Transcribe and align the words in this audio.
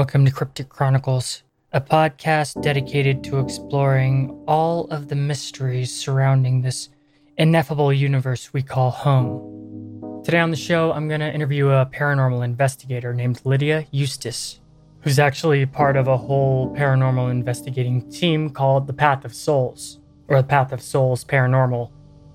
Welcome 0.00 0.24
to 0.24 0.32
Cryptic 0.32 0.70
Chronicles, 0.70 1.42
a 1.74 1.80
podcast 1.82 2.62
dedicated 2.62 3.22
to 3.24 3.38
exploring 3.38 4.30
all 4.48 4.86
of 4.86 5.08
the 5.08 5.14
mysteries 5.14 5.94
surrounding 5.94 6.62
this 6.62 6.88
ineffable 7.36 7.92
universe 7.92 8.50
we 8.54 8.62
call 8.62 8.90
home. 8.92 10.22
Today 10.24 10.38
on 10.38 10.50
the 10.50 10.56
show, 10.56 10.90
I'm 10.90 11.06
going 11.06 11.20
to 11.20 11.30
interview 11.30 11.68
a 11.68 11.84
paranormal 11.84 12.42
investigator 12.42 13.12
named 13.12 13.42
Lydia 13.44 13.84
Eustace, 13.90 14.60
who's 15.02 15.18
actually 15.18 15.66
part 15.66 15.98
of 15.98 16.08
a 16.08 16.16
whole 16.16 16.74
paranormal 16.74 17.30
investigating 17.30 18.10
team 18.10 18.48
called 18.48 18.86
the 18.86 18.94
Path 18.94 19.26
of 19.26 19.34
Souls, 19.34 20.00
or 20.28 20.40
the 20.40 20.48
Path 20.48 20.72
of 20.72 20.80
Souls 20.80 21.26
Paranormal. 21.26 21.90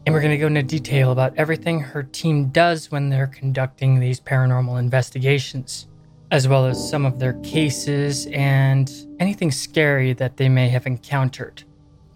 And 0.05 0.13
we're 0.13 0.21
going 0.21 0.29
to 0.29 0.37
go 0.37 0.45
into 0.45 0.61
detail 0.61 1.11
about 1.11 1.35
everything 1.35 1.79
her 1.79 2.03
team 2.03 2.49
does 2.49 2.91
when 2.91 3.09
they're 3.09 3.25
conducting 3.25 3.99
these 3.99 4.20
paranormal 4.20 4.77
investigations 4.77 5.87
as 6.31 6.47
well 6.47 6.65
as 6.65 6.89
some 6.89 7.05
of 7.05 7.20
their 7.20 7.34
cases 7.41 8.27
and 8.27 8.91
anything 9.20 9.52
scary 9.52 10.13
that 10.13 10.38
they 10.38 10.49
may 10.49 10.67
have 10.70 10.85
encountered. 10.88 11.63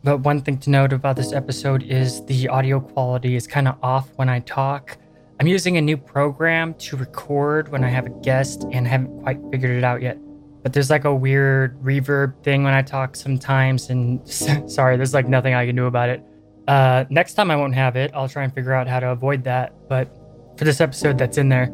But 0.04 0.20
one 0.20 0.42
thing 0.42 0.58
to 0.60 0.70
note 0.70 0.94
about 0.94 1.16
this 1.16 1.34
episode 1.34 1.84
is 1.84 2.24
the 2.26 2.48
audio 2.48 2.80
quality 2.80 3.36
is 3.36 3.46
kind 3.46 3.68
of 3.68 3.76
off 3.84 4.10
when 4.16 4.30
I 4.30 4.40
talk. 4.40 4.98
I'm 5.40 5.48
using 5.48 5.78
a 5.78 5.82
new 5.82 5.98
program 5.98 6.74
to 6.76 6.98
record 6.98 7.70
when 7.70 7.84
I 7.84 7.90
have 7.90 8.06
a 8.06 8.10
guest 8.10 8.66
and 8.72 8.88
haven't 8.88 9.22
quite 9.24 9.40
figured 9.52 9.72
it 9.72 9.84
out 9.84 10.02
yet. 10.02 10.18
But 10.64 10.74
there's 10.74 10.90
like 10.90 11.06
a 11.06 11.14
weird 11.16 11.82
reverb 11.82 12.42
thing 12.44 12.64
when 12.64 12.74
I 12.74 12.82
talk 12.82 13.16
sometimes, 13.16 13.90
and 13.90 14.28
sorry, 14.70 14.98
there's 14.98 15.14
like 15.14 15.28
nothing 15.28 15.54
I 15.54 15.66
can 15.66 15.76
do 15.76 15.86
about 15.86 16.10
it. 16.10 16.24
Uh, 16.68 17.06
next 17.10 17.34
time 17.34 17.52
I 17.52 17.56
won't 17.56 17.76
have 17.76 17.96
it. 17.96 18.12
I'll 18.14 18.30
try 18.30 18.44
and 18.44 18.54
figure 18.54 18.74
out 18.74 18.88
how 18.88 19.00
to 19.00 19.10
avoid 19.12 19.44
that. 19.46 19.74
But 19.88 20.10
for 20.58 20.66
this 20.66 20.82
episode 20.82 21.18
that's 21.18 21.38
in 21.38 21.50
there, 21.50 21.70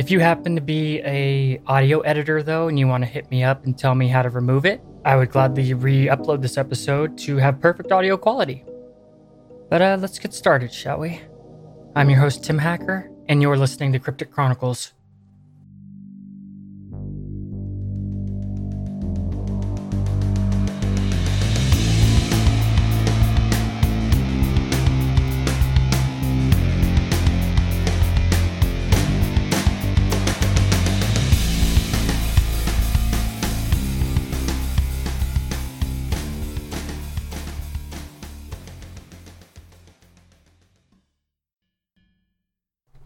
if 0.00 0.10
you 0.10 0.18
happen 0.18 0.54
to 0.54 0.62
be 0.62 0.98
a 1.00 1.60
audio 1.66 2.00
editor 2.00 2.42
though 2.42 2.68
and 2.68 2.78
you 2.78 2.86
want 2.86 3.04
to 3.04 3.06
hit 3.06 3.30
me 3.30 3.44
up 3.44 3.66
and 3.66 3.76
tell 3.76 3.94
me 3.94 4.08
how 4.08 4.22
to 4.22 4.30
remove 4.30 4.64
it, 4.64 4.80
I 5.04 5.14
would 5.14 5.30
gladly 5.30 5.74
re-upload 5.74 6.40
this 6.40 6.56
episode 6.56 7.18
to 7.18 7.36
have 7.36 7.60
perfect 7.60 7.92
audio 7.92 8.16
quality. 8.16 8.64
But 9.68 9.82
uh, 9.82 9.98
let's 10.00 10.18
get 10.18 10.32
started, 10.32 10.72
shall 10.72 11.00
we? 11.00 11.20
I'm 11.94 12.08
your 12.08 12.18
host 12.18 12.42
Tim 12.42 12.56
Hacker, 12.56 13.10
and 13.28 13.42
you're 13.42 13.58
listening 13.58 13.92
to 13.92 13.98
Cryptic 13.98 14.30
Chronicles. 14.30 14.94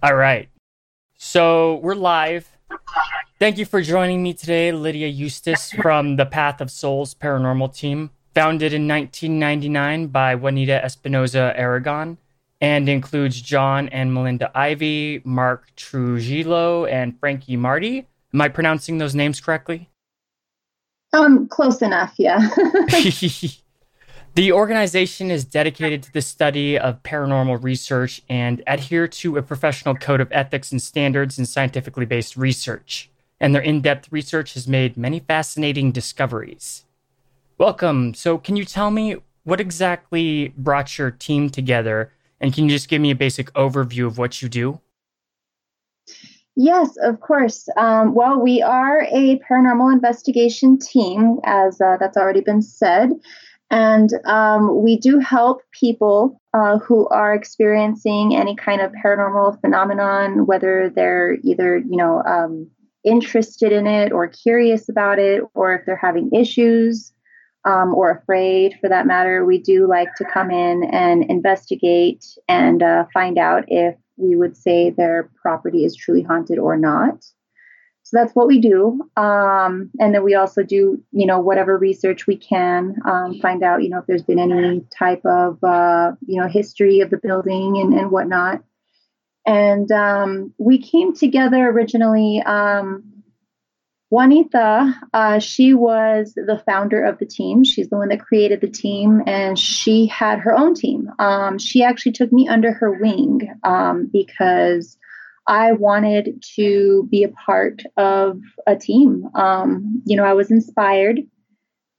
All 0.05 0.15
right. 0.15 0.51
So 1.17 1.77
we're 1.77 1.95
live. 1.95 2.47
Thank 3.39 3.57
you 3.57 3.65
for 3.65 3.81
joining 3.81 4.23
me 4.23 4.35
today, 4.35 4.71
Lydia 4.71 5.09
Eustace 5.09 5.73
from 5.73 6.17
the 6.17 6.27
Path 6.27 6.61
of 6.61 6.71
Souls 6.71 7.15
paranormal 7.15 7.75
team, 7.75 8.11
founded 8.35 8.75
in 8.75 8.87
1999 8.87 10.09
by 10.09 10.35
Juanita 10.35 10.83
Espinoza 10.85 11.59
Aragon, 11.59 12.19
and 12.61 12.87
includes 12.87 13.41
John 13.41 13.89
and 13.89 14.13
Melinda 14.13 14.51
Ivy, 14.55 15.23
Mark 15.25 15.75
Trujillo, 15.75 16.85
and 16.85 17.19
Frankie 17.19 17.57
Marty. 17.57 18.07
Am 18.35 18.43
I 18.43 18.51
pronouncing 18.51 18.99
those 18.99 19.15
names 19.15 19.41
correctly? 19.41 19.89
Um, 21.15 21.49
close 21.49 21.81
enough, 21.81 22.13
yeah. 22.19 22.51
The 24.35 24.51
organization 24.51 25.31
is 25.31 25.45
dedicated 25.45 26.03
to 26.03 26.13
the 26.13 26.21
study 26.21 26.77
of 26.77 27.01
paranormal 27.05 27.63
research 27.63 28.21
and 28.29 28.65
adhere 28.67 29.07
to 29.07 29.37
a 29.37 29.43
professional 29.43 29.95
code 29.95 30.21
of 30.21 30.27
ethics 30.33 30.73
and 30.73 30.83
standards 30.83 31.39
in 31.39 31.47
scientifically 31.47 32.05
based 32.05 32.37
research. 32.37 33.09
And 33.39 33.55
their 33.55 33.63
in 33.63 33.81
depth 33.81 34.11
research 34.11 34.55
has 34.55 34.67
made 34.67 34.97
many 34.97 35.21
fascinating 35.21 35.93
discoveries. 35.93 36.85
Welcome. 37.59 38.13
So, 38.15 38.37
can 38.37 38.57
you 38.57 38.65
tell 38.65 38.91
me 38.91 39.19
what 39.45 39.61
exactly 39.61 40.53
brought 40.57 40.99
your 40.99 41.13
team 41.13 41.49
together? 41.49 42.11
And 42.41 42.53
can 42.53 42.65
you 42.65 42.71
just 42.71 42.89
give 42.89 43.01
me 43.01 43.13
a 43.13 43.17
basic 43.17 43.53
overview 43.53 44.09
of 44.09 44.19
what 44.19 44.43
you 44.43 44.49
do? 44.49 44.81
Yes, 46.57 46.97
of 46.97 47.21
course. 47.21 47.69
Um, 47.77 48.15
well, 48.15 48.41
we 48.41 48.63
are 48.63 49.03
a 49.03 49.41
paranormal 49.49 49.93
investigation 49.93 50.79
team, 50.79 51.39
as 51.45 51.81
uh, 51.81 51.99
that's 52.01 52.17
already 52.17 52.41
been 52.41 52.63
said. 52.63 53.11
And 53.75 54.11
um, 54.25 54.85
we 54.85 54.97
do 54.97 55.19
help 55.19 55.63
people 55.73 56.41
uh, 56.53 56.79
who 56.79 57.09
are 57.09 57.35
experiencing 57.35 58.37
any 58.37 58.55
kind 58.55 58.81
of 58.81 58.93
paranormal 58.93 59.61
phenomenon, 59.61 60.47
whether 60.47 60.93
they're 60.95 61.39
either, 61.43 61.79
you 61.79 61.97
know, 61.97 62.23
um, 62.23 62.71
interested 63.03 63.73
in 63.73 63.89
it 63.89 64.13
or 64.13 64.29
curious 64.29 64.89
about 64.89 65.19
it, 65.19 65.43
or 65.55 65.75
if 65.75 65.87
they're 65.87 65.97
having 65.97 66.31
issues 66.33 67.13
um, 67.65 67.93
or 67.97 68.13
afraid 68.13 68.77
for 68.81 68.89
that 68.89 69.09
matter. 69.09 69.45
We 69.45 69.59
do 69.59 69.89
like 69.89 70.15
to 70.19 70.25
come 70.25 70.53
in 70.53 70.85
and 70.85 71.25
investigate 71.29 72.25
and 72.47 72.81
uh, 72.81 73.07
find 73.13 73.39
out 73.39 73.65
if 73.67 73.97
we 74.17 74.37
would 74.37 74.57
say 74.57 74.91
their 74.91 75.33
property 75.43 75.85
is 75.85 75.97
truly 75.97 76.23
haunted 76.23 76.61
or 76.61 76.77
not. 76.77 77.25
So 78.05 78.19
that's 78.19 78.35
what 78.35 78.47
we 78.47 78.61
do. 78.61 79.01
Um, 79.17 79.91
and 79.99 80.15
then 80.15 80.23
we 80.23 80.35
also 80.35 80.63
do, 80.63 81.03
you 81.11 81.27
know, 81.27 81.41
whatever 81.41 81.79
research 81.79 82.27
we 82.27 82.37
can, 82.37 82.97
um, 83.07 83.41
find 83.41 83.63
out, 83.63 83.83
you 83.83 83.89
know, 83.89 83.99
if 83.99 84.07
there's 84.07 84.23
been 84.23 84.39
any 84.39 84.85
type 84.97 85.25
of, 85.25 85.63
uh, 85.65 86.13
you 86.27 86.39
know, 86.39 86.47
history 86.47 87.01
of 87.01 87.09
the 87.09 87.17
building 87.17 87.79
and, 87.79 87.95
and 87.95 88.11
whatnot. 88.11 88.63
And 89.47 89.91
um, 89.91 90.53
we 90.59 90.79
came 90.79 91.15
together 91.15 91.67
originally. 91.67 92.43
Um, 92.45 93.05
Juanita, 94.11 94.95
uh, 95.15 95.39
she 95.39 95.73
was 95.73 96.35
the 96.35 96.63
founder 96.67 97.03
of 97.03 97.19
the 97.19 97.27
team. 97.27 97.65
She's 97.65 97.89
the 97.89 97.97
one 97.97 98.11
that 98.11 98.21
created 98.21 98.61
the 98.61 98.71
team, 98.71 99.23
and 99.27 99.59
she 99.59 100.07
had 100.07 100.39
her 100.41 100.55
own 100.55 100.75
team. 100.75 101.11
Um, 101.19 101.59
she 101.59 101.83
actually 101.83 102.13
took 102.13 102.31
me 102.31 102.47
under 102.47 102.71
her 102.73 102.93
wing 102.93 103.49
um, 103.65 104.11
because 104.13 104.99
I 105.47 105.73
wanted 105.73 106.43
to 106.57 107.07
be 107.11 107.23
a 107.23 107.29
part 107.29 107.83
of 107.97 108.41
a 108.67 108.77
team. 108.77 109.29
Um, 109.35 110.03
you 110.07 110.17
know, 110.17 110.25
I 110.25 110.33
was 110.33 110.51
inspired. 110.51 111.21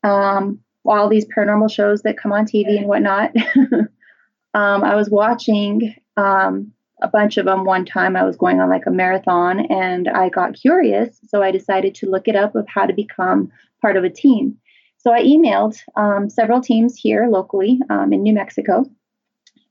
Um, 0.04 0.60
all 0.86 1.10
these 1.10 1.26
paranormal 1.26 1.72
shows 1.72 2.02
that 2.04 2.18
come 2.18 2.32
on 2.32 2.46
TV 2.46 2.78
and 2.78 2.88
whatnot. 2.88 3.32
um, 4.54 4.84
I 4.84 4.96
was 4.96 5.10
watching 5.10 5.96
um, 6.18 6.72
a 7.02 7.08
bunch 7.08 7.38
of 7.38 7.46
them 7.46 7.66
one 7.66 7.86
time. 7.86 8.16
I 8.16 8.24
was 8.24 8.38
going 8.38 8.60
on 8.60 8.70
like 8.70 8.86
a 8.86 8.92
marathon 8.92 9.66
and 9.72 10.08
I 10.08 10.30
got 10.30 10.56
curious. 10.56 11.20
So 11.28 11.42
I 11.42 11.52
decided 11.52 11.96
to 11.96 12.10
look 12.10 12.28
it 12.28 12.36
up 12.36 12.56
of 12.56 12.68
how 12.68 12.86
to 12.86 12.94
become 12.94 13.52
part 13.82 13.98
of 13.98 14.04
a 14.04 14.10
team. 14.10 14.58
So 14.98 15.12
I 15.12 15.22
emailed 15.22 15.78
um, 15.96 16.30
several 16.30 16.62
teams 16.62 16.96
here 16.96 17.28
locally 17.30 17.80
um, 17.90 18.12
in 18.14 18.24
New 18.24 18.34
Mexico 18.34 18.86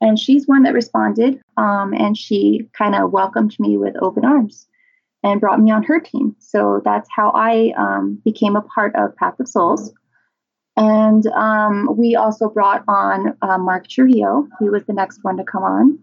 and 0.00 0.18
she's 0.18 0.46
one 0.46 0.62
that 0.64 0.74
responded 0.74 1.40
um, 1.56 1.94
and 1.94 2.16
she 2.16 2.68
kind 2.76 2.94
of 2.94 3.12
welcomed 3.12 3.56
me 3.58 3.76
with 3.76 3.94
open 4.02 4.24
arms 4.24 4.66
and 5.22 5.40
brought 5.40 5.60
me 5.60 5.70
on 5.70 5.82
her 5.82 5.98
team. 5.98 6.36
So 6.38 6.82
that's 6.84 7.08
how 7.10 7.30
I 7.34 7.72
um, 7.78 8.20
became 8.24 8.56
a 8.56 8.62
part 8.62 8.94
of 8.94 9.16
Path 9.16 9.40
of 9.40 9.48
Souls. 9.48 9.92
And 10.76 11.26
um, 11.28 11.88
we 11.96 12.16
also 12.16 12.48
brought 12.48 12.84
on 12.88 13.36
uh, 13.40 13.58
Mark 13.58 13.88
Trujillo. 13.88 14.48
He 14.60 14.68
was 14.68 14.84
the 14.84 14.92
next 14.92 15.20
one 15.22 15.36
to 15.36 15.44
come 15.44 15.62
on. 15.62 15.98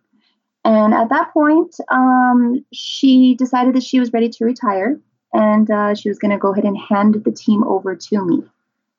And 0.64 0.94
at 0.94 1.10
that 1.10 1.34
point, 1.34 1.76
um, 1.90 2.66
she 2.72 3.36
decided 3.36 3.76
that 3.76 3.84
she 3.84 4.00
was 4.00 4.14
ready 4.14 4.30
to 4.30 4.46
retire 4.46 5.00
and 5.34 5.70
uh, 5.70 5.96
she 5.96 6.10
was 6.10 6.20
going 6.20 6.32
to 6.32 6.38
go 6.38 6.52
ahead 6.52 6.66
and 6.66 6.78
hand 6.78 7.22
the 7.24 7.32
team 7.32 7.64
over 7.64 7.96
to 7.96 8.26
me. 8.26 8.44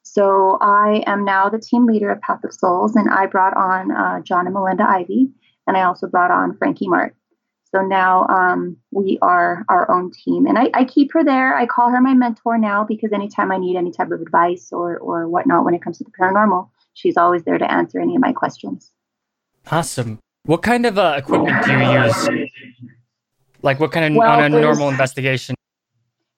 So 0.02 0.58
I 0.60 1.02
am 1.06 1.25
now 1.25 1.49
the 1.49 1.58
team 1.58 1.87
leader 1.87 2.10
of 2.10 2.20
Path 2.20 2.44
of 2.44 2.52
Souls, 2.52 2.96
and 2.96 3.08
I 3.08 3.26
brought 3.26 3.56
on 3.56 3.93
uh, 3.93 4.20
John 4.20 4.46
and 4.46 4.54
Melinda 4.54 4.84
Ivy, 4.84 5.31
and 5.66 5.76
I 5.76 5.82
also 5.82 6.06
brought 6.06 6.31
on 6.31 6.56
Frankie 6.56 6.88
Mart. 6.88 7.14
So 7.75 7.81
now 7.81 8.26
um, 8.26 8.76
we 8.90 9.19
are 9.22 9.64
our 9.69 9.90
own 9.90 10.10
team, 10.10 10.46
and 10.46 10.58
I, 10.58 10.70
I, 10.75 10.84
keep 10.84 11.10
her 11.14 11.25
there. 11.25 11.56
I 11.56 11.64
call 11.64 11.90
her 11.90 12.02
my 12.02 12.12
mentor 12.12 12.58
now 12.58 12.84
because 12.84 13.12
anytime 13.12 13.50
I 13.50 13.56
need 13.56 13.76
any 13.76 13.90
type 13.90 14.10
of 14.10 14.20
advice 14.20 14.69
or 14.72 14.99
or 14.99 15.26
whatnot 15.26 15.64
when 15.64 15.72
it 15.72 15.81
comes 15.81 15.96
to 15.99 16.04
the 16.04 16.10
paranormal, 16.10 16.69
she's 16.93 17.16
always 17.16 17.44
there 17.44 17.56
to 17.56 17.72
answer 17.72 17.99
any 17.99 18.14
of 18.14 18.20
my 18.20 18.32
questions. 18.32 18.90
Awesome. 19.70 20.19
What 20.44 20.62
kind 20.62 20.84
of 20.84 20.99
uh, 20.99 21.14
equipment 21.16 21.64
do 21.64 21.72
you 21.72 22.02
use? 22.02 22.50
Like 23.62 23.81
what 23.81 23.93
kind 23.93 24.12
of 24.12 24.19
well, 24.19 24.31
on 24.31 24.52
a 24.52 24.60
normal 24.60 24.90
investigation? 24.90 25.54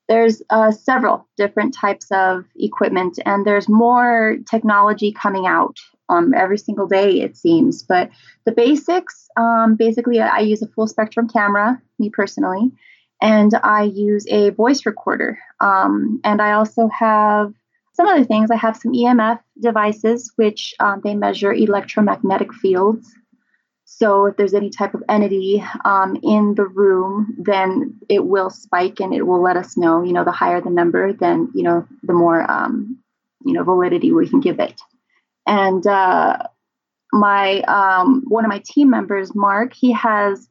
There's 0.08 0.42
uh, 0.50 0.70
several 0.70 1.26
different 1.36 1.74
types 1.74 2.06
of 2.10 2.44
equipment 2.56 3.18
and 3.24 3.46
there's 3.46 3.68
more 3.68 4.36
technology 4.50 5.12
coming 5.12 5.46
out 5.46 5.76
um, 6.08 6.34
every 6.34 6.58
single 6.58 6.86
day 6.86 7.20
it 7.20 7.36
seems 7.36 7.82
but 7.82 8.10
the 8.44 8.52
basics 8.52 9.28
um, 9.36 9.76
basically 9.76 10.20
i 10.20 10.38
use 10.40 10.62
a 10.62 10.68
full 10.68 10.86
spectrum 10.86 11.28
camera 11.28 11.80
me 11.98 12.10
personally 12.10 12.70
and 13.24 13.52
I 13.62 13.84
use 13.84 14.26
a 14.28 14.50
voice 14.50 14.84
recorder. 14.84 15.38
Um, 15.60 16.20
and 16.24 16.42
I 16.42 16.52
also 16.52 16.88
have 16.88 17.54
some 17.94 18.06
other 18.06 18.24
things. 18.24 18.50
I 18.50 18.56
have 18.56 18.76
some 18.76 18.92
EMF 18.92 19.40
devices, 19.60 20.30
which 20.36 20.74
um, 20.78 21.00
they 21.02 21.14
measure 21.14 21.52
electromagnetic 21.52 22.52
fields. 22.52 23.14
So 23.84 24.26
if 24.26 24.36
there's 24.36 24.54
any 24.54 24.70
type 24.70 24.94
of 24.94 25.02
entity 25.08 25.62
um, 25.84 26.16
in 26.22 26.54
the 26.54 26.64
room, 26.64 27.36
then 27.38 28.00
it 28.08 28.24
will 28.24 28.50
spike 28.50 29.00
and 29.00 29.14
it 29.14 29.26
will 29.26 29.42
let 29.42 29.56
us 29.56 29.76
know. 29.76 30.02
You 30.02 30.12
know, 30.12 30.24
the 30.24 30.32
higher 30.32 30.60
the 30.60 30.70
number, 30.70 31.12
then 31.12 31.50
you 31.54 31.62
know 31.62 31.86
the 32.02 32.14
more 32.14 32.50
um, 32.50 32.98
you 33.44 33.52
know 33.52 33.62
validity 33.62 34.12
we 34.12 34.28
can 34.28 34.40
give 34.40 34.58
it. 34.58 34.80
And 35.46 35.86
uh, 35.86 36.38
my 37.12 37.60
um, 37.62 38.24
one 38.26 38.44
of 38.44 38.48
my 38.48 38.62
team 38.64 38.90
members, 38.90 39.34
Mark, 39.34 39.74
he 39.74 39.92
has 39.92 40.48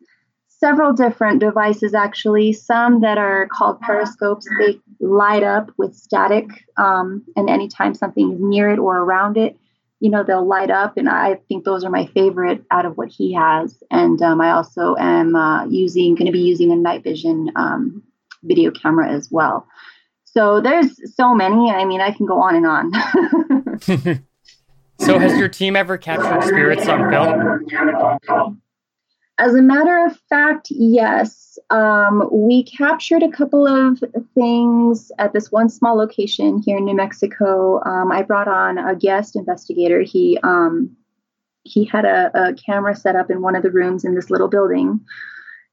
several 0.47 0.93
different 0.93 1.39
devices 1.39 1.93
actually. 1.93 2.53
Some 2.53 3.01
that 3.01 3.17
are 3.17 3.47
called 3.51 3.81
periscopes. 3.81 4.47
They 4.59 4.79
light 4.99 5.43
up 5.43 5.71
with 5.77 5.95
static, 5.95 6.45
um, 6.77 7.23
and 7.35 7.49
anytime 7.49 7.95
something 7.95 8.33
is 8.33 8.39
near 8.39 8.69
it 8.69 8.79
or 8.79 8.97
around 8.97 9.37
it, 9.37 9.57
you 10.03 10.09
know 10.09 10.21
they'll 10.21 10.45
light 10.45 10.69
up. 10.69 10.97
And 10.97 11.07
I 11.07 11.35
think 11.47 11.63
those 11.63 11.85
are 11.85 11.89
my 11.89 12.07
favorite 12.07 12.65
out 12.71 12.85
of 12.85 12.97
what 12.97 13.07
he 13.07 13.33
has. 13.33 13.81
And 13.89 14.21
um, 14.21 14.41
I 14.41 14.51
also 14.51 14.97
am 14.99 15.33
uh, 15.33 15.65
using 15.67 16.13
going 16.15 16.25
to 16.25 16.31
be 16.33 16.41
using 16.41 16.73
a 16.73 16.75
night 16.75 17.05
vision 17.05 17.49
um, 17.55 18.03
video 18.43 18.69
camera 18.69 19.09
as 19.09 19.29
well. 19.31 19.65
So 20.25 20.59
there's 20.59 20.99
so 21.15 21.33
many. 21.33 21.71
I 21.71 21.85
mean, 21.85 22.01
I 22.01 22.11
can 22.11 22.25
go 22.25 22.41
on 22.41 22.55
and 22.55 22.65
on. 22.67 22.91
so 24.99 25.19
has 25.19 25.37
your 25.37 25.47
team 25.47 25.77
ever 25.77 25.97
captured 25.97 26.43
spirits 26.43 26.85
on 26.89 27.09
film? 27.09 28.61
As 29.43 29.55
a 29.55 29.61
matter 29.61 30.05
of 30.05 30.17
fact, 30.29 30.67
yes. 30.69 31.59
Um, 31.69 32.29
we 32.31 32.63
captured 32.63 33.23
a 33.23 33.29
couple 33.29 33.67
of 33.67 34.01
things 34.33 35.11
at 35.19 35.33
this 35.33 35.51
one 35.51 35.67
small 35.67 35.97
location 35.97 36.61
here 36.65 36.77
in 36.77 36.85
New 36.85 36.95
Mexico. 36.95 37.83
Um, 37.83 38.09
I 38.09 38.21
brought 38.21 38.47
on 38.47 38.77
a 38.77 38.95
guest 38.95 39.35
investigator. 39.35 39.99
He 39.99 40.39
um, 40.43 40.95
he 41.63 41.83
had 41.83 42.05
a, 42.05 42.31
a, 42.33 42.53
camera 42.53 42.95
set 42.95 43.17
up 43.17 43.29
in 43.29 43.41
one 43.41 43.55
of 43.57 43.63
the 43.63 43.71
rooms 43.71 44.05
in 44.05 44.15
this 44.15 44.29
little 44.29 44.47
building, 44.47 45.01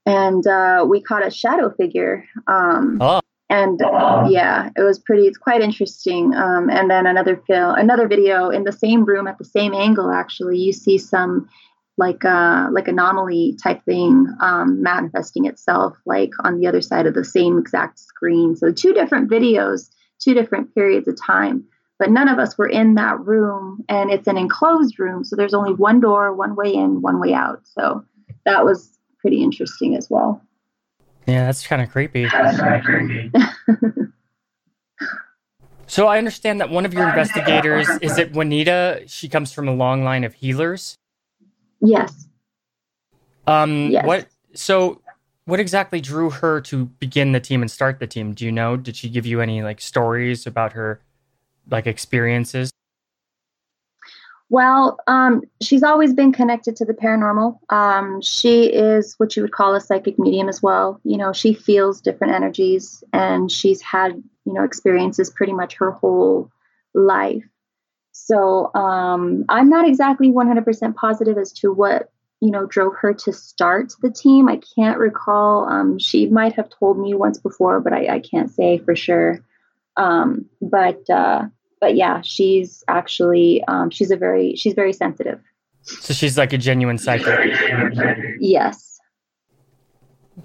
and 0.04 0.44
uh, 0.48 0.84
we 0.88 1.00
caught 1.00 1.24
a 1.24 1.30
shadow 1.30 1.70
figure. 1.70 2.24
Um, 2.48 2.98
oh. 3.00 3.20
And 3.50 3.80
uh, 3.82 4.26
yeah, 4.28 4.70
it 4.76 4.82
was 4.82 4.98
pretty. 4.98 5.28
It's 5.28 5.38
quite 5.38 5.60
interesting. 5.60 6.34
Um, 6.34 6.70
and 6.70 6.90
then 6.90 7.06
another 7.06 7.36
film, 7.46 7.76
another 7.76 8.08
video 8.08 8.50
in 8.50 8.64
the 8.64 8.72
same 8.72 9.04
room 9.04 9.28
at 9.28 9.38
the 9.38 9.44
same 9.44 9.74
angle. 9.74 10.10
Actually, 10.10 10.58
you 10.58 10.72
see 10.72 10.98
some 10.98 11.48
like 12.00 12.24
a 12.24 12.68
like 12.72 12.88
anomaly 12.88 13.56
type 13.62 13.84
thing 13.84 14.26
um, 14.40 14.82
manifesting 14.82 15.44
itself 15.44 15.96
like 16.06 16.30
on 16.42 16.58
the 16.58 16.66
other 16.66 16.80
side 16.80 17.06
of 17.06 17.14
the 17.14 17.24
same 17.24 17.58
exact 17.58 17.98
screen. 17.98 18.56
So 18.56 18.72
two 18.72 18.92
different 18.92 19.30
videos 19.30 19.90
two 20.18 20.34
different 20.34 20.74
periods 20.74 21.06
of 21.06 21.16
time 21.20 21.64
but 21.98 22.10
none 22.10 22.28
of 22.28 22.38
us 22.38 22.56
were 22.56 22.68
in 22.68 22.94
that 22.94 23.20
room 23.20 23.84
and 23.88 24.10
it's 24.10 24.26
an 24.26 24.38
enclosed 24.38 24.98
room 24.98 25.22
so 25.24 25.36
there's 25.36 25.54
only 25.54 25.74
one 25.74 26.00
door 26.00 26.34
one 26.34 26.56
way 26.56 26.74
in 26.74 27.02
one 27.02 27.20
way 27.20 27.34
out. 27.34 27.60
So 27.64 28.02
that 28.46 28.64
was 28.64 28.98
pretty 29.18 29.42
interesting 29.42 29.94
as 29.94 30.08
well. 30.08 30.42
Yeah 31.26 31.44
that's 31.44 31.66
kind 31.66 31.82
of 31.82 31.90
creepy, 31.90 32.26
creepy. 32.26 33.30
so 35.86 36.06
i 36.06 36.16
understand 36.16 36.60
that 36.60 36.70
one 36.70 36.86
of 36.86 36.94
your 36.94 37.06
investigators 37.06 37.88
is 38.00 38.16
it 38.16 38.32
juanita? 38.32 39.02
She 39.06 39.28
comes 39.28 39.52
from 39.52 39.68
a 39.68 39.74
long 39.74 40.02
line 40.02 40.24
of 40.24 40.32
healers 40.32 40.96
Yes. 41.80 42.26
Um, 43.46 43.90
yes. 43.90 44.06
What? 44.06 44.28
So, 44.54 45.00
what 45.44 45.60
exactly 45.60 46.00
drew 46.00 46.30
her 46.30 46.60
to 46.62 46.86
begin 46.86 47.32
the 47.32 47.40
team 47.40 47.62
and 47.62 47.70
start 47.70 47.98
the 47.98 48.06
team? 48.06 48.34
Do 48.34 48.44
you 48.44 48.52
know? 48.52 48.76
Did 48.76 48.96
she 48.96 49.08
give 49.08 49.26
you 49.26 49.40
any 49.40 49.62
like 49.62 49.80
stories 49.80 50.46
about 50.46 50.72
her, 50.72 51.00
like 51.68 51.86
experiences? 51.86 52.70
Well, 54.50 54.98
um, 55.06 55.42
she's 55.62 55.84
always 55.84 56.12
been 56.12 56.32
connected 56.32 56.74
to 56.76 56.84
the 56.84 56.92
paranormal. 56.92 57.58
Um, 57.72 58.20
she 58.20 58.64
is 58.64 59.14
what 59.18 59.36
you 59.36 59.42
would 59.42 59.52
call 59.52 59.76
a 59.76 59.80
psychic 59.80 60.18
medium 60.18 60.48
as 60.48 60.60
well. 60.60 61.00
You 61.04 61.16
know, 61.16 61.32
she 61.32 61.54
feels 61.54 62.00
different 62.00 62.34
energies, 62.34 63.04
and 63.12 63.50
she's 63.50 63.80
had 63.80 64.20
you 64.44 64.52
know 64.52 64.64
experiences 64.64 65.30
pretty 65.30 65.52
much 65.52 65.76
her 65.76 65.92
whole 65.92 66.50
life. 66.94 67.44
So 68.26 68.72
um, 68.74 69.44
I'm 69.48 69.68
not 69.68 69.88
exactly 69.88 70.30
100% 70.30 70.94
positive 70.94 71.38
as 71.38 71.52
to 71.54 71.72
what 71.72 72.10
you 72.40 72.50
know 72.50 72.66
drove 72.66 72.94
her 73.00 73.14
to 73.14 73.32
start 73.32 73.92
the 74.02 74.10
team. 74.10 74.48
I 74.48 74.60
can't 74.76 74.98
recall. 74.98 75.68
Um, 75.68 75.98
she 75.98 76.26
might 76.26 76.52
have 76.54 76.68
told 76.68 76.98
me 76.98 77.14
once 77.14 77.38
before, 77.38 77.80
but 77.80 77.92
I, 77.92 78.16
I 78.16 78.20
can't 78.20 78.50
say 78.50 78.78
for 78.78 78.94
sure. 78.94 79.40
Um, 79.96 80.46
but 80.60 81.08
uh, 81.08 81.46
but 81.80 81.96
yeah, 81.96 82.20
she's 82.20 82.84
actually 82.88 83.64
um, 83.68 83.90
she's 83.90 84.10
a 84.10 84.16
very 84.16 84.54
she's 84.54 84.74
very 84.74 84.92
sensitive. 84.92 85.40
So 85.82 86.12
she's 86.12 86.36
like 86.36 86.52
a 86.52 86.58
genuine 86.58 86.98
psychic. 86.98 87.56
yes. 88.38 89.00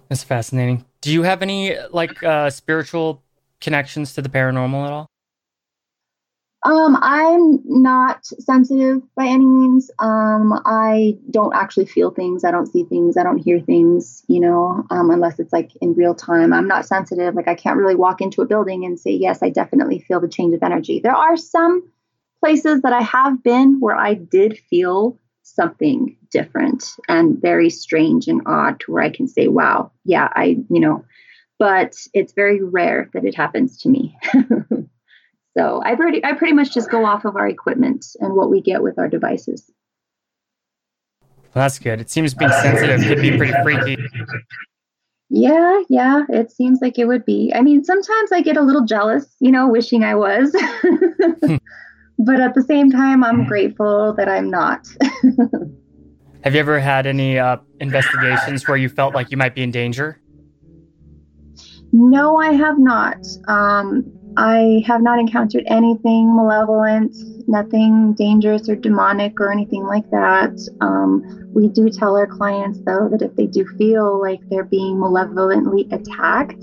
That's 0.09 0.23
fascinating. 0.23 0.85
Do 1.01 1.11
you 1.11 1.23
have 1.23 1.41
any 1.41 1.77
like 1.91 2.23
uh, 2.23 2.49
spiritual 2.49 3.21
connections 3.59 4.13
to 4.13 4.21
the 4.21 4.29
paranormal 4.29 4.85
at 4.85 4.93
all? 4.93 5.07
Um, 6.65 6.97
I'm 6.99 7.61
not 7.63 8.25
sensitive 8.25 9.03
by 9.15 9.27
any 9.27 9.45
means. 9.45 9.91
Um, 9.99 10.59
I 10.65 11.15
don't 11.29 11.55
actually 11.55 11.85
feel 11.85 12.09
things. 12.09 12.43
I 12.43 12.49
don't 12.49 12.65
see 12.65 12.83
things. 12.85 13.17
I 13.17 13.23
don't 13.23 13.37
hear 13.37 13.59
things, 13.59 14.23
you 14.27 14.39
know, 14.39 14.83
um, 14.89 15.11
unless 15.11 15.39
it's 15.39 15.53
like 15.53 15.69
in 15.79 15.93
real 15.93 16.15
time. 16.15 16.53
I'm 16.53 16.67
not 16.67 16.87
sensitive. 16.87 17.35
Like 17.35 17.47
I 17.47 17.53
can't 17.53 17.77
really 17.77 17.93
walk 17.93 18.19
into 18.19 18.41
a 18.41 18.47
building 18.47 18.83
and 18.83 18.99
say, 18.99 19.11
yes, 19.11 19.43
I 19.43 19.51
definitely 19.51 19.99
feel 19.99 20.19
the 20.19 20.27
change 20.27 20.55
of 20.55 20.63
energy. 20.63 20.99
There 20.99 21.15
are 21.15 21.37
some 21.37 21.87
places 22.39 22.81
that 22.81 22.93
I 22.93 23.03
have 23.03 23.43
been 23.43 23.79
where 23.79 23.95
I 23.95 24.15
did 24.15 24.57
feel 24.57 25.19
something 25.43 26.17
different 26.31 26.95
and 27.07 27.39
very 27.39 27.69
strange 27.69 28.27
and 28.27 28.41
odd 28.47 28.79
to 28.79 28.91
where 28.91 29.03
I 29.03 29.11
can 29.11 29.27
say, 29.27 29.47
wow, 29.47 29.91
yeah, 30.03 30.29
I, 30.33 30.57
you 30.71 30.79
know, 30.79 31.05
but 31.59 31.95
it's 32.15 32.33
very 32.33 32.63
rare 32.63 33.11
that 33.13 33.23
it 33.23 33.35
happens 33.35 33.77
to 33.81 33.89
me. 33.89 34.17
So 35.57 35.81
I 35.85 35.95
pretty 35.95 36.23
I 36.23 36.33
pretty 36.33 36.53
much 36.53 36.73
just 36.73 36.91
go 36.91 37.05
off 37.05 37.25
of 37.25 37.35
our 37.35 37.47
equipment 37.47 38.05
and 38.19 38.35
what 38.35 38.49
we 38.49 38.61
get 38.61 38.83
with 38.83 38.99
our 38.99 39.07
devices. 39.07 39.71
Well, 41.53 41.63
that's 41.63 41.79
good. 41.79 42.01
It 42.01 42.09
seems 42.09 42.33
being 42.33 42.51
sensitive 42.51 43.01
could 43.01 43.21
be 43.21 43.37
pretty 43.37 43.53
freaky. 43.63 43.97
Yeah, 45.29 45.81
yeah, 45.89 46.23
it 46.29 46.51
seems 46.51 46.79
like 46.81 46.99
it 46.99 47.05
would 47.05 47.25
be. 47.25 47.51
I 47.55 47.61
mean, 47.61 47.83
sometimes 47.83 48.31
I 48.31 48.41
get 48.41 48.57
a 48.57 48.61
little 48.61 48.85
jealous, 48.85 49.25
you 49.39 49.51
know, 49.51 49.67
wishing 49.67 50.03
I 50.03 50.15
was. 50.15 50.51
but 52.19 52.39
at 52.39 52.53
the 52.53 52.63
same 52.67 52.91
time, 52.91 53.23
I'm 53.23 53.45
grateful 53.45 54.13
that 54.13 54.27
I'm 54.27 54.49
not. 54.49 54.85
have 56.43 56.53
you 56.53 56.59
ever 56.59 56.79
had 56.79 57.07
any 57.07 57.39
uh, 57.39 57.57
investigations 57.79 58.67
where 58.67 58.77
you 58.77 58.89
felt 58.89 59.15
like 59.15 59.31
you 59.31 59.37
might 59.37 59.55
be 59.55 59.63
in 59.63 59.71
danger? 59.71 60.19
No, 61.91 62.37
I 62.37 62.51
have 62.51 62.77
not. 62.77 63.25
Um, 63.47 64.11
I 64.37 64.83
have 64.85 65.01
not 65.01 65.19
encountered 65.19 65.63
anything 65.67 66.35
malevolent, 66.35 67.15
nothing 67.47 68.13
dangerous 68.13 68.67
or 68.67 68.75
demonic 68.75 69.39
or 69.39 69.51
anything 69.51 69.83
like 69.83 70.09
that. 70.11 70.59
Um, 70.81 71.23
we 71.53 71.69
do 71.69 71.89
tell 71.89 72.15
our 72.17 72.27
clients, 72.27 72.79
though, 72.85 73.07
that 73.09 73.21
if 73.21 73.35
they 73.35 73.45
do 73.47 73.65
feel 73.77 74.19
like 74.19 74.41
they're 74.49 74.65
being 74.65 74.99
malevolently 74.99 75.87
attacked, 75.91 76.61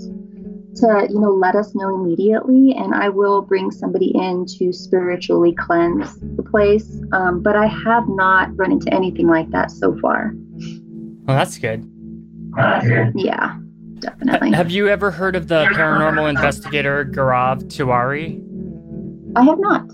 to 0.75 1.07
you 1.07 1.19
know 1.19 1.29
let 1.29 1.55
us 1.55 1.75
know 1.75 1.95
immediately, 1.95 2.73
and 2.75 2.95
I 2.95 3.09
will 3.09 3.41
bring 3.41 3.69
somebody 3.69 4.11
in 4.15 4.45
to 4.57 4.73
spiritually 4.73 5.53
cleanse 5.53 6.19
the 6.35 6.43
place. 6.43 6.99
Um, 7.11 7.41
but 7.41 7.55
I 7.55 7.67
have 7.67 8.07
not 8.07 8.55
run 8.57 8.71
into 8.71 8.91
anything 8.93 9.27
like 9.27 9.49
that 9.51 9.69
so 9.69 9.97
far. 9.99 10.33
Well, 11.25 11.37
that's 11.37 11.57
good. 11.59 11.87
Yeah 13.15 13.62
definitely. 14.03 14.51
Have 14.51 14.71
you 14.71 14.87
ever 14.87 15.11
heard 15.11 15.35
of 15.35 15.47
the 15.47 15.65
paranormal 15.65 16.29
investigator 16.29 17.05
Gaurav 17.05 17.63
Tiwari? 17.63 18.39
I 19.35 19.43
have 19.43 19.59
not. 19.59 19.89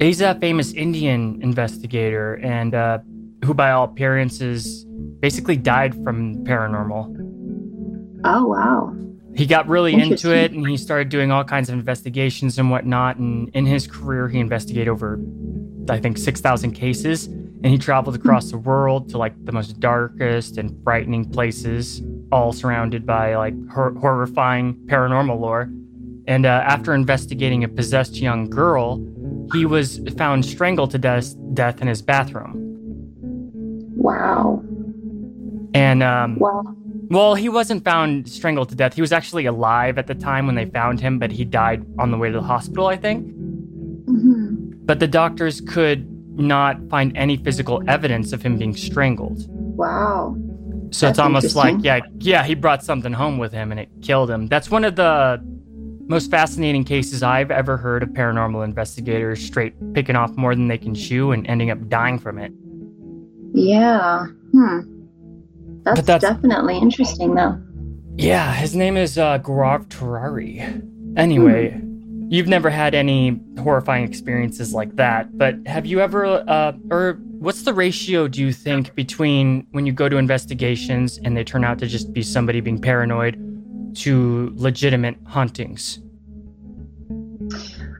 He's 0.00 0.20
a 0.20 0.34
famous 0.36 0.72
Indian 0.72 1.40
investigator 1.42 2.34
and 2.42 2.74
uh, 2.74 2.98
who, 3.44 3.54
by 3.54 3.70
all 3.70 3.84
appearances, 3.84 4.84
basically 5.20 5.56
died 5.56 5.94
from 6.02 6.44
paranormal. 6.44 8.20
Oh, 8.24 8.46
wow. 8.46 8.96
He 9.34 9.46
got 9.46 9.68
really 9.68 9.94
into 9.94 10.34
it 10.34 10.52
and 10.52 10.68
he 10.68 10.76
started 10.76 11.08
doing 11.08 11.30
all 11.30 11.44
kinds 11.44 11.68
of 11.68 11.74
investigations 11.74 12.58
and 12.58 12.70
whatnot. 12.70 13.16
And 13.16 13.48
in 13.50 13.64
his 13.64 13.86
career, 13.86 14.28
he 14.28 14.40
investigated 14.40 14.88
over, 14.88 15.20
I 15.88 15.98
think, 16.00 16.18
6,000 16.18 16.72
cases. 16.72 17.28
And 17.64 17.66
he 17.66 17.78
traveled 17.78 18.16
across 18.16 18.50
the 18.50 18.58
world 18.58 19.08
to 19.10 19.18
like 19.18 19.34
the 19.44 19.52
most 19.52 19.78
darkest 19.78 20.58
and 20.58 20.82
frightening 20.82 21.30
places 21.30 22.02
all 22.32 22.52
surrounded 22.52 23.06
by 23.06 23.36
like 23.36 23.54
hor- 23.68 23.94
horrifying 23.94 24.74
paranormal 24.86 25.38
lore. 25.38 25.70
And 26.26 26.46
uh, 26.46 26.64
after 26.66 26.94
investigating 26.94 27.62
a 27.62 27.68
possessed 27.68 28.16
young 28.16 28.48
girl, 28.50 29.04
he 29.52 29.64
was 29.64 30.00
found 30.16 30.44
strangled 30.44 30.90
to 30.92 30.98
death, 30.98 31.34
death 31.54 31.80
in 31.80 31.88
his 31.88 32.02
bathroom. 32.02 32.58
Wow. 33.96 34.64
And 35.74 36.02
um, 36.02 36.38
wow. 36.38 36.62
Well, 37.10 37.34
he 37.34 37.48
wasn't 37.48 37.84
found 37.84 38.28
strangled 38.28 38.70
to 38.70 38.74
death. 38.74 38.94
He 38.94 39.02
was 39.02 39.12
actually 39.12 39.44
alive 39.46 39.98
at 39.98 40.06
the 40.06 40.14
time 40.14 40.46
when 40.46 40.54
they 40.54 40.64
found 40.64 40.98
him, 41.00 41.18
but 41.18 41.30
he 41.30 41.44
died 41.44 41.84
on 41.98 42.10
the 42.10 42.16
way 42.16 42.30
to 42.30 42.38
the 42.38 42.42
hospital, 42.42 42.86
I 42.86 42.96
think. 42.96 43.24
hmm 44.06 44.72
But 44.84 44.98
the 44.98 45.06
doctors 45.06 45.60
could 45.60 46.08
not 46.36 46.88
find 46.88 47.16
any 47.16 47.36
physical 47.36 47.82
evidence 47.88 48.32
of 48.32 48.42
him 48.42 48.58
being 48.58 48.74
strangled. 48.76 49.46
Wow. 49.48 50.36
So 50.90 51.08
it's 51.08 51.18
almost 51.18 51.56
like, 51.56 51.76
yeah, 51.80 52.00
yeah, 52.18 52.44
he 52.44 52.54
brought 52.54 52.84
something 52.84 53.12
home 53.12 53.38
with 53.38 53.52
him 53.52 53.70
and 53.70 53.80
it 53.80 53.88
killed 54.02 54.30
him. 54.30 54.46
That's 54.46 54.70
one 54.70 54.84
of 54.84 54.96
the 54.96 55.42
most 56.06 56.30
fascinating 56.30 56.84
cases 56.84 57.22
I've 57.22 57.50
ever 57.50 57.76
heard 57.76 58.02
of 58.02 58.10
paranormal 58.10 58.64
investigators 58.64 59.42
straight 59.42 59.74
picking 59.94 60.16
off 60.16 60.30
more 60.36 60.54
than 60.54 60.68
they 60.68 60.76
can 60.78 60.94
chew 60.94 61.32
and 61.32 61.46
ending 61.46 61.70
up 61.70 61.88
dying 61.88 62.18
from 62.18 62.38
it. 62.38 62.52
Yeah. 63.54 64.26
Hmm. 64.52 64.80
That's, 65.84 66.02
that's- 66.02 66.20
definitely 66.20 66.78
interesting, 66.78 67.34
though. 67.34 67.60
Yeah, 68.16 68.52
his 68.52 68.76
name 68.76 68.98
is 68.98 69.16
uh, 69.16 69.38
Gaurav 69.38 69.86
Tiwari. 69.88 70.60
Anyway, 71.16 71.80
you've 72.32 72.48
never 72.48 72.70
had 72.70 72.94
any 72.94 73.38
horrifying 73.58 74.04
experiences 74.04 74.72
like 74.72 74.96
that, 74.96 75.36
but 75.36 75.54
have 75.66 75.84
you 75.84 76.00
ever, 76.00 76.24
uh, 76.48 76.72
or 76.90 77.18
what's 77.38 77.62
the 77.64 77.74
ratio 77.74 78.26
do 78.26 78.40
you 78.40 78.54
think 78.54 78.94
between 78.94 79.66
when 79.72 79.84
you 79.84 79.92
go 79.92 80.08
to 80.08 80.16
investigations 80.16 81.18
and 81.24 81.36
they 81.36 81.44
turn 81.44 81.62
out 81.62 81.78
to 81.78 81.86
just 81.86 82.10
be 82.14 82.22
somebody 82.22 82.60
being 82.62 82.80
paranoid 82.80 83.36
to 83.96 84.50
legitimate 84.54 85.14
hauntings? 85.26 86.00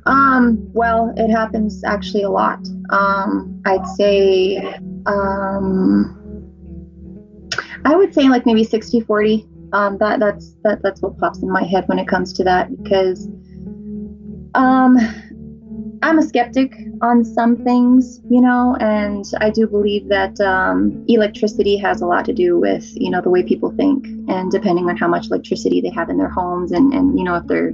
Um, 0.07 0.67
well, 0.73 1.13
it 1.19 1.31
happens 1.31 1.85
actually 1.85 2.23
a 2.23 2.31
lot. 2.31 2.59
Um, 2.89 3.61
I'd 3.67 3.87
say, 3.99 4.57
um, 5.05 6.19
I 7.85 7.95
would 7.95 8.15
say 8.15 8.31
like 8.31 8.47
maybe 8.47 8.65
60 8.65 9.03
40. 9.03 9.47
Um, 9.75 9.99
that, 9.99 10.21
that's, 10.21 10.55
that, 10.65 10.81
that's 10.83 11.03
what 11.03 11.19
pops 11.19 11.43
in 11.43 11.51
my 11.51 11.65
head 11.65 11.85
when 11.87 11.99
it 11.99 12.09
comes 12.09 12.33
to 12.35 12.45
that 12.45 12.83
because, 12.83 13.29
um, 14.55 14.99
I'm 16.03 16.19
a 16.19 16.23
skeptic 16.23 16.75
on 17.01 17.25
some 17.25 17.57
things, 17.63 18.21
you 18.29 18.41
know, 18.41 18.77
and 18.81 19.25
I 19.41 19.51
do 19.51 19.69
believe 19.69 20.09
that 20.09 20.41
um, 20.41 21.05
electricity 21.09 21.77
has 21.77 22.01
a 22.01 22.07
lot 22.07 22.25
to 22.25 22.33
do 22.33 22.59
with, 22.59 22.85
you 22.97 23.09
know, 23.09 23.21
the 23.21 23.31
way 23.31 23.45
people 23.45 23.71
think, 23.77 24.07
and 24.29 24.51
depending 24.51 24.89
on 24.89 24.97
how 24.97 25.07
much 25.07 25.27
electricity 25.27 25.81
they 25.81 25.91
have 25.91 26.11
in 26.11 26.19
their 26.19 26.29
homes, 26.29 26.73
and 26.73 26.93
and 26.93 27.17
you 27.17 27.25
know 27.25 27.37
if 27.37 27.47
they're, 27.47 27.69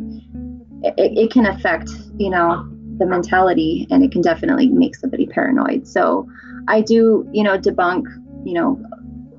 it, 0.82 0.94
it 1.18 1.30
can 1.30 1.46
affect, 1.46 1.90
you 2.18 2.28
know, 2.28 2.68
the 2.98 3.06
mentality, 3.06 3.86
and 3.90 4.04
it 4.04 4.12
can 4.12 4.20
definitely 4.20 4.68
make 4.68 4.94
somebody 4.94 5.26
paranoid. 5.26 5.88
So 5.88 6.28
I 6.68 6.82
do, 6.82 7.26
you 7.32 7.42
know, 7.42 7.58
debunk, 7.58 8.04
you 8.44 8.52
know, 8.52 8.78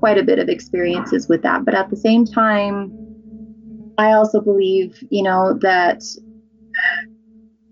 quite 0.00 0.18
a 0.18 0.24
bit 0.24 0.40
of 0.40 0.48
experiences 0.48 1.28
with 1.28 1.42
that, 1.42 1.64
but 1.64 1.74
at 1.74 1.90
the 1.90 1.96
same 1.96 2.24
time, 2.24 2.92
I 3.98 4.12
also 4.12 4.40
believe, 4.40 4.98
you 5.10 5.22
know, 5.22 5.56
that 5.60 6.02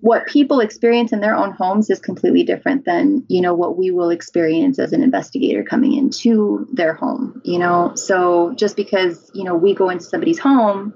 what 0.01 0.27
people 0.27 0.61
experience 0.61 1.13
in 1.13 1.21
their 1.21 1.35
own 1.35 1.53
homes 1.53 1.91
is 1.91 1.99
completely 1.99 2.45
different 2.45 2.85
than 2.85 3.25
you 3.29 3.41
know 3.41 3.55
what 3.55 3.77
we 3.77 3.91
will 3.91 4.11
experience 4.11 4.79
as 4.79 4.93
an 4.93 5.03
investigator 5.03 5.63
coming 5.63 5.95
into 5.95 6.67
their 6.73 6.95
home 6.95 7.41
you 7.45 7.59
know? 7.59 7.93
So 7.97 8.55
just 8.57 8.77
because 8.77 9.31
you 9.35 9.45
know 9.45 9.57
we 9.57 9.75
go 9.75 9.89
into 9.91 10.05
somebody's 10.05 10.39
home 10.39 10.95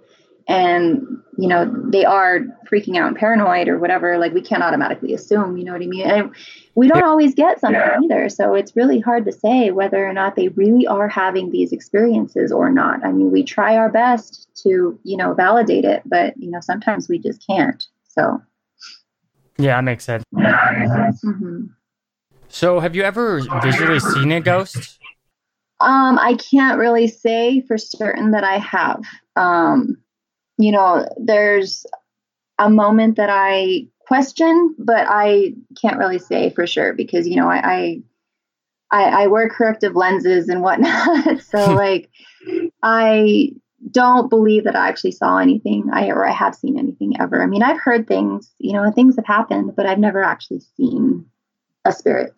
and 0.48 1.06
you 1.38 1.48
know 1.48 1.64
they 1.90 2.04
are 2.04 2.40
freaking 2.70 2.96
out 2.96 3.06
and 3.06 3.16
paranoid 3.16 3.68
or 3.68 3.78
whatever 3.78 4.18
like 4.18 4.32
we 4.32 4.42
can't 4.42 4.62
automatically 4.62 5.14
assume 5.14 5.56
you 5.56 5.64
know 5.64 5.72
what 5.72 5.82
i 5.82 5.86
mean? 5.86 6.02
And 6.02 6.34
we 6.74 6.88
don't 6.88 7.04
always 7.04 7.34
get 7.34 7.60
something 7.60 7.80
either 8.04 8.28
so 8.28 8.54
it's 8.54 8.76
really 8.76 8.98
hard 8.98 9.24
to 9.26 9.32
say 9.32 9.70
whether 9.70 10.06
or 10.06 10.12
not 10.12 10.36
they 10.36 10.48
really 10.48 10.86
are 10.86 11.08
having 11.08 11.50
these 11.50 11.72
experiences 11.72 12.50
or 12.50 12.70
not. 12.70 13.04
I 13.04 13.12
mean 13.12 13.30
we 13.30 13.44
try 13.44 13.76
our 13.76 13.88
best 13.88 14.48
to 14.64 14.98
you 15.04 15.16
know 15.16 15.34
validate 15.34 15.84
it 15.84 16.02
but 16.04 16.36
you 16.36 16.50
know 16.50 16.60
sometimes 16.60 17.08
we 17.08 17.18
just 17.18 17.46
can't 17.46 17.82
so 18.08 18.42
Yeah, 19.58 19.76
that 19.76 19.82
makes 19.82 20.04
sense. 20.04 20.24
Mhm. 20.32 21.70
So, 22.48 22.80
have 22.80 22.94
you 22.94 23.02
ever 23.02 23.40
visually 23.62 24.00
seen 24.00 24.32
a 24.32 24.40
ghost? 24.40 24.98
Um, 25.80 26.18
I 26.18 26.34
can't 26.34 26.78
really 26.78 27.08
say 27.08 27.62
for 27.62 27.76
certain 27.76 28.30
that 28.32 28.44
I 28.44 28.58
have. 28.58 29.02
Um, 29.36 29.96
you 30.58 30.70
know, 30.70 31.08
there's 31.16 31.84
a 32.58 32.70
moment 32.70 33.16
that 33.16 33.30
I 33.30 33.86
question, 34.06 34.74
but 34.78 35.06
I 35.08 35.54
can't 35.80 35.98
really 35.98 36.18
say 36.18 36.50
for 36.50 36.66
sure 36.66 36.92
because 36.92 37.26
you 37.26 37.36
know 37.36 37.48
I 37.48 37.60
I, 37.64 38.02
I, 38.90 39.22
I 39.22 39.26
wear 39.28 39.48
corrective 39.48 39.96
lenses 39.96 40.48
and 40.48 40.62
whatnot, 40.62 41.40
so 41.50 41.72
like 41.74 42.10
I 42.82 43.52
don't 43.90 44.30
believe 44.30 44.64
that 44.64 44.76
I 44.76 44.88
actually 44.88 45.12
saw 45.12 45.38
anything 45.38 45.90
I 45.92 46.08
or 46.08 46.26
I 46.26 46.32
have 46.32 46.54
seen 46.54 46.78
anything 46.78 47.14
ever. 47.20 47.42
I 47.42 47.46
mean, 47.46 47.62
I've 47.62 47.80
heard 47.80 48.06
things, 48.06 48.52
you 48.58 48.72
know, 48.72 48.90
things 48.92 49.16
have 49.16 49.26
happened, 49.26 49.74
but 49.76 49.86
I've 49.86 49.98
never 49.98 50.22
actually 50.22 50.60
seen 50.76 51.26
a 51.84 51.92
spirit. 51.92 52.32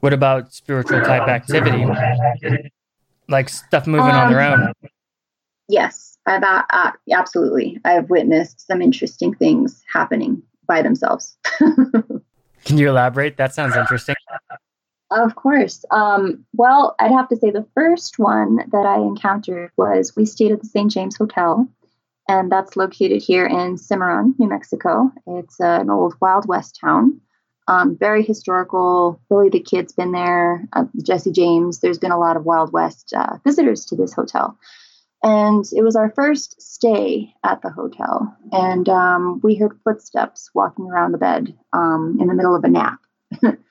What 0.00 0.12
about 0.12 0.52
spiritual 0.52 1.00
type 1.00 1.28
activity? 1.28 1.86
Like 3.28 3.48
stuff 3.48 3.86
moving 3.86 4.10
on 4.10 4.32
their 4.32 4.40
own? 4.40 4.72
Yes, 5.68 6.16
I've 6.26 6.42
uh, 6.42 6.92
absolutely. 7.12 7.78
I've 7.84 8.08
witnessed 8.08 8.66
some 8.66 8.80
interesting 8.80 9.34
things 9.34 9.84
happening 9.92 10.42
by 10.66 10.82
themselves. 10.82 11.36
Can 12.64 12.78
you 12.78 12.88
elaborate? 12.88 13.36
That 13.36 13.54
sounds 13.54 13.76
interesting. 13.76 14.14
Of 15.10 15.34
course. 15.34 15.84
Um, 15.90 16.44
well, 16.52 16.94
I'd 16.98 17.12
have 17.12 17.28
to 17.28 17.36
say 17.36 17.50
the 17.50 17.66
first 17.74 18.18
one 18.18 18.56
that 18.56 18.86
I 18.86 18.98
encountered 18.98 19.70
was 19.76 20.14
we 20.14 20.26
stayed 20.26 20.52
at 20.52 20.60
the 20.60 20.66
St. 20.66 20.90
James 20.90 21.16
Hotel, 21.16 21.66
and 22.28 22.52
that's 22.52 22.76
located 22.76 23.22
here 23.22 23.46
in 23.46 23.78
Cimarron, 23.78 24.34
New 24.38 24.48
Mexico. 24.48 25.10
It's 25.26 25.58
uh, 25.60 25.78
an 25.80 25.88
old 25.88 26.14
Wild 26.20 26.46
West 26.46 26.78
town. 26.78 27.20
Um, 27.68 27.96
very 27.98 28.22
historical. 28.22 29.20
Billy 29.30 29.48
the 29.48 29.60
Kid's 29.60 29.92
been 29.92 30.12
there, 30.12 30.66
uh, 30.74 30.84
Jesse 31.02 31.32
James. 31.32 31.80
There's 31.80 31.98
been 31.98 32.12
a 32.12 32.18
lot 32.18 32.36
of 32.36 32.44
Wild 32.44 32.72
West 32.72 33.12
uh, 33.16 33.38
visitors 33.44 33.86
to 33.86 33.96
this 33.96 34.12
hotel. 34.12 34.58
And 35.22 35.64
it 35.72 35.82
was 35.82 35.96
our 35.96 36.10
first 36.10 36.60
stay 36.62 37.34
at 37.44 37.60
the 37.62 37.70
hotel. 37.70 38.36
And 38.52 38.88
um, 38.88 39.40
we 39.42 39.56
heard 39.56 39.80
footsteps 39.84 40.50
walking 40.54 40.86
around 40.86 41.12
the 41.12 41.18
bed 41.18 41.54
um, 41.72 42.18
in 42.20 42.28
the 42.28 42.34
middle 42.34 42.54
of 42.54 42.64
a 42.64 42.68
nap. 42.68 42.98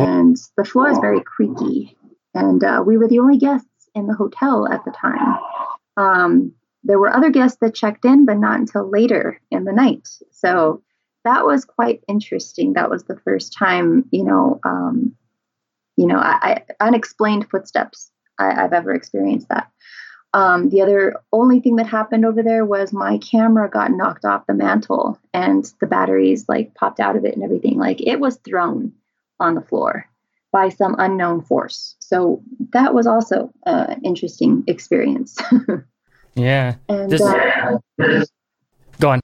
and 0.00 0.36
the 0.56 0.64
floor 0.64 0.90
is 0.90 0.98
very 0.98 1.22
creaky. 1.22 1.96
And 2.34 2.62
uh, 2.62 2.82
we 2.86 2.96
were 2.96 3.08
the 3.08 3.18
only 3.18 3.38
guests 3.38 3.68
in 3.94 4.06
the 4.06 4.14
hotel 4.14 4.68
at 4.70 4.84
the 4.84 4.92
time. 4.92 5.38
Um, 5.96 6.52
there 6.84 6.98
were 6.98 7.14
other 7.14 7.30
guests 7.30 7.58
that 7.60 7.74
checked 7.74 8.04
in, 8.04 8.24
but 8.24 8.38
not 8.38 8.60
until 8.60 8.88
later 8.88 9.40
in 9.50 9.64
the 9.64 9.72
night. 9.72 10.08
So 10.30 10.82
that 11.24 11.44
was 11.44 11.64
quite 11.64 12.02
interesting. 12.08 12.72
That 12.72 12.90
was 12.90 13.04
the 13.04 13.18
first 13.24 13.54
time, 13.56 14.06
you 14.10 14.24
know, 14.24 14.60
um, 14.64 15.14
you 15.96 16.06
know, 16.06 16.16
I, 16.16 16.64
I, 16.80 16.86
unexplained 16.86 17.50
footsteps. 17.50 18.10
I, 18.38 18.64
I've 18.64 18.72
ever 18.72 18.94
experienced 18.94 19.48
that. 19.48 19.70
Um, 20.32 20.70
the 20.70 20.80
other 20.80 21.16
only 21.32 21.60
thing 21.60 21.76
that 21.76 21.88
happened 21.88 22.24
over 22.24 22.42
there 22.42 22.64
was 22.64 22.92
my 22.92 23.18
camera 23.18 23.68
got 23.68 23.90
knocked 23.90 24.24
off 24.24 24.46
the 24.46 24.54
mantle 24.54 25.18
and 25.34 25.70
the 25.80 25.88
batteries 25.88 26.48
like 26.48 26.74
popped 26.74 27.00
out 27.00 27.16
of 27.16 27.24
it 27.24 27.34
and 27.34 27.42
everything. 27.42 27.78
Like 27.78 28.00
it 28.00 28.20
was 28.20 28.36
thrown 28.36 28.92
on 29.40 29.54
the 29.54 29.62
floor 29.62 30.06
by 30.52 30.68
some 30.68 30.96
unknown 30.98 31.42
force. 31.42 31.96
So 32.00 32.42
that 32.72 32.92
was 32.94 33.06
also 33.06 33.52
uh, 33.66 33.86
an 33.88 34.00
interesting 34.04 34.64
experience. 34.66 35.36
Yeah. 36.36 36.76
and 36.88 37.10
This- 37.10 37.20
uh, 37.22 37.78
Go 39.00 39.10
on. 39.10 39.20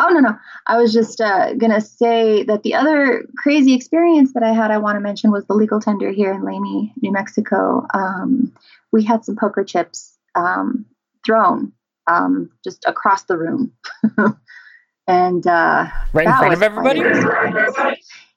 Oh 0.00 0.08
no 0.08 0.18
no! 0.18 0.36
I 0.66 0.78
was 0.78 0.92
just 0.92 1.20
uh, 1.20 1.54
gonna 1.54 1.80
say 1.80 2.42
that 2.42 2.64
the 2.64 2.74
other 2.74 3.24
crazy 3.36 3.72
experience 3.72 4.32
that 4.34 4.42
I 4.42 4.52
had 4.52 4.70
I 4.72 4.78
want 4.78 4.96
to 4.96 5.00
mention 5.00 5.30
was 5.30 5.46
the 5.46 5.54
legal 5.54 5.80
tender 5.80 6.10
here 6.10 6.32
in 6.32 6.44
Lamy, 6.44 6.92
New 7.00 7.12
Mexico. 7.12 7.86
Um, 7.94 8.52
we 8.90 9.04
had 9.04 9.24
some 9.24 9.36
poker 9.36 9.62
chips 9.62 10.18
um, 10.34 10.86
thrown 11.24 11.72
um, 12.08 12.50
just 12.64 12.84
across 12.84 13.22
the 13.24 13.38
room, 13.38 13.72
and 15.06 15.46
uh, 15.46 15.86
Right 16.12 16.26
in 16.26 16.32
front 16.34 16.54
of 16.54 16.62
everybody? 16.62 17.00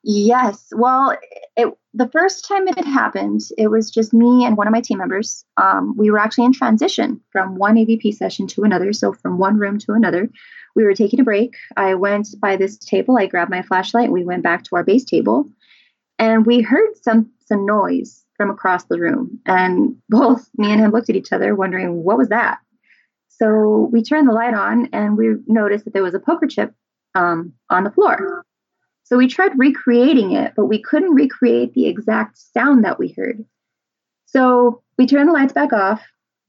Yes. 0.08 0.68
Well, 0.72 1.18
it, 1.58 1.74
the 1.96 2.08
first 2.10 2.48
time 2.48 2.68
it 2.68 2.86
happened, 2.86 3.42
it 3.58 3.70
was 3.70 3.90
just 3.90 4.14
me 4.14 4.46
and 4.46 4.56
one 4.56 4.68
of 4.68 4.72
my 4.72 4.80
team 4.80 5.00
members. 5.00 5.44
Um, 5.58 5.96
we 5.98 6.12
were 6.12 6.20
actually 6.20 6.46
in 6.46 6.54
transition 6.54 7.20
from 7.32 7.56
one 7.56 7.76
EVP 7.76 8.14
session 8.14 8.46
to 8.48 8.62
another, 8.62 8.94
so 8.94 9.14
from 9.14 9.40
one 9.40 9.58
room 9.58 9.80
to 9.80 9.94
another. 9.94 10.30
We 10.76 10.84
were 10.84 10.94
taking 10.94 11.20
a 11.20 11.24
break. 11.24 11.56
I 11.76 11.96
went 11.96 12.40
by 12.40 12.56
this 12.56 12.78
table. 12.78 13.18
I 13.18 13.26
grabbed 13.26 13.50
my 13.50 13.64
flashlight. 13.64 14.12
We 14.12 14.24
went 14.24 14.44
back 14.44 14.64
to 14.66 14.76
our 14.76 14.84
base 14.84 15.06
table, 15.06 15.50
and 16.20 16.46
we 16.46 16.62
heard 16.62 16.96
some 17.02 17.32
some 17.40 17.66
noise 17.66 18.24
from 18.38 18.52
across 18.52 18.84
the 18.84 19.00
room. 19.00 19.40
And 19.48 19.96
both 20.10 20.48
me 20.56 20.72
and 20.72 20.80
him 20.80 20.92
looked 20.92 21.10
at 21.10 21.16
each 21.16 21.34
other, 21.34 21.56
wondering 21.56 22.04
what 22.04 22.20
was 22.20 22.30
that. 22.30 22.60
So 23.28 23.90
we 23.92 24.04
turned 24.04 24.30
the 24.30 24.34
light 24.34 24.54
on, 24.54 24.88
and 24.94 25.18
we 25.18 25.30
noticed 25.48 25.86
that 25.86 25.94
there 25.94 26.04
was 26.04 26.14
a 26.14 26.20
poker 26.20 26.46
chip 26.46 26.76
um, 27.16 27.54
on 27.72 27.84
the 27.84 27.92
floor. 27.92 28.46
So 29.06 29.18
we 29.18 29.28
tried 29.28 29.58
recreating 29.58 30.34
it, 30.34 30.54
but 30.56 30.66
we 30.66 30.82
couldn't 30.82 31.14
recreate 31.14 31.74
the 31.74 31.88
exact 31.88 32.38
sound 32.38 32.84
that 32.84 33.00
we 33.00 33.14
heard. 33.16 33.46
So 34.26 34.82
we 34.98 35.06
turned 35.06 35.30
the 35.30 35.34
lights 35.34 35.54
back 35.54 35.72
off 35.74 36.02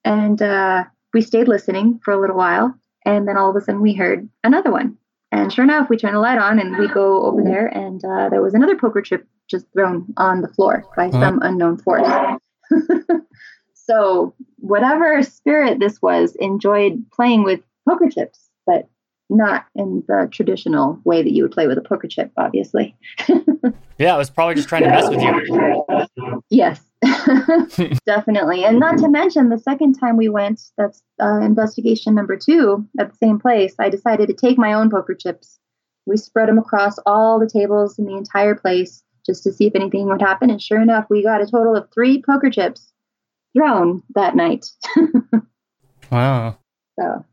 and 0.04 0.40
uh, 0.40 0.84
we 1.12 1.20
stayed 1.20 1.48
listening 1.48 2.00
for 2.02 2.12
a 2.12 2.20
little 2.20 2.36
while. 2.36 2.74
And 3.04 3.28
then 3.28 3.36
all 3.36 3.50
of 3.50 3.56
a 3.56 3.60
sudden 3.60 3.82
we 3.82 3.92
heard 3.92 4.28
another 4.42 4.72
one. 4.72 4.96
And 5.32 5.52
sure 5.52 5.64
enough, 5.64 5.90
we 5.90 5.96
turn 5.96 6.14
the 6.14 6.20
light 6.20 6.38
on 6.38 6.58
and 6.58 6.78
we 6.78 6.88
go 6.88 7.24
over 7.24 7.42
there, 7.42 7.66
and 7.66 8.02
uh, 8.04 8.28
there 8.28 8.42
was 8.42 8.54
another 8.54 8.76
poker 8.76 9.02
chip 9.02 9.26
just 9.48 9.66
thrown 9.72 10.12
on 10.16 10.40
the 10.40 10.48
floor 10.48 10.84
by 10.96 11.08
uh-huh. 11.08 11.20
some 11.20 11.40
unknown 11.42 11.78
force. 11.78 12.08
so, 13.74 14.34
whatever 14.58 15.22
spirit 15.22 15.78
this 15.80 16.00
was 16.00 16.36
enjoyed 16.36 17.04
playing 17.12 17.42
with 17.42 17.60
poker 17.88 18.08
chips, 18.08 18.48
but 18.66 18.88
not 19.28 19.66
in 19.74 20.04
the 20.06 20.28
traditional 20.30 21.00
way 21.04 21.22
that 21.22 21.32
you 21.32 21.42
would 21.42 21.52
play 21.52 21.66
with 21.66 21.78
a 21.78 21.82
poker 21.82 22.06
chip, 22.06 22.32
obviously. 22.36 22.96
yeah, 23.98 24.14
I 24.14 24.18
was 24.18 24.30
probably 24.30 24.54
just 24.54 24.68
trying 24.68 24.82
to 24.82 24.88
mess 24.88 25.08
with 25.08 25.20
you. 25.20 26.42
Yes, 26.50 26.80
definitely. 28.06 28.64
And 28.64 28.78
not 28.78 28.98
to 28.98 29.08
mention, 29.08 29.48
the 29.48 29.58
second 29.58 29.94
time 29.94 30.16
we 30.16 30.28
went, 30.28 30.60
that's 30.76 31.02
uh, 31.20 31.40
investigation 31.40 32.14
number 32.14 32.36
two 32.36 32.86
at 32.98 33.10
the 33.10 33.16
same 33.16 33.38
place, 33.38 33.74
I 33.78 33.88
decided 33.88 34.28
to 34.28 34.34
take 34.34 34.58
my 34.58 34.72
own 34.72 34.90
poker 34.90 35.14
chips. 35.14 35.58
We 36.06 36.16
spread 36.16 36.48
them 36.48 36.58
across 36.58 36.98
all 37.04 37.40
the 37.40 37.50
tables 37.50 37.98
in 37.98 38.06
the 38.06 38.16
entire 38.16 38.54
place 38.54 39.02
just 39.24 39.42
to 39.42 39.52
see 39.52 39.66
if 39.66 39.74
anything 39.74 40.06
would 40.06 40.22
happen. 40.22 40.50
And 40.50 40.62
sure 40.62 40.80
enough, 40.80 41.06
we 41.10 41.22
got 41.22 41.40
a 41.40 41.46
total 41.46 41.74
of 41.74 41.88
three 41.92 42.22
poker 42.22 42.48
chips 42.48 42.92
thrown 43.56 44.02
that 44.14 44.36
night. 44.36 44.66
wow. 46.12 46.58
So, 46.98 47.24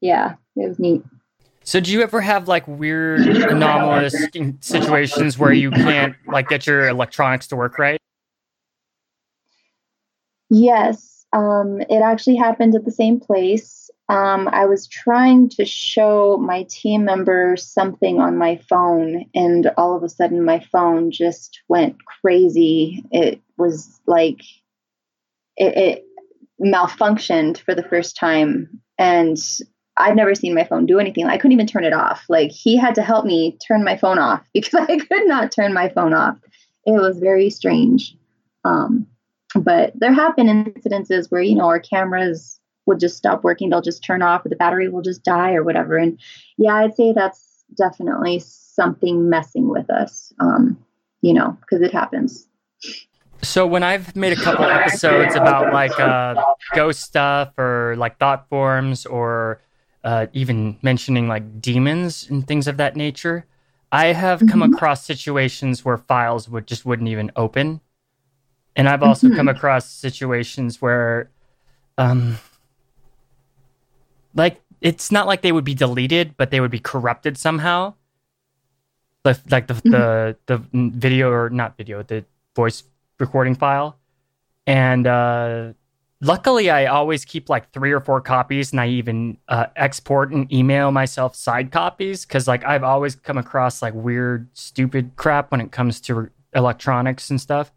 yeah, 0.00 0.34
it 0.58 0.68
was 0.68 0.78
neat. 0.78 1.02
So, 1.64 1.80
do 1.80 1.92
you 1.92 2.02
ever 2.02 2.20
have 2.20 2.48
like 2.48 2.66
weird, 2.66 3.20
anomalous 3.20 4.14
situations 4.60 5.38
where 5.38 5.52
you 5.52 5.70
can't 5.70 6.16
like 6.26 6.48
get 6.48 6.66
your 6.66 6.88
electronics 6.88 7.46
to 7.48 7.56
work 7.56 7.78
right? 7.78 8.00
Yes, 10.50 11.26
um, 11.32 11.82
it 11.82 12.00
actually 12.02 12.36
happened 12.36 12.74
at 12.74 12.84
the 12.84 12.90
same 12.90 13.20
place. 13.20 13.90
Um, 14.08 14.48
I 14.50 14.64
was 14.64 14.88
trying 14.88 15.50
to 15.50 15.66
show 15.66 16.38
my 16.38 16.62
team 16.70 17.04
member 17.04 17.54
something 17.58 18.18
on 18.18 18.38
my 18.38 18.56
phone, 18.68 19.26
and 19.34 19.70
all 19.76 19.94
of 19.94 20.02
a 20.02 20.08
sudden, 20.08 20.42
my 20.44 20.60
phone 20.72 21.10
just 21.10 21.60
went 21.68 21.96
crazy. 22.06 23.04
It 23.10 23.42
was 23.58 24.00
like 24.06 24.40
it, 25.58 25.76
it 25.76 26.04
malfunctioned 26.58 27.58
for 27.58 27.74
the 27.74 27.82
first 27.82 28.16
time, 28.16 28.80
and 28.96 29.36
I've 29.98 30.14
never 30.14 30.34
seen 30.34 30.54
my 30.54 30.64
phone 30.64 30.86
do 30.86 30.98
anything. 30.98 31.26
I 31.26 31.36
couldn't 31.36 31.52
even 31.52 31.66
turn 31.66 31.84
it 31.84 31.92
off. 31.92 32.24
Like 32.28 32.50
he 32.50 32.76
had 32.76 32.94
to 32.94 33.02
help 33.02 33.24
me 33.24 33.58
turn 33.66 33.84
my 33.84 33.96
phone 33.96 34.18
off 34.18 34.42
because 34.54 34.86
I 34.88 34.98
could 34.98 35.26
not 35.26 35.52
turn 35.52 35.72
my 35.74 35.88
phone 35.88 36.14
off. 36.14 36.36
It 36.86 36.92
was 36.92 37.18
very 37.18 37.50
strange. 37.50 38.16
Um, 38.64 39.06
but 39.54 39.92
there 39.94 40.12
have 40.12 40.36
been 40.36 40.46
incidences 40.46 41.30
where, 41.30 41.42
you 41.42 41.54
know, 41.54 41.66
our 41.66 41.80
cameras 41.80 42.60
would 42.86 43.00
just 43.00 43.16
stop 43.16 43.44
working. 43.44 43.70
They'll 43.70 43.82
just 43.82 44.04
turn 44.04 44.22
off 44.22 44.44
or 44.44 44.48
the 44.48 44.56
battery 44.56 44.88
will 44.88 45.02
just 45.02 45.22
die 45.22 45.54
or 45.54 45.62
whatever. 45.62 45.96
And 45.96 46.18
yeah, 46.56 46.74
I'd 46.76 46.94
say 46.94 47.12
that's 47.12 47.64
definitely 47.76 48.40
something 48.40 49.28
messing 49.28 49.68
with 49.68 49.90
us, 49.90 50.32
um, 50.40 50.78
you 51.20 51.34
know, 51.34 51.56
because 51.60 51.82
it 51.82 51.92
happens. 51.92 52.46
So 53.42 53.66
when 53.66 53.82
I've 53.82 54.16
made 54.16 54.32
a 54.32 54.40
couple 54.40 54.64
episodes 54.64 55.34
about 55.34 55.72
like 55.72 55.98
uh, 56.00 56.34
ghost 56.74 57.02
stuff 57.02 57.56
or 57.58 57.94
like 57.96 58.18
thought 58.18 58.48
forms 58.48 59.06
or 59.06 59.60
uh, 60.04 60.26
even 60.32 60.78
mentioning 60.82 61.28
like 61.28 61.60
demons 61.60 62.28
and 62.30 62.46
things 62.46 62.66
of 62.66 62.76
that 62.76 62.96
nature, 62.96 63.46
I 63.90 64.06
have 64.06 64.40
come 64.40 64.60
mm-hmm. 64.60 64.74
across 64.74 65.04
situations 65.04 65.84
where 65.84 65.96
files 65.96 66.48
would 66.48 66.66
just 66.66 66.84
wouldn't 66.84 67.08
even 67.08 67.32
open 67.36 67.80
and 68.78 68.88
I've 68.88 69.02
also 69.02 69.26
mm-hmm. 69.26 69.36
come 69.36 69.48
across 69.48 69.90
situations 69.90 70.80
where, 70.80 71.30
um, 71.98 72.38
like 74.34 74.60
it's 74.80 75.10
not 75.10 75.26
like 75.26 75.42
they 75.42 75.50
would 75.50 75.64
be 75.64 75.74
deleted, 75.74 76.36
but 76.36 76.52
they 76.52 76.60
would 76.60 76.70
be 76.70 76.78
corrupted 76.78 77.36
somehow. 77.36 77.94
Like, 79.24 79.38
like 79.50 79.66
the, 79.66 79.74
mm-hmm. 79.74 79.90
the 79.90 80.36
the 80.46 80.62
video 80.72 81.28
or 81.28 81.50
not 81.50 81.76
video, 81.76 82.04
the 82.04 82.24
voice 82.54 82.84
recording 83.18 83.56
file, 83.56 83.98
and 84.64 85.08
uh, 85.08 85.72
luckily 86.20 86.70
I 86.70 86.86
always 86.86 87.24
keep 87.24 87.48
like 87.48 87.70
three 87.72 87.92
or 87.92 88.00
four 88.00 88.20
copies, 88.20 88.72
and 88.72 88.80
I 88.80 88.88
even 88.88 89.38
uh, 89.48 89.66
export 89.76 90.32
and 90.32 90.52
email 90.52 90.90
myself 90.90 91.36
side 91.36 91.70
copies 91.70 92.24
because 92.24 92.48
like 92.48 92.64
I've 92.64 92.84
always 92.84 93.14
come 93.16 93.38
across 93.38 93.82
like 93.82 93.94
weird, 93.94 94.48
stupid 94.54 95.12
crap 95.16 95.50
when 95.50 95.60
it 95.60 95.72
comes 95.72 96.00
to 96.02 96.30
electronics 96.54 97.30
and 97.30 97.40
stuff. 97.40 97.72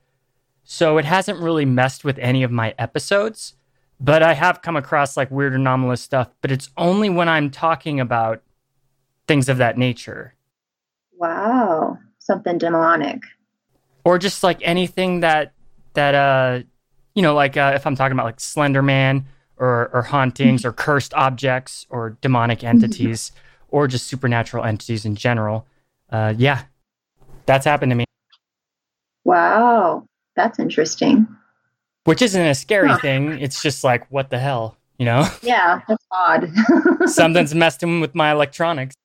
So 0.63 0.97
it 0.97 1.05
hasn't 1.05 1.39
really 1.39 1.65
messed 1.65 2.03
with 2.03 2.17
any 2.19 2.43
of 2.43 2.51
my 2.51 2.73
episodes, 2.77 3.55
but 3.99 4.23
I 4.23 4.33
have 4.33 4.61
come 4.61 4.77
across 4.77 5.17
like 5.17 5.29
weird 5.29 5.53
anomalous 5.53 6.01
stuff, 6.01 6.29
but 6.41 6.51
it's 6.51 6.69
only 6.77 7.09
when 7.09 7.27
I'm 7.27 7.49
talking 7.49 7.99
about 7.99 8.41
things 9.27 9.49
of 9.49 9.57
that 9.57 9.77
nature. 9.77 10.35
Wow, 11.17 11.97
something 12.19 12.57
demonic. 12.57 13.21
Or 14.03 14.17
just 14.17 14.43
like 14.43 14.59
anything 14.63 15.19
that 15.19 15.53
that 15.93 16.15
uh 16.15 16.63
you 17.15 17.21
know, 17.21 17.33
like 17.33 17.57
uh, 17.57 17.73
if 17.75 17.85
I'm 17.85 17.95
talking 17.95 18.13
about 18.13 18.25
like 18.25 18.39
Slender 18.39 18.81
Man 18.81 19.25
or 19.57 19.89
or 19.93 20.01
hauntings 20.01 20.65
or 20.65 20.73
cursed 20.73 21.13
objects 21.13 21.85
or 21.89 22.17
demonic 22.21 22.63
entities 22.65 23.31
or 23.69 23.87
just 23.87 24.07
supernatural 24.07 24.65
entities 24.65 25.05
in 25.05 25.15
general. 25.15 25.67
Uh 26.09 26.33
yeah. 26.37 26.63
That's 27.45 27.65
happened 27.65 27.91
to 27.91 27.95
me. 27.95 28.05
Wow. 29.23 30.05
That's 30.35 30.59
interesting. 30.59 31.27
Which 32.05 32.21
isn't 32.21 32.41
a 32.41 32.55
scary 32.55 32.89
huh. 32.89 32.99
thing. 32.99 33.39
It's 33.39 33.61
just 33.61 33.83
like, 33.83 34.09
what 34.11 34.29
the 34.29 34.39
hell, 34.39 34.77
you 34.97 35.05
know? 35.05 35.27
Yeah, 35.43 35.81
that's 35.87 36.05
odd. 36.11 36.49
Something's 37.05 37.53
messing 37.53 38.01
with 38.01 38.15
my 38.15 38.31
electronics. 38.31 38.95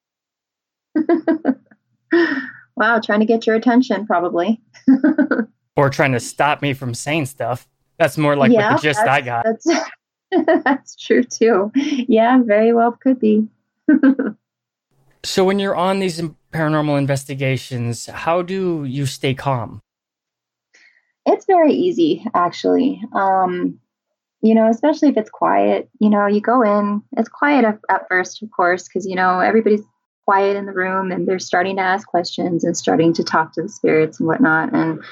wow, 2.76 3.00
trying 3.00 3.20
to 3.20 3.26
get 3.26 3.46
your 3.46 3.54
attention, 3.54 4.06
probably. 4.06 4.62
or 5.76 5.90
trying 5.90 6.12
to 6.12 6.20
stop 6.20 6.62
me 6.62 6.72
from 6.72 6.94
saying 6.94 7.26
stuff. 7.26 7.68
That's 7.98 8.18
more 8.18 8.36
like 8.36 8.52
yeah, 8.52 8.74
the 8.74 8.82
gist 8.82 9.00
I 9.00 9.20
got. 9.20 9.44
That's, 9.44 9.66
that's 10.64 10.96
true 10.96 11.22
too. 11.22 11.70
Yeah, 11.74 12.42
very 12.42 12.72
well 12.72 12.92
could 12.92 13.18
be. 13.18 13.48
so, 15.24 15.44
when 15.44 15.58
you're 15.58 15.76
on 15.76 16.00
these 16.00 16.20
paranormal 16.52 16.98
investigations, 16.98 18.06
how 18.06 18.42
do 18.42 18.84
you 18.84 19.06
stay 19.06 19.34
calm? 19.34 19.80
It's 21.24 21.46
very 21.46 21.72
easy, 21.72 22.24
actually. 22.34 23.02
Um, 23.12 23.80
you 24.42 24.54
know, 24.54 24.68
especially 24.68 25.08
if 25.08 25.16
it's 25.16 25.30
quiet. 25.30 25.88
You 25.98 26.10
know, 26.10 26.26
you 26.26 26.40
go 26.40 26.62
in, 26.62 27.02
it's 27.16 27.28
quiet 27.28 27.64
at, 27.64 27.78
at 27.90 28.06
first, 28.08 28.42
of 28.42 28.50
course, 28.50 28.86
because, 28.86 29.06
you 29.06 29.16
know, 29.16 29.40
everybody's 29.40 29.82
quiet 30.24 30.56
in 30.56 30.66
the 30.66 30.72
room 30.72 31.10
and 31.10 31.26
they're 31.26 31.38
starting 31.38 31.76
to 31.76 31.82
ask 31.82 32.06
questions 32.06 32.64
and 32.64 32.76
starting 32.76 33.12
to 33.14 33.24
talk 33.24 33.52
to 33.52 33.62
the 33.62 33.68
spirits 33.68 34.20
and 34.20 34.26
whatnot. 34.26 34.72
And 34.72 35.02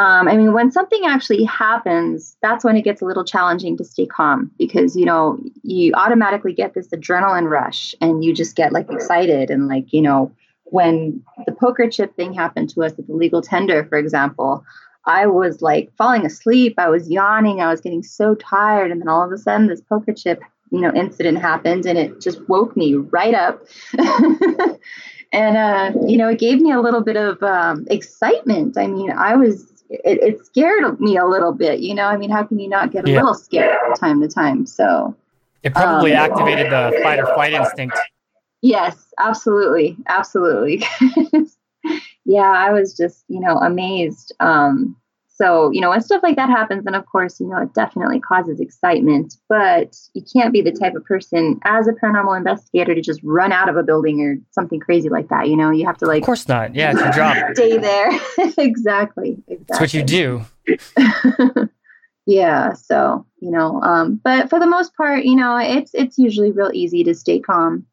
um, 0.00 0.28
I 0.28 0.36
mean, 0.38 0.54
when 0.54 0.72
something 0.72 1.04
actually 1.04 1.44
happens, 1.44 2.34
that's 2.40 2.64
when 2.64 2.74
it 2.74 2.84
gets 2.84 3.02
a 3.02 3.04
little 3.04 3.22
challenging 3.22 3.76
to 3.76 3.84
stay 3.84 4.06
calm 4.06 4.50
because, 4.56 4.96
you 4.96 5.04
know, 5.04 5.38
you 5.62 5.92
automatically 5.92 6.54
get 6.54 6.72
this 6.72 6.88
adrenaline 6.88 7.50
rush 7.50 7.94
and 8.00 8.24
you 8.24 8.32
just 8.32 8.56
get 8.56 8.72
like 8.72 8.90
excited. 8.90 9.50
And, 9.50 9.68
like, 9.68 9.92
you 9.92 10.00
know, 10.00 10.32
when 10.64 11.22
the 11.44 11.52
poker 11.52 11.86
chip 11.86 12.16
thing 12.16 12.32
happened 12.32 12.70
to 12.70 12.82
us 12.82 12.92
at 12.98 13.06
the 13.08 13.12
legal 13.12 13.42
tender, 13.42 13.84
for 13.84 13.98
example, 13.98 14.64
I 15.04 15.26
was 15.26 15.60
like 15.60 15.92
falling 15.98 16.24
asleep. 16.24 16.76
I 16.78 16.88
was 16.88 17.10
yawning. 17.10 17.60
I 17.60 17.70
was 17.70 17.82
getting 17.82 18.02
so 18.02 18.34
tired. 18.34 18.90
And 18.90 19.02
then 19.02 19.08
all 19.08 19.22
of 19.22 19.30
a 19.32 19.36
sudden, 19.36 19.66
this 19.66 19.82
poker 19.82 20.14
chip, 20.14 20.40
you 20.70 20.80
know, 20.80 20.94
incident 20.94 21.42
happened 21.42 21.84
and 21.84 21.98
it 21.98 22.22
just 22.22 22.48
woke 22.48 22.74
me 22.74 22.94
right 22.94 23.34
up. 23.34 23.60
and, 25.30 25.58
uh, 25.58 25.92
you 26.06 26.16
know, 26.16 26.30
it 26.30 26.38
gave 26.38 26.62
me 26.62 26.72
a 26.72 26.80
little 26.80 27.02
bit 27.02 27.18
of 27.18 27.42
um, 27.42 27.86
excitement. 27.90 28.78
I 28.78 28.86
mean, 28.86 29.10
I 29.10 29.36
was, 29.36 29.70
it, 29.90 30.22
it, 30.22 30.46
scared 30.46 31.00
me 31.00 31.16
a 31.16 31.26
little 31.26 31.52
bit, 31.52 31.80
you 31.80 31.94
know? 31.94 32.04
I 32.04 32.16
mean, 32.16 32.30
how 32.30 32.44
can 32.44 32.58
you 32.58 32.68
not 32.68 32.92
get 32.92 33.06
a 33.06 33.10
yeah. 33.10 33.16
little 33.16 33.34
scared 33.34 33.76
from 33.80 33.94
time 33.94 34.20
to 34.20 34.28
time? 34.28 34.64
So 34.64 35.16
it 35.62 35.74
probably 35.74 36.14
um, 36.14 36.30
activated 36.30 36.70
the 36.70 36.98
fight 37.02 37.18
or 37.18 37.26
flight 37.34 37.52
instinct. 37.52 37.98
Yes, 38.62 39.12
absolutely. 39.18 39.96
Absolutely. 40.06 40.84
yeah, 42.24 42.52
I 42.52 42.70
was 42.72 42.96
just, 42.96 43.24
you 43.28 43.40
know, 43.40 43.56
amazed. 43.58 44.32
Um, 44.38 44.96
so, 45.40 45.70
you 45.70 45.80
know, 45.80 45.88
when 45.88 46.02
stuff 46.02 46.22
like 46.22 46.36
that 46.36 46.50
happens, 46.50 46.84
then 46.84 46.94
of 46.94 47.06
course, 47.06 47.40
you 47.40 47.46
know, 47.46 47.56
it 47.62 47.72
definitely 47.72 48.20
causes 48.20 48.60
excitement, 48.60 49.36
but 49.48 49.96
you 50.12 50.22
can't 50.30 50.52
be 50.52 50.60
the 50.60 50.70
type 50.70 50.94
of 50.94 51.04
person 51.06 51.58
as 51.64 51.88
a 51.88 51.92
paranormal 51.92 52.36
investigator 52.36 52.94
to 52.94 53.00
just 53.00 53.20
run 53.22 53.50
out 53.50 53.70
of 53.70 53.76
a 53.76 53.82
building 53.82 54.20
or 54.20 54.36
something 54.50 54.78
crazy 54.78 55.08
like 55.08 55.28
that. 55.28 55.48
You 55.48 55.56
know, 55.56 55.70
you 55.70 55.86
have 55.86 55.96
to 55.98 56.06
like, 56.06 56.22
of 56.22 56.26
course 56.26 56.46
not. 56.46 56.74
Yeah, 56.74 56.90
it's 56.90 57.00
your 57.00 57.12
job. 57.12 57.36
Stay 57.54 57.78
there. 57.78 58.10
exactly. 58.58 59.42
Exactly. 59.48 59.64
That's 59.68 59.80
what 59.80 59.94
you 59.94 60.02
do. 60.02 60.44
yeah. 62.26 62.74
So, 62.74 63.24
you 63.40 63.50
know, 63.50 63.80
um, 63.80 64.20
but 64.22 64.50
for 64.50 64.60
the 64.60 64.66
most 64.66 64.94
part, 64.94 65.24
you 65.24 65.36
know, 65.36 65.56
it's, 65.56 65.94
it's 65.94 66.18
usually 66.18 66.52
real 66.52 66.70
easy 66.74 67.02
to 67.04 67.14
stay 67.14 67.40
calm 67.40 67.86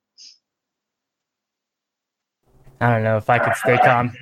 I 2.79 2.91
don't 2.91 3.03
know 3.03 3.17
if 3.17 3.29
I 3.29 3.39
could 3.39 3.55
stay 3.55 3.77
calm. 3.77 4.13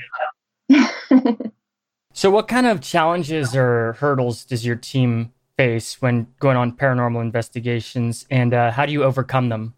So, 2.15 2.31
what 2.31 2.47
kind 2.47 2.65
of 2.65 2.79
challenges 2.79 3.57
or 3.57 3.91
hurdles 3.99 4.45
does 4.45 4.65
your 4.65 4.77
team 4.77 5.33
face 5.57 6.01
when 6.01 6.27
going 6.39 6.55
on 6.55 6.71
paranormal 6.71 7.21
investigations, 7.21 8.25
and 8.31 8.53
uh, 8.53 8.71
how 8.71 8.85
do 8.85 8.93
you 8.93 9.03
overcome 9.03 9.49
them? 9.49 9.73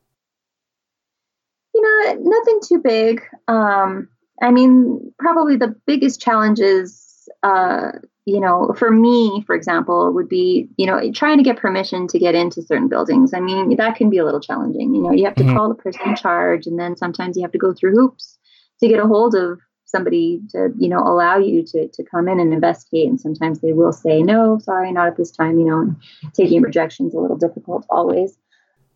You 1.73 1.82
know, 1.82 2.13
nothing 2.21 2.60
too 2.63 2.78
big. 2.78 3.23
Um, 3.47 4.08
I 4.39 4.52
mean, 4.52 5.12
probably 5.17 5.58
the 5.58 5.76
biggest 5.88 6.21
challenges, 6.21 7.28
uh, 7.41 7.93
you 8.26 8.39
know, 8.39 8.71
for 8.78 8.91
me, 8.91 9.43
for 9.47 9.56
example, 9.56 10.13
would 10.13 10.30
be, 10.30 10.69
you 10.78 10.86
know, 10.86 11.12
trying 11.13 11.38
to 11.38 11.43
get 11.43 11.58
permission 11.58 12.08
to 12.10 12.19
get 12.19 12.36
into 12.36 12.62
certain 12.62 12.88
buildings. 12.88 13.34
I 13.34 13.39
mean, 13.39 13.76
that 13.78 13.95
can 13.95 14.12
be 14.12 14.19
a 14.19 14.26
little 14.26 14.41
challenging. 14.41 14.93
You 14.93 15.02
know, 15.02 15.12
you 15.12 15.26
have 15.26 15.34
to 15.36 15.43
mm-hmm. 15.43 15.58
call 15.58 15.69
the 15.69 15.76
person 15.76 16.02
in 16.10 16.15
charge, 16.15 16.67
and 16.67 16.78
then 16.78 16.95
sometimes 16.95 17.36
you 17.36 17.41
have 17.41 17.52
to 17.54 17.58
go 17.58 17.73
through 17.73 17.95
hoops 17.95 18.38
to 18.80 18.88
get 18.88 19.00
a 19.00 19.08
hold 19.08 19.34
of 19.34 19.60
somebody 19.88 20.41
to 20.50 20.69
you 20.78 20.89
know 20.89 21.00
allow 21.00 21.38
you 21.38 21.63
to 21.63 21.88
to 21.88 22.04
come 22.04 22.28
in 22.28 22.39
and 22.39 22.54
investigate 22.54 23.08
and 23.08 23.19
sometimes 23.19 23.62
they 23.62 23.73
will 23.73 23.93
say 23.93 24.21
no 24.21 24.60
sorry 24.60 24.91
not 24.91 25.08
at 25.08 25.17
this 25.17 25.32
time 25.32 25.58
you 25.58 25.65
know 25.65 25.95
taking 26.34 26.62
rejection 26.62 27.08
is 27.08 27.13
a 27.13 27.19
little 27.19 27.38
difficult 27.38 27.86
always 27.89 28.38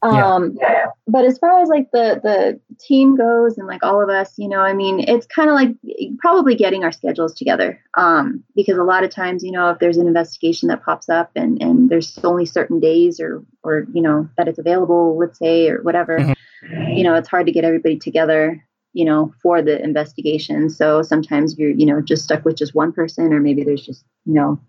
um 0.03 0.57
yeah. 0.59 0.85
but 1.07 1.25
as 1.25 1.37
far 1.37 1.61
as 1.61 1.69
like 1.69 1.89
the 1.91 2.19
the 2.23 2.59
team 2.79 3.15
goes 3.15 3.57
and 3.57 3.67
like 3.67 3.83
all 3.83 4.01
of 4.01 4.09
us 4.09 4.33
you 4.37 4.49
know 4.49 4.59
i 4.59 4.73
mean 4.73 4.99
it's 5.07 5.27
kind 5.27 5.49
of 5.49 5.55
like 5.55 5.69
probably 6.17 6.55
getting 6.55 6.83
our 6.83 6.91
schedules 6.91 7.33
together 7.33 7.79
um 7.95 8.43
because 8.55 8.77
a 8.77 8.83
lot 8.83 9.03
of 9.03 9.11
times 9.11 9.43
you 9.43 9.51
know 9.51 9.69
if 9.69 9.79
there's 9.79 9.97
an 9.97 10.07
investigation 10.07 10.67
that 10.67 10.83
pops 10.83 11.07
up 11.07 11.31
and 11.35 11.61
and 11.61 11.89
there's 11.89 12.17
only 12.23 12.45
certain 12.45 12.79
days 12.79 13.19
or 13.19 13.45
or 13.63 13.85
you 13.93 14.01
know 14.01 14.27
that 14.37 14.47
it's 14.47 14.59
available 14.59 15.17
let's 15.19 15.37
say 15.37 15.69
or 15.69 15.81
whatever 15.83 16.17
mm-hmm. 16.17 16.89
you 16.89 17.03
know 17.03 17.13
it's 17.13 17.29
hard 17.29 17.45
to 17.45 17.51
get 17.51 17.63
everybody 17.63 17.97
together 17.97 18.61
you 18.93 19.05
know, 19.05 19.33
for 19.41 19.61
the 19.61 19.81
investigation. 19.81 20.69
So 20.69 21.01
sometimes 21.01 21.57
you're, 21.57 21.71
you 21.71 21.85
know, 21.85 22.01
just 22.01 22.23
stuck 22.23 22.43
with 22.45 22.57
just 22.57 22.75
one 22.75 22.91
person, 22.91 23.33
or 23.33 23.39
maybe 23.39 23.63
there's 23.63 23.85
just, 23.85 24.05
you 24.25 24.33
know, 24.33 24.59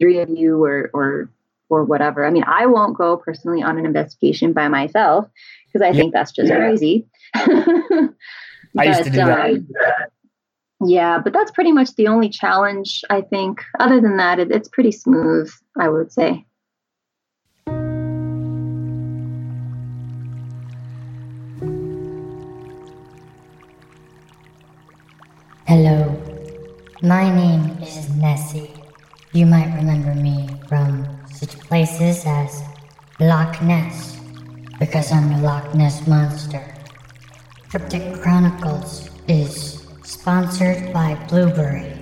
three 0.00 0.18
of 0.18 0.30
you 0.30 0.62
or 0.64 0.90
or 0.92 1.30
or 1.68 1.84
whatever. 1.84 2.24
I 2.24 2.30
mean, 2.30 2.44
I 2.46 2.66
won't 2.66 2.96
go 2.96 3.16
personally 3.16 3.62
on 3.62 3.78
an 3.78 3.86
investigation 3.86 4.52
by 4.52 4.68
myself 4.68 5.28
because 5.66 5.82
I 5.82 5.92
think 5.92 6.12
that's 6.12 6.32
just 6.32 6.50
crazy. 6.52 7.06
but, 7.34 8.14
I 8.78 8.84
used 8.84 9.04
to 9.04 9.10
do 9.10 9.16
that. 9.16 9.50
Um, 9.50 9.68
yeah, 10.84 11.18
but 11.18 11.32
that's 11.32 11.50
pretty 11.50 11.72
much 11.72 11.94
the 11.94 12.08
only 12.08 12.28
challenge 12.28 13.04
I 13.10 13.22
think. 13.22 13.62
Other 13.80 14.00
than 14.00 14.16
that, 14.18 14.38
it, 14.38 14.50
it's 14.50 14.68
pretty 14.68 14.92
smooth, 14.92 15.50
I 15.78 15.88
would 15.88 16.12
say. 16.12 16.44
Hello, 25.68 26.16
my 27.02 27.28
name 27.28 27.76
is 27.82 28.08
Nessie. 28.14 28.70
You 29.32 29.46
might 29.46 29.74
remember 29.74 30.14
me 30.14 30.48
from 30.68 31.04
such 31.34 31.58
places 31.58 32.24
as 32.24 32.62
Loch 33.18 33.60
Ness, 33.62 34.16
because 34.78 35.10
I'm 35.10 35.28
the 35.28 35.38
Loch 35.42 35.74
Ness 35.74 36.06
Monster. 36.06 36.62
Cryptic 37.68 38.22
Chronicles 38.22 39.10
is 39.26 39.84
sponsored 40.04 40.92
by 40.92 41.16
Blubrry. 41.28 41.98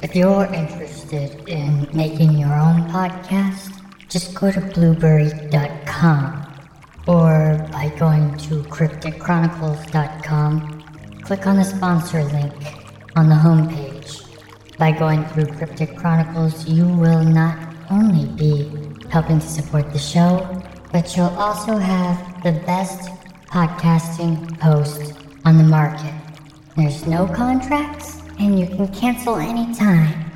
If 0.00 0.14
you're 0.14 0.46
interested 0.54 1.48
in 1.48 1.88
making 1.92 2.38
your 2.38 2.54
own 2.54 2.82
podcast, 2.92 3.72
just 4.08 4.36
go 4.36 4.52
to 4.52 4.60
blubrry.com 4.60 6.46
or 7.08 7.58
by 7.72 7.88
going 7.98 8.36
to 8.46 8.62
crypticchronicles.com, 8.62 10.84
click 11.24 11.46
on 11.48 11.56
the 11.56 11.64
sponsor 11.64 12.22
link 12.22 12.83
on 13.16 13.28
the 13.28 13.34
homepage. 13.34 14.26
By 14.78 14.92
going 14.92 15.24
through 15.26 15.46
Cryptic 15.46 15.96
Chronicles, 15.96 16.66
you 16.66 16.86
will 16.86 17.22
not 17.22 17.56
only 17.90 18.26
be 18.26 18.70
helping 19.08 19.38
to 19.38 19.46
support 19.46 19.92
the 19.92 19.98
show, 19.98 20.62
but 20.92 21.16
you'll 21.16 21.36
also 21.38 21.76
have 21.76 22.42
the 22.42 22.52
best 22.66 23.10
podcasting 23.46 24.60
host 24.60 25.14
on 25.44 25.58
the 25.58 25.64
market. 25.64 26.14
There's 26.76 27.06
no 27.06 27.26
contracts, 27.26 28.20
and 28.40 28.58
you 28.58 28.66
can 28.66 28.88
cancel 28.88 29.36
anytime. 29.36 30.30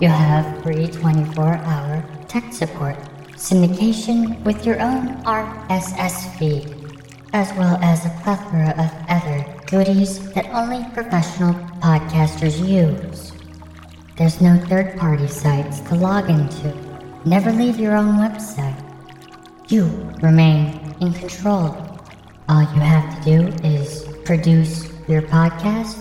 You'll 0.00 0.10
have 0.10 0.62
free 0.62 0.88
24 0.88 1.44
hour 1.44 2.04
tech 2.26 2.52
support, 2.52 2.96
syndication 3.36 4.42
with 4.42 4.66
your 4.66 4.80
own 4.80 5.22
RSS 5.24 6.36
feed, 6.38 6.79
as 7.32 7.52
well 7.54 7.78
as 7.82 8.04
a 8.04 8.20
plethora 8.22 8.70
of 8.70 8.90
other 9.08 9.44
goodies 9.66 10.32
that 10.32 10.46
only 10.52 10.84
professional 10.92 11.54
podcasters 11.80 12.58
use. 12.66 13.32
There's 14.16 14.40
no 14.40 14.58
third 14.66 14.98
party 14.98 15.28
sites 15.28 15.80
to 15.88 15.94
log 15.94 16.28
into. 16.28 16.74
Never 17.24 17.52
leave 17.52 17.78
your 17.78 17.96
own 17.96 18.16
website. 18.16 18.78
You 19.68 19.84
remain 20.20 20.94
in 21.00 21.12
control. 21.12 21.76
All 22.48 22.62
you 22.62 22.80
have 22.80 23.22
to 23.22 23.30
do 23.30 23.66
is 23.66 24.04
produce 24.24 24.90
your 25.06 25.22
podcast, 25.22 25.96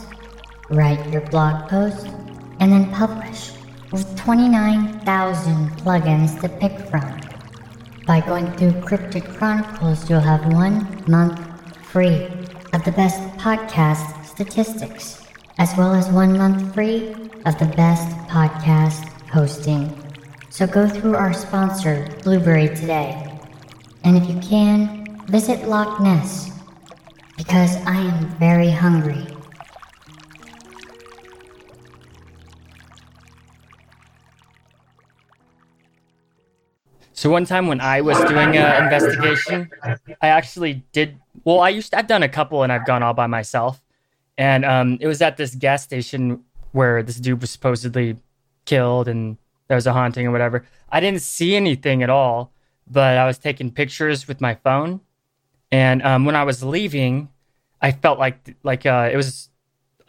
write 0.69 1.05
your 1.11 1.21
blog 1.29 1.69
post, 1.69 2.07
and 2.59 2.71
then 2.71 2.91
publish 2.91 3.51
with 3.91 4.17
29,000 4.17 5.69
plugins 5.77 6.41
to 6.41 6.49
pick 6.49 6.77
from. 6.89 7.28
By 8.09 8.21
going 8.21 8.51
through 8.53 8.81
Cryptic 8.81 9.23
Chronicles, 9.23 10.09
you'll 10.09 10.19
have 10.19 10.51
one 10.51 11.03
month 11.05 11.37
free 11.85 12.25
of 12.73 12.83
the 12.83 12.91
best 12.91 13.21
podcast 13.37 14.25
statistics, 14.25 15.27
as 15.59 15.77
well 15.77 15.93
as 15.93 16.09
one 16.09 16.35
month 16.35 16.73
free 16.73 17.13
of 17.45 17.59
the 17.59 17.71
best 17.77 18.09
podcast 18.25 19.07
hosting. 19.29 19.93
So 20.49 20.65
go 20.65 20.89
through 20.89 21.17
our 21.17 21.33
sponsor, 21.33 22.09
Blubrry, 22.23 22.69
today. 22.69 23.31
And 24.03 24.17
if 24.17 24.27
you 24.27 24.39
can, 24.41 25.05
visit 25.27 25.67
Loch 25.67 26.01
Ness, 26.01 26.49
because 27.37 27.75
I 27.85 27.97
am 27.97 28.25
very 28.39 28.71
hungry. 28.71 29.27
So 37.19 37.29
one 37.29 37.43
time 37.43 37.67
when 37.67 37.81
I 37.81 37.99
was 37.99 38.17
doing 38.29 38.55
an 38.55 38.83
investigation, 38.85 39.69
I 40.21 40.29
actually 40.29 40.85
did. 40.93 41.19
Well, 41.43 41.59
I 41.59 41.67
used 41.67 41.91
to, 41.91 41.97
I've 41.97 42.07
done 42.07 42.23
a 42.23 42.29
couple, 42.29 42.63
and 42.63 42.71
I've 42.71 42.85
gone 42.85 43.03
all 43.03 43.13
by 43.13 43.27
myself. 43.27 43.83
And 44.37 44.63
um, 44.63 44.97
it 45.01 45.07
was 45.07 45.21
at 45.21 45.35
this 45.35 45.53
gas 45.53 45.83
station 45.83 46.45
where 46.71 47.03
this 47.03 47.17
dude 47.17 47.41
was 47.41 47.49
supposedly 47.49 48.15
killed, 48.63 49.09
and 49.09 49.35
there 49.67 49.75
was 49.75 49.85
a 49.85 49.91
haunting 49.91 50.27
or 50.27 50.31
whatever. 50.31 50.65
I 50.89 51.01
didn't 51.01 51.21
see 51.21 51.57
anything 51.57 52.03
at 52.03 52.09
all, 52.09 52.53
but 52.89 53.17
I 53.17 53.25
was 53.25 53.37
taking 53.37 53.69
pictures 53.69 54.25
with 54.25 54.39
my 54.39 54.55
phone. 54.55 55.01
And 55.73 56.01
um, 56.03 56.23
when 56.23 56.37
I 56.37 56.45
was 56.45 56.63
leaving, 56.63 57.27
I 57.81 57.91
felt 57.91 58.17
like 58.17 58.55
like 58.63 58.85
uh, 58.85 59.09
it 59.11 59.17
was 59.17 59.49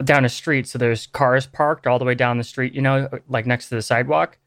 down 0.01 0.23
a 0.23 0.29
street, 0.29 0.65
so 0.65 0.77
there's 0.77 1.07
cars 1.07 1.45
parked 1.45 1.87
all 1.87 1.99
the 1.99 2.05
way 2.05 2.15
down 2.15 2.37
the 2.37 2.45
street, 2.45 2.73
you 2.73 2.81
know, 2.81 3.09
like 3.27 3.45
next 3.45 3.67
to 3.67 3.75
the 3.75 3.81
sidewalk. 3.81 4.37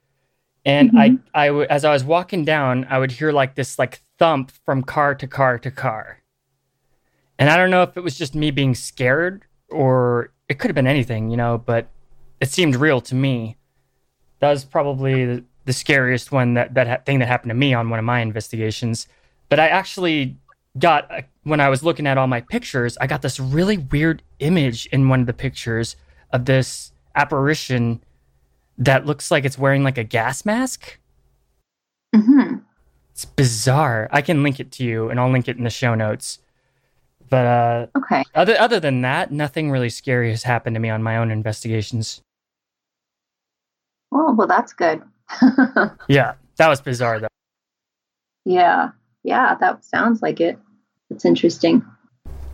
And 0.65 0.93
mm-hmm. 0.93 1.17
I, 1.35 1.49
I, 1.49 1.65
as 1.67 1.85
I 1.85 1.93
was 1.93 2.05
walking 2.05 2.45
down, 2.45 2.87
I 2.89 2.99
would 2.99 3.13
hear 3.13 3.33
like 3.33 3.55
this 3.55 3.79
like 3.79 4.03
thump 4.19 4.53
from 4.65 4.83
car 4.83 5.15
to 5.15 5.27
car 5.27 5.59
to 5.59 5.71
car. 5.71 6.23
And 7.39 7.51
I 7.51 7.57
don't 7.57 7.71
know 7.71 7.83
if 7.83 7.97
it 7.97 8.01
was 8.01 8.17
just 8.17 8.35
me 8.35 8.51
being 8.51 8.75
scared 8.75 9.45
or 9.71 10.33
it 10.49 10.59
could 10.59 10.69
have 10.69 10.75
been 10.75 10.87
anything, 10.87 11.31
you 11.31 11.37
know, 11.37 11.59
but 11.59 11.89
it 12.41 12.49
seemed 12.51 12.77
real 12.77 13.01
to 13.03 13.15
me. 13.15 13.57
That 14.41 14.51
was 14.51 14.65
probably 14.65 15.25
the, 15.25 15.45
the 15.65 15.73
scariest 15.73 16.31
one 16.33 16.55
that 16.55 16.75
that 16.75 16.87
ha- 16.87 16.99
thing 17.05 17.19
that 17.19 17.29
happened 17.29 17.51
to 17.51 17.55
me 17.55 17.75
on 17.75 17.91
one 17.91 17.99
of 17.99 18.05
my 18.05 18.21
investigations. 18.21 19.09
But 19.49 19.59
I 19.59 19.69
actually 19.69 20.37
got 20.79 21.11
uh, 21.11 21.23
when 21.43 21.61
I 21.61 21.69
was 21.69 21.83
looking 21.83 22.07
at 22.07 22.19
all 22.19 22.27
my 22.27 22.41
pictures, 22.41 22.97
I 23.01 23.07
got 23.07 23.23
this 23.23 23.41
really 23.41 23.79
weird 23.79 24.23
image 24.39 24.87
in 24.87 25.09
one 25.09 25.21
of 25.21 25.27
the 25.27 25.33
pictures 25.33 25.97
of 26.33 26.45
this 26.45 26.93
apparition 27.15 28.03
that 28.79 29.07
looks 29.07 29.31
like 29.31 29.45
it's 29.45 29.59
wearing 29.59 29.85
like 29.85 29.99
a 29.99 30.05
gas 30.05 30.45
mask. 30.45 30.99
Mm-hmm. 32.15 32.59
It's 33.13 33.25
bizarre. 33.25 34.09
I 34.11 34.23
can 34.23 34.43
link 34.43 34.59
it 34.59 34.73
to 34.73 34.85
you, 34.85 35.09
and 35.09 35.21
I'll 35.21 35.31
link 35.31 35.49
it 35.49 35.57
in 35.57 35.65
the 35.65 35.71
show 35.71 35.95
notes. 35.95 36.39
But 37.31 37.47
uh, 37.47 37.87
okay. 37.97 38.25
Other 38.35 38.59
other 38.59 38.81
than 38.81 39.03
that, 39.03 39.33
nothing 39.33 39.71
really 39.71 39.89
scary 39.89 40.31
has 40.31 40.43
happened 40.43 40.75
to 40.75 40.81
me 40.81 40.91
on 40.91 41.03
my 41.03 41.17
own 41.17 41.31
investigations. 41.31 42.21
Oh 44.13 44.35
well, 44.35 44.47
that's 44.47 44.73
good. 44.73 45.03
yeah, 46.09 46.35
that 46.57 46.69
was 46.69 46.81
bizarre 46.81 47.21
though. 47.21 47.29
Yeah, 48.45 48.91
yeah, 49.23 49.55
that 49.61 49.85
sounds 49.85 50.23
like 50.23 50.41
it. 50.41 50.59
It's 51.11 51.25
interesting. 51.25 51.85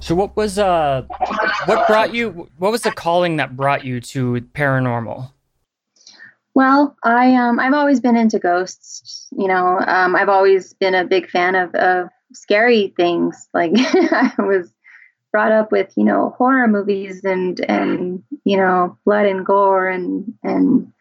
So, 0.00 0.14
what 0.14 0.37
was 0.37 0.59
uh, 0.59 1.02
what 1.66 1.87
brought 1.87 2.14
you? 2.14 2.48
What 2.59 2.72
was 2.72 2.83
the 2.83 2.92
calling 2.92 3.37
that 3.37 3.56
brought 3.56 3.85
you 3.85 4.00
to 4.00 4.40
paranormal? 4.54 5.30
Well, 6.61 6.94
I 7.03 7.37
um 7.37 7.59
I've 7.59 7.73
always 7.73 8.01
been 8.01 8.18
into 8.18 8.38
ghosts. 8.38 9.29
You 9.33 9.49
know, 9.49 9.81
um, 9.87 10.14
I've 10.14 10.29
always 10.29 10.75
been 10.75 10.94
a 10.94 11.07
big 11.07 11.31
fan 11.31 11.55
of 11.55 11.75
of 11.75 12.11
scary 12.35 12.92
things. 12.99 13.49
Like 13.55 13.73
I 13.77 14.35
was 14.37 14.70
brought 15.33 15.53
up 15.53 15.73
with 15.73 15.90
you 15.96 16.05
know 16.05 16.35
horror 16.37 16.68
movies 16.68 17.25
and 17.25 17.59
and 17.66 18.23
you 18.44 18.59
know 18.59 18.99
blood 19.07 19.25
and 19.25 19.46
gore 19.46 19.88
and 19.88 20.35
and 20.42 20.92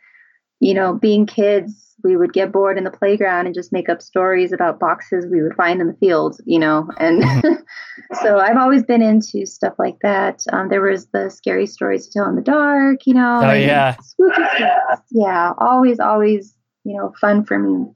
you 0.59 0.73
know, 0.73 0.93
being 0.93 1.25
kids, 1.25 1.95
we 2.03 2.15
would 2.15 2.33
get 2.33 2.51
bored 2.51 2.77
in 2.77 2.83
the 2.83 2.91
playground 2.91 3.45
and 3.45 3.55
just 3.55 3.73
make 3.73 3.89
up 3.89 4.01
stories 4.01 4.51
about 4.51 4.79
boxes 4.79 5.25
we 5.29 5.41
would 5.41 5.55
find 5.55 5.81
in 5.81 5.87
the 5.87 5.93
field, 5.95 6.39
you 6.45 6.59
know. 6.59 6.89
And 6.97 7.23
so 8.21 8.39
I've 8.39 8.57
always 8.57 8.83
been 8.83 9.01
into 9.01 9.45
stuff 9.45 9.73
like 9.77 9.97
that. 10.01 10.43
Um, 10.51 10.69
there 10.69 10.81
was 10.81 11.07
the 11.07 11.29
scary 11.29 11.65
stories 11.65 12.07
to 12.07 12.13
tell 12.13 12.29
in 12.29 12.35
the 12.35 12.41
dark, 12.41 13.05
you 13.05 13.13
know. 13.13 13.41
Oh 13.43 13.53
yeah, 13.53 13.95
spooky 14.01 14.43
stuff. 14.55 15.01
Yeah, 15.11 15.53
always, 15.57 15.99
always, 15.99 16.55
you 16.83 16.95
know, 16.95 17.13
fun 17.19 17.43
for 17.45 17.59
me. 17.59 17.91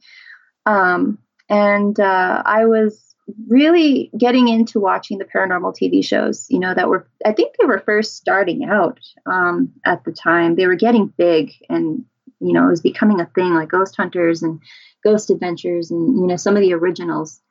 Um, 0.65 1.17
and 1.49 1.99
uh, 1.99 2.43
I 2.45 2.65
was 2.65 3.13
really 3.47 4.11
getting 4.17 4.47
into 4.47 4.79
watching 4.79 5.17
the 5.17 5.25
paranormal 5.25 5.75
TV 5.81 6.03
shows, 6.03 6.45
you 6.49 6.59
know, 6.59 6.73
that 6.73 6.89
were, 6.89 7.07
I 7.25 7.31
think 7.31 7.55
they 7.59 7.65
were 7.65 7.79
first 7.85 8.15
starting 8.15 8.65
out 8.65 8.99
um, 9.25 9.71
at 9.85 10.03
the 10.03 10.11
time. 10.11 10.55
They 10.55 10.67
were 10.67 10.75
getting 10.75 11.13
big 11.17 11.51
and 11.69 12.03
you 12.45 12.53
know, 12.53 12.67
it 12.67 12.71
was 12.71 12.81
becoming 12.81 13.19
a 13.19 13.25
thing 13.25 13.53
like 13.53 13.69
Ghost 13.69 13.95
Hunters 13.95 14.43
and 14.43 14.59
Ghost 15.03 15.29
Adventures 15.29 15.91
and, 15.91 16.19
you 16.19 16.27
know, 16.27 16.35
some 16.35 16.55
of 16.55 16.61
the 16.61 16.73
originals. 16.73 17.41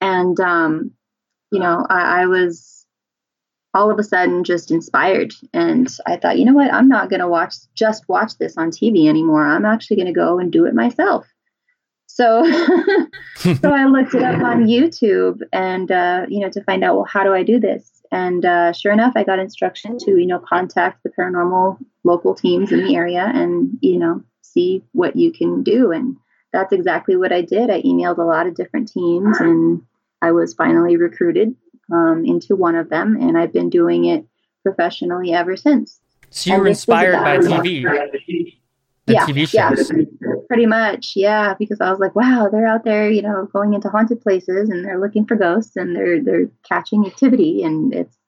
And, 0.00 0.38
um, 0.40 0.92
you 1.50 1.58
know, 1.60 1.86
I, 1.88 2.22
I 2.22 2.26
was 2.26 2.86
all 3.74 3.90
of 3.90 3.98
a 3.98 4.02
sudden 4.02 4.44
just 4.44 4.70
inspired. 4.70 5.32
And 5.52 5.88
I 6.06 6.16
thought, 6.16 6.38
you 6.38 6.44
know 6.44 6.54
what? 6.54 6.72
I'm 6.72 6.88
not 6.88 7.10
going 7.10 7.20
to 7.20 7.28
watch, 7.28 7.54
just 7.74 8.08
watch 8.08 8.36
this 8.38 8.56
on 8.56 8.70
TV 8.70 9.08
anymore. 9.08 9.46
I'm 9.46 9.64
actually 9.64 9.96
going 9.96 10.06
to 10.06 10.12
go 10.12 10.38
and 10.38 10.50
do 10.50 10.66
it 10.66 10.74
myself. 10.74 11.26
So, 12.06 12.44
so 13.36 13.70
I 13.70 13.84
looked 13.84 14.14
it 14.14 14.22
up 14.22 14.42
on 14.42 14.64
YouTube 14.66 15.40
and, 15.52 15.90
uh, 15.92 16.26
you 16.28 16.40
know, 16.40 16.50
to 16.50 16.64
find 16.64 16.82
out, 16.82 16.96
well, 16.96 17.04
how 17.04 17.22
do 17.22 17.32
I 17.32 17.42
do 17.42 17.60
this? 17.60 17.97
And 18.10 18.44
uh, 18.44 18.72
sure 18.72 18.92
enough, 18.92 19.12
I 19.16 19.24
got 19.24 19.38
instruction 19.38 19.98
to, 19.98 20.18
you 20.18 20.26
know, 20.26 20.38
contact 20.38 21.02
the 21.02 21.10
paranormal 21.10 21.78
local 22.04 22.34
teams 22.34 22.72
in 22.72 22.84
the 22.84 22.96
area 22.96 23.30
and, 23.34 23.78
you 23.80 23.98
know, 23.98 24.22
see 24.42 24.82
what 24.92 25.16
you 25.16 25.32
can 25.32 25.62
do. 25.62 25.92
And 25.92 26.16
that's 26.52 26.72
exactly 26.72 27.16
what 27.16 27.32
I 27.32 27.42
did. 27.42 27.70
I 27.70 27.82
emailed 27.82 28.18
a 28.18 28.22
lot 28.22 28.46
of 28.46 28.54
different 28.54 28.90
teams 28.90 29.38
and 29.40 29.82
I 30.22 30.32
was 30.32 30.54
finally 30.54 30.96
recruited 30.96 31.54
um, 31.92 32.24
into 32.24 32.56
one 32.56 32.74
of 32.74 32.88
them. 32.88 33.16
And 33.20 33.36
I've 33.36 33.52
been 33.52 33.70
doing 33.70 34.06
it 34.06 34.24
professionally 34.62 35.32
ever 35.32 35.56
since. 35.56 36.00
So 36.30 36.54
you 36.54 36.60
were 36.60 36.68
inspired 36.68 37.12
by 37.12 37.38
TV? 37.38 37.82
The 39.06 39.14
yeah, 39.14 39.26
TV 39.26 39.48
shows. 39.48 39.90
Yeah 39.90 40.27
pretty 40.48 40.66
much 40.66 41.12
yeah 41.14 41.54
because 41.58 41.80
i 41.80 41.90
was 41.90 42.00
like 42.00 42.16
wow 42.16 42.48
they're 42.50 42.66
out 42.66 42.82
there 42.82 43.10
you 43.10 43.22
know 43.22 43.46
going 43.52 43.74
into 43.74 43.88
haunted 43.88 44.20
places 44.20 44.70
and 44.70 44.84
they're 44.84 44.98
looking 44.98 45.26
for 45.26 45.36
ghosts 45.36 45.76
and 45.76 45.94
they're 45.94 46.20
they're 46.22 46.50
catching 46.66 47.06
activity 47.06 47.62
and 47.62 47.94
it's 47.94 48.18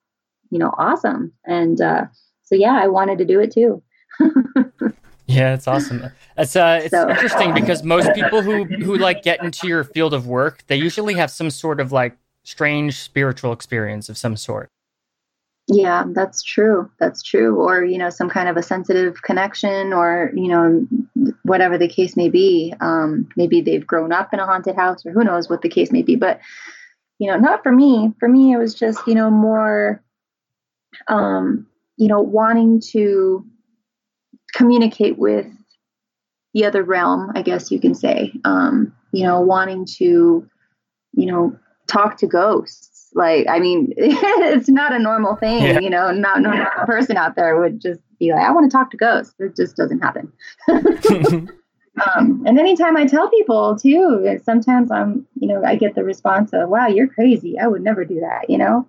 you 0.51 0.59
know 0.59 0.73
awesome. 0.77 1.33
And 1.47 1.81
uh 1.81 2.05
so 2.43 2.55
yeah 2.55 2.79
i 2.81 2.87
wanted 2.87 3.19
to 3.19 3.25
do 3.25 3.41
it 3.41 3.53
too. 3.53 3.83
Yeah 5.27 5.55
it's 5.55 5.69
awesome. 5.69 6.11
It's 6.37 6.57
uh 6.57 6.81
it's 6.83 6.91
so, 6.91 7.09
interesting 7.09 7.55
because 7.55 7.85
most 7.85 8.13
people 8.15 8.43
who 8.43 8.65
who 8.65 8.97
like 8.97 9.23
get 9.23 9.41
into 9.45 9.69
your 9.69 9.85
field 9.85 10.13
of 10.13 10.27
work 10.27 10.65
they 10.67 10.75
usually 10.75 11.15
have 11.15 11.31
some 11.31 11.51
sort 11.51 11.79
of 11.79 11.93
like 11.93 12.17
strange 12.43 12.99
spiritual 12.99 13.53
experience 13.53 14.09
of 14.09 14.19
some 14.19 14.37
sort 14.37 14.71
yeah, 15.73 16.05
that's 16.09 16.43
true. 16.43 16.91
That's 16.99 17.23
true. 17.23 17.61
Or, 17.61 17.85
you 17.85 17.97
know, 17.97 18.11
some 18.11 18.29
kind 18.29 18.49
of 18.49 18.57
a 18.57 18.63
sensitive 18.63 19.23
connection 19.23 19.93
or, 19.93 20.33
you 20.35 20.49
know, 20.49 20.87
whatever 21.45 21.79
the 21.79 21.87
case 21.87 22.17
may 22.17 22.29
be. 22.29 22.75
Um, 22.81 23.29
maybe 23.37 23.61
they've 23.61 23.87
grown 23.87 24.11
up 24.11 24.35
in 24.35 24.41
a 24.41 24.47
haunted 24.47 24.75
house 24.75 25.07
or 25.07 25.13
who 25.13 25.23
knows 25.23 25.49
what 25.49 25.63
the 25.63 25.69
case 25.69 25.93
may 25.93 26.03
be. 26.03 26.17
But, 26.17 26.41
you 27.21 27.31
know, 27.31 27.37
not 27.37 27.63
for 27.63 27.71
me. 27.71 28.13
For 28.19 28.29
me, 28.29 28.53
it 28.53 28.57
was 28.57 28.75
just, 28.75 29.07
you 29.07 29.15
know, 29.15 29.31
more, 29.31 30.03
um, 31.07 31.69
you 31.97 32.09
know, 32.09 32.21
wanting 32.21 32.81
to 32.93 33.47
communicate 34.53 35.19
with 35.19 35.47
the 36.53 36.65
other 36.65 36.83
realm, 36.83 37.31
I 37.37 37.43
guess 37.43 37.71
you 37.71 37.79
can 37.79 37.95
say. 37.95 38.33
Um, 38.45 38.93
you 39.13 39.25
know, 39.25 39.41
wanting 39.41 39.87
to, 39.99 40.49
you 41.13 41.27
know, 41.27 41.57
talk 41.87 42.17
to 42.19 42.27
ghosts 42.27 42.90
like, 43.15 43.47
I 43.49 43.59
mean, 43.59 43.93
it's 43.97 44.69
not 44.69 44.93
a 44.93 44.99
normal 44.99 45.37
thing, 45.37 45.63
yeah. 45.63 45.81
you 45.81 45.91
know, 45.91 46.11
not 46.13 46.41
normal 46.41 46.67
person 46.87 47.17
out 47.17 47.37
there 47.37 47.59
would 47.59 47.81
just 47.81 48.01
be 48.19 48.33
like, 48.33 48.43
I 48.43 48.53
want 48.53 48.71
to 48.71 48.77
talk 48.77 48.91
to 48.91 48.97
ghosts. 48.97 49.35
It 49.39 49.57
just 49.57 49.77
doesn't 49.77 50.01
happen. 50.01 50.33
um, 50.69 52.43
and 52.47 52.59
anytime 52.59 52.97
I 52.97 53.07
tell 53.07 53.29
people 53.31 53.77
too, 53.79 54.39
sometimes 54.45 54.91
I'm, 54.91 55.27
you 55.35 55.49
know, 55.49 55.63
I 55.65 55.77
get 55.77 55.95
the 55.95 56.05
response 56.05 56.53
of, 56.53 56.69
wow, 56.69 56.87
you're 56.87 57.09
crazy. 57.09 57.59
I 57.59 57.67
would 57.67 57.83
never 57.83 58.05
do 58.05 58.21
that, 58.21 58.49
you 58.49 58.59
know? 58.59 58.87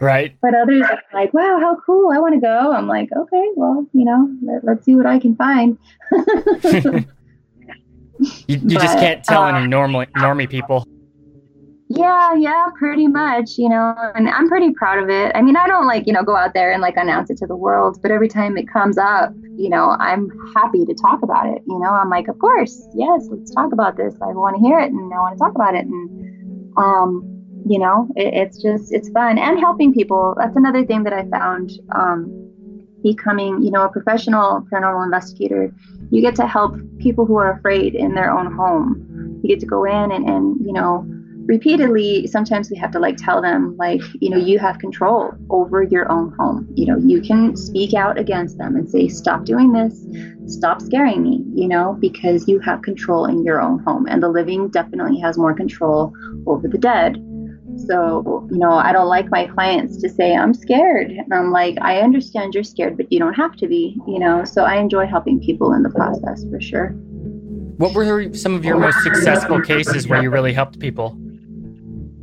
right. 0.00 0.36
But 0.42 0.54
others 0.54 0.82
are 0.82 1.02
like, 1.12 1.32
wow, 1.32 1.58
how 1.60 1.76
cool. 1.86 2.10
I 2.12 2.18
want 2.18 2.34
to 2.34 2.40
go. 2.40 2.72
I'm 2.72 2.88
like, 2.88 3.08
okay, 3.16 3.48
well, 3.54 3.86
you 3.92 4.04
know, 4.04 4.28
let, 4.42 4.78
us 4.78 4.84
see 4.84 4.94
what 4.94 5.06
I 5.06 5.18
can 5.18 5.36
find. 5.36 5.78
you, 6.12 7.04
you 8.46 8.58
but, 8.58 8.82
just 8.82 8.98
can't 8.98 9.24
tell 9.24 9.42
uh, 9.42 9.52
any 9.52 9.66
normal 9.66 10.04
normie 10.16 10.50
people. 10.50 10.86
Yeah, 11.92 12.34
yeah, 12.34 12.68
pretty 12.78 13.08
much, 13.08 13.58
you 13.58 13.68
know, 13.68 13.96
and 14.14 14.28
I'm 14.28 14.48
pretty 14.48 14.72
proud 14.72 15.02
of 15.02 15.10
it. 15.10 15.32
I 15.34 15.42
mean, 15.42 15.56
I 15.56 15.66
don't 15.66 15.88
like, 15.88 16.06
you 16.06 16.12
know, 16.12 16.22
go 16.22 16.36
out 16.36 16.54
there 16.54 16.70
and 16.70 16.80
like 16.80 16.96
announce 16.96 17.30
it 17.30 17.38
to 17.38 17.48
the 17.48 17.56
world, 17.56 17.98
but 18.00 18.12
every 18.12 18.28
time 18.28 18.56
it 18.56 18.68
comes 18.68 18.96
up, 18.96 19.32
you 19.56 19.68
know, 19.68 19.96
I'm 19.98 20.30
happy 20.54 20.84
to 20.86 20.94
talk 20.94 21.24
about 21.24 21.48
it. 21.48 21.62
You 21.66 21.80
know, 21.80 21.90
I'm 21.90 22.08
like, 22.08 22.28
of 22.28 22.38
course, 22.38 22.86
yes, 22.94 23.26
let's 23.28 23.52
talk 23.52 23.72
about 23.72 23.96
this. 23.96 24.14
I 24.22 24.26
want 24.26 24.54
to 24.54 24.62
hear 24.62 24.78
it 24.78 24.92
and 24.92 25.12
I 25.12 25.18
want 25.18 25.36
to 25.36 25.38
talk 25.40 25.56
about 25.56 25.74
it. 25.74 25.84
And, 25.84 26.72
um, 26.76 27.44
you 27.66 27.80
know, 27.80 28.08
it, 28.14 28.34
it's 28.34 28.62
just, 28.62 28.94
it's 28.94 29.08
fun 29.08 29.36
and 29.36 29.58
helping 29.58 29.92
people. 29.92 30.36
That's 30.38 30.54
another 30.54 30.86
thing 30.86 31.02
that 31.02 31.12
I 31.12 31.24
found, 31.28 31.72
um, 31.92 32.86
becoming, 33.02 33.62
you 33.64 33.72
know, 33.72 33.82
a 33.82 33.88
professional 33.88 34.64
paranormal 34.72 35.06
investigator. 35.06 35.74
You 36.12 36.22
get 36.22 36.36
to 36.36 36.46
help 36.46 36.76
people 37.00 37.26
who 37.26 37.36
are 37.36 37.50
afraid 37.58 37.96
in 37.96 38.14
their 38.14 38.30
own 38.30 38.54
home. 38.54 39.40
You 39.42 39.48
get 39.48 39.58
to 39.58 39.66
go 39.66 39.82
in 39.84 40.12
and, 40.12 40.28
and 40.28 40.64
you 40.64 40.72
know, 40.72 41.04
repeatedly 41.46 42.26
sometimes 42.26 42.70
we 42.70 42.76
have 42.76 42.90
to 42.92 42.98
like 42.98 43.16
tell 43.16 43.40
them 43.42 43.76
like 43.76 44.00
you 44.20 44.30
know 44.30 44.36
you 44.36 44.58
have 44.58 44.78
control 44.78 45.32
over 45.50 45.82
your 45.82 46.10
own 46.10 46.32
home. 46.38 46.68
You 46.74 46.86
know 46.86 46.98
you 46.98 47.20
can 47.20 47.56
speak 47.56 47.94
out 47.94 48.18
against 48.18 48.58
them 48.58 48.76
and 48.76 48.88
say 48.88 49.08
stop 49.08 49.44
doing 49.44 49.72
this. 49.72 50.04
Stop 50.46 50.80
scaring 50.80 51.22
me 51.22 51.44
you 51.54 51.68
know 51.68 51.96
because 52.00 52.48
you 52.48 52.58
have 52.60 52.82
control 52.82 53.26
in 53.26 53.44
your 53.44 53.60
own 53.60 53.78
home 53.80 54.06
and 54.06 54.22
the 54.22 54.28
living 54.28 54.68
definitely 54.68 55.18
has 55.20 55.38
more 55.38 55.54
control 55.54 56.12
over 56.46 56.68
the 56.68 56.78
dead. 56.78 57.16
So 57.86 58.46
you 58.50 58.58
know 58.58 58.72
i 58.72 58.92
don't 58.92 59.08
like 59.08 59.30
my 59.30 59.46
clients 59.46 59.96
to 59.98 60.08
say 60.08 60.34
i'm 60.34 60.52
scared 60.52 61.10
and 61.10 61.32
i'm 61.32 61.52
like 61.52 61.78
i 61.80 62.00
understand 62.00 62.52
you're 62.52 62.64
scared 62.64 62.96
but 62.96 63.10
you 63.12 63.18
don't 63.18 63.34
have 63.34 63.56
to 63.56 63.68
be 63.68 63.96
you 64.08 64.18
know? 64.18 64.44
So 64.44 64.64
i 64.64 64.76
enjoy 64.76 65.06
helping 65.06 65.40
people 65.40 65.72
in 65.72 65.82
the 65.82 65.90
process 65.90 66.44
for 66.50 66.60
sure. 66.60 66.88
What 67.78 67.94
were 67.94 68.34
some 68.34 68.54
of 68.54 68.64
your 68.64 68.78
most 68.78 69.02
successful 69.02 69.62
cases 69.62 70.06
where 70.06 70.22
you 70.22 70.30
really 70.30 70.52
helped 70.52 70.78
people 70.80 71.16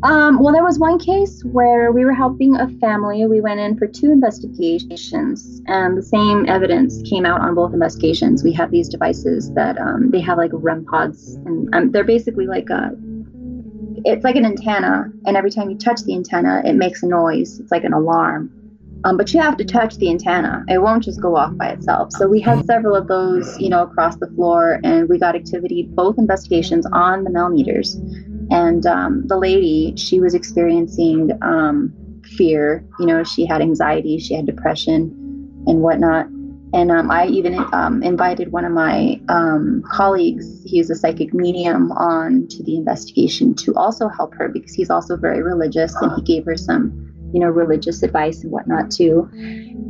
um, 0.03 0.39
well, 0.39 0.53
there 0.53 0.63
was 0.63 0.77
one 0.77 0.99
case 0.99 1.43
where 1.43 1.91
we 1.91 2.05
were 2.05 2.13
helping 2.13 2.55
a 2.55 2.67
family. 2.79 3.25
We 3.25 3.41
went 3.41 3.60
in 3.60 3.77
for 3.77 3.88
two 3.88 4.12
investigations, 4.12 5.62
and 5.65 5.97
the 5.97 6.03
same 6.03 6.47
evidence 6.47 7.01
came 7.10 7.25
out 7.25 7.41
on 7.41 7.55
both 7.55 7.73
investigations. 7.73 8.43
We 8.43 8.53
have 8.53 8.69
these 8.69 8.89
devices 8.89 9.51
that 9.53 9.77
um, 9.79 10.12
they 10.12 10.21
have 10.21 10.38
like 10.38 10.51
REM 10.53 10.86
pods, 10.86 11.36
and 11.45 11.73
um, 11.73 11.91
they're 11.91 12.03
basically 12.03 12.45
like 12.45 12.69
a 12.69 12.91
it's 14.05 14.23
like 14.23 14.36
an 14.36 14.45
antenna, 14.45 15.12
and 15.25 15.36
every 15.36 15.49
time 15.49 15.71
you 15.71 15.77
touch 15.77 16.01
the 16.03 16.13
antenna, 16.13 16.62
it 16.63 16.73
makes 16.73 17.01
a 17.01 17.07
noise. 17.07 17.60
It's 17.60 17.71
like 17.71 17.83
an 17.83 17.93
alarm. 17.93 18.51
Um, 19.03 19.17
but 19.17 19.33
you 19.33 19.39
have 19.41 19.57
to 19.57 19.65
touch 19.65 19.97
the 19.97 20.10
antenna. 20.10 20.63
It 20.67 20.79
won't 20.79 21.03
just 21.03 21.21
go 21.21 21.36
off 21.36 21.55
by 21.57 21.69
itself. 21.69 22.12
So 22.12 22.27
we 22.27 22.39
had 22.41 22.65
several 22.65 22.95
of 22.95 23.07
those, 23.07 23.60
you 23.60 23.69
know, 23.69 23.83
across 23.83 24.15
the 24.17 24.27
floor, 24.27 24.79
and 24.83 25.10
we 25.10 25.17
got 25.17 25.36
activity, 25.36 25.83
both 25.83 26.17
investigations 26.17 26.86
on 26.91 27.23
the 27.23 27.29
millimeters. 27.31 27.99
And 28.49 28.86
um, 28.86 29.27
the 29.27 29.38
lady, 29.38 29.93
she 29.97 30.19
was 30.19 30.33
experiencing 30.33 31.38
um, 31.41 31.93
fear. 32.23 32.86
You 32.99 33.05
know, 33.05 33.23
she 33.23 33.45
had 33.45 33.62
anxiety, 33.62 34.19
she 34.19 34.33
had 34.33 34.45
depression, 34.45 35.12
and 35.67 35.81
whatnot. 35.81 36.27
And 36.73 36.91
um, 36.91 37.10
I 37.10 37.27
even 37.27 37.57
um, 37.71 38.03
invited 38.03 38.51
one 38.51 38.65
of 38.65 38.73
my 38.73 39.21
um, 39.29 39.83
colleagues, 39.89 40.63
he's 40.65 40.89
a 40.89 40.95
psychic 40.95 41.33
medium, 41.33 41.91
on 41.93 42.47
to 42.49 42.63
the 42.63 42.75
investigation 42.75 43.53
to 43.55 43.73
also 43.75 44.10
help 44.10 44.33
her 44.36 44.49
because 44.49 44.73
he's 44.73 44.89
also 44.89 45.15
very 45.15 45.41
religious 45.41 45.95
and 46.01 46.12
he 46.17 46.21
gave 46.21 46.43
her 46.45 46.57
some, 46.57 47.10
you 47.33 47.39
know, 47.39 47.47
religious 47.47 48.03
advice 48.03 48.43
and 48.43 48.51
whatnot 48.51 48.91
too. 48.91 49.29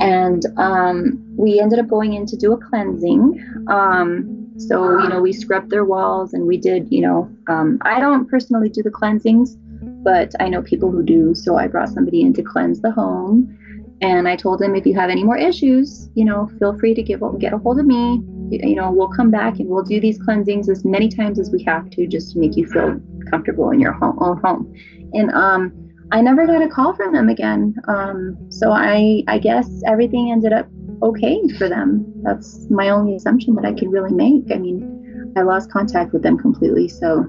And 0.00 0.44
um, 0.56 1.24
we 1.36 1.58
ended 1.58 1.80
up 1.80 1.88
going 1.88 2.14
in 2.14 2.26
to 2.26 2.36
do 2.36 2.52
a 2.52 2.56
cleansing. 2.56 3.64
Um, 3.68 4.37
so, 4.58 4.98
you 4.98 5.08
know, 5.08 5.20
we 5.20 5.32
scrubbed 5.32 5.70
their 5.70 5.84
walls 5.84 6.34
and 6.34 6.46
we 6.46 6.56
did, 6.56 6.90
you 6.90 7.00
know, 7.00 7.30
um, 7.48 7.78
I 7.82 8.00
don't 8.00 8.28
personally 8.28 8.68
do 8.68 8.82
the 8.82 8.90
cleansings, 8.90 9.56
but 10.02 10.34
I 10.40 10.48
know 10.48 10.62
people 10.62 10.90
who 10.90 11.02
do. 11.02 11.34
So 11.34 11.56
I 11.56 11.68
brought 11.68 11.90
somebody 11.90 12.22
in 12.22 12.32
to 12.34 12.42
cleanse 12.42 12.80
the 12.80 12.90
home. 12.90 13.56
And 14.00 14.28
I 14.28 14.36
told 14.36 14.60
him, 14.60 14.74
if 14.74 14.84
you 14.84 14.94
have 14.94 15.10
any 15.10 15.22
more 15.22 15.36
issues, 15.36 16.08
you 16.14 16.24
know, 16.24 16.50
feel 16.58 16.76
free 16.78 16.94
to 16.94 17.02
give 17.02 17.20
get 17.38 17.52
a 17.52 17.58
hold 17.58 17.78
of 17.78 17.86
me. 17.86 18.20
You 18.50 18.74
know, 18.74 18.90
we'll 18.90 19.08
come 19.08 19.30
back 19.30 19.58
and 19.58 19.68
we'll 19.68 19.84
do 19.84 20.00
these 20.00 20.18
cleansings 20.18 20.68
as 20.68 20.84
many 20.84 21.08
times 21.08 21.38
as 21.38 21.50
we 21.50 21.62
have 21.64 21.88
to, 21.90 22.06
just 22.06 22.32
to 22.32 22.38
make 22.38 22.56
you 22.56 22.66
feel 22.66 23.00
comfortable 23.30 23.70
in 23.70 23.78
your 23.78 23.92
home, 23.92 24.18
own 24.20 24.38
home. 24.38 24.74
And 25.12 25.30
um, 25.32 25.72
I 26.10 26.20
never 26.20 26.46
got 26.46 26.62
a 26.62 26.68
call 26.68 26.94
from 26.94 27.12
them 27.12 27.28
again. 27.28 27.74
Um, 27.86 28.36
so 28.50 28.72
I, 28.72 29.22
I 29.28 29.38
guess 29.38 29.68
everything 29.86 30.32
ended 30.32 30.52
up 30.52 30.68
okay 31.02 31.40
for 31.56 31.68
them. 31.68 32.04
That's 32.22 32.66
my 32.70 32.90
only 32.90 33.16
assumption 33.16 33.54
that 33.56 33.64
I 33.64 33.72
could 33.72 33.90
really 33.90 34.12
make. 34.12 34.44
I 34.52 34.58
mean, 34.58 35.32
I 35.36 35.42
lost 35.42 35.70
contact 35.70 36.12
with 36.12 36.22
them 36.22 36.38
completely. 36.38 36.88
So, 36.88 37.26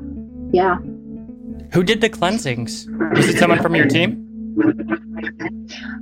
yeah. 0.51 0.77
Who 1.73 1.83
did 1.83 2.01
the 2.01 2.09
cleansings? 2.09 2.87
Was 3.15 3.29
it 3.29 3.37
someone 3.37 3.61
from 3.61 3.75
your 3.75 3.85
team? 3.85 4.25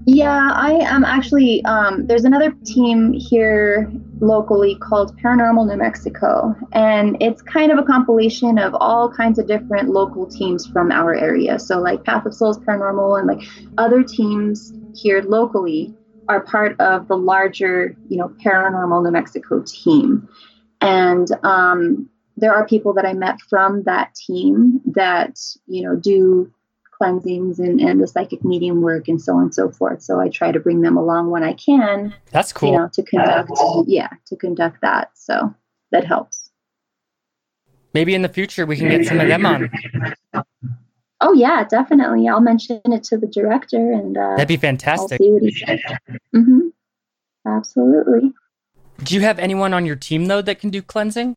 Yeah, 0.06 0.52
I 0.54 0.72
am 0.72 1.04
actually. 1.04 1.64
Um, 1.66 2.08
there's 2.08 2.24
another 2.24 2.52
team 2.66 3.12
here 3.12 3.92
locally 4.22 4.76
called 4.76 5.20
Paranormal 5.20 5.68
New 5.68 5.76
Mexico, 5.76 6.56
and 6.72 7.18
it's 7.22 7.42
kind 7.42 7.74
of 7.74 7.78
a 7.78 7.84
compilation 7.84 8.58
of 8.58 8.74
all 8.76 9.12
kinds 9.12 9.38
of 9.38 9.48
different 9.48 9.90
local 9.90 10.26
teams 10.26 10.66
from 10.66 10.92
our 10.92 11.14
area. 11.14 11.60
So, 11.60 11.80
like 11.80 12.06
Path 12.06 12.26
of 12.26 12.34
Souls 12.34 12.58
Paranormal, 12.60 13.20
and 13.20 13.28
like 13.28 13.42
other 13.78 14.02
teams 14.02 14.72
here 14.96 15.22
locally 15.22 15.94
are 16.30 16.42
part 16.42 16.80
of 16.80 17.08
the 17.08 17.18
larger, 17.18 17.96
you 18.10 18.18
know, 18.18 18.30
Paranormal 18.44 19.04
New 19.04 19.12
Mexico 19.12 19.64
team. 19.66 20.28
And 20.82 21.28
um, 21.44 22.10
there 22.36 22.54
are 22.54 22.68
people 22.68 22.94
that 22.94 23.06
I 23.06 23.14
met 23.14 23.40
from 23.50 23.84
that 23.84 24.14
team 24.16 24.82
that, 24.86 25.40
you 25.68 25.84
know, 25.84 25.96
do 25.96 26.52
cleansings 26.98 27.60
and, 27.60 27.80
and 27.80 28.02
the 28.02 28.08
psychic 28.08 28.44
medium 28.44 28.82
work 28.82 29.08
and 29.08 29.22
so 29.22 29.36
on 29.36 29.44
and 29.44 29.54
so 29.54 29.70
forth. 29.70 30.02
So 30.02 30.20
I 30.20 30.30
try 30.30 30.52
to 30.52 30.60
bring 30.60 30.82
them 30.82 30.98
along 30.98 31.30
when 31.30 31.44
I 31.44 31.54
can. 31.54 32.14
That's 32.32 32.52
cool. 32.52 32.72
You 32.72 32.78
know, 32.80 32.90
to 32.94 33.04
conduct, 33.04 33.52
yeah, 33.86 34.10
to 34.28 34.36
conduct 34.36 34.82
that. 34.82 35.12
So 35.14 35.54
that 35.92 36.06
helps. 36.06 36.50
Maybe 37.94 38.14
in 38.14 38.22
the 38.22 38.30
future 38.30 38.66
we 38.66 38.78
can 38.78 38.90
get 38.90 39.06
some 39.06 39.20
of 39.20 39.28
them 39.28 39.46
on. 39.46 39.72
Oh 41.20 41.34
yeah, 41.34 41.64
definitely. 41.64 42.28
I'll 42.28 42.42
mention 42.42 42.82
it 42.86 43.04
to 43.06 43.18
the 43.18 43.28
director, 43.28 43.92
and 43.92 44.18
uh, 44.18 44.36
that'd 44.36 44.48
be 44.48 44.58
fantastic. 44.58 45.20
I'll 45.20 45.26
see 45.26 45.32
what 45.32 45.42
he 45.42 45.52
says. 45.52 45.80
Mm-hmm. 46.36 46.68
Absolutely. 47.48 48.34
Do 49.04 49.16
you 49.16 49.22
have 49.22 49.40
anyone 49.40 49.74
on 49.74 49.86
your 49.86 49.96
team 49.96 50.26
though 50.26 50.42
that 50.42 50.60
can 50.60 50.70
do 50.70 50.82
cleansing? 50.82 51.36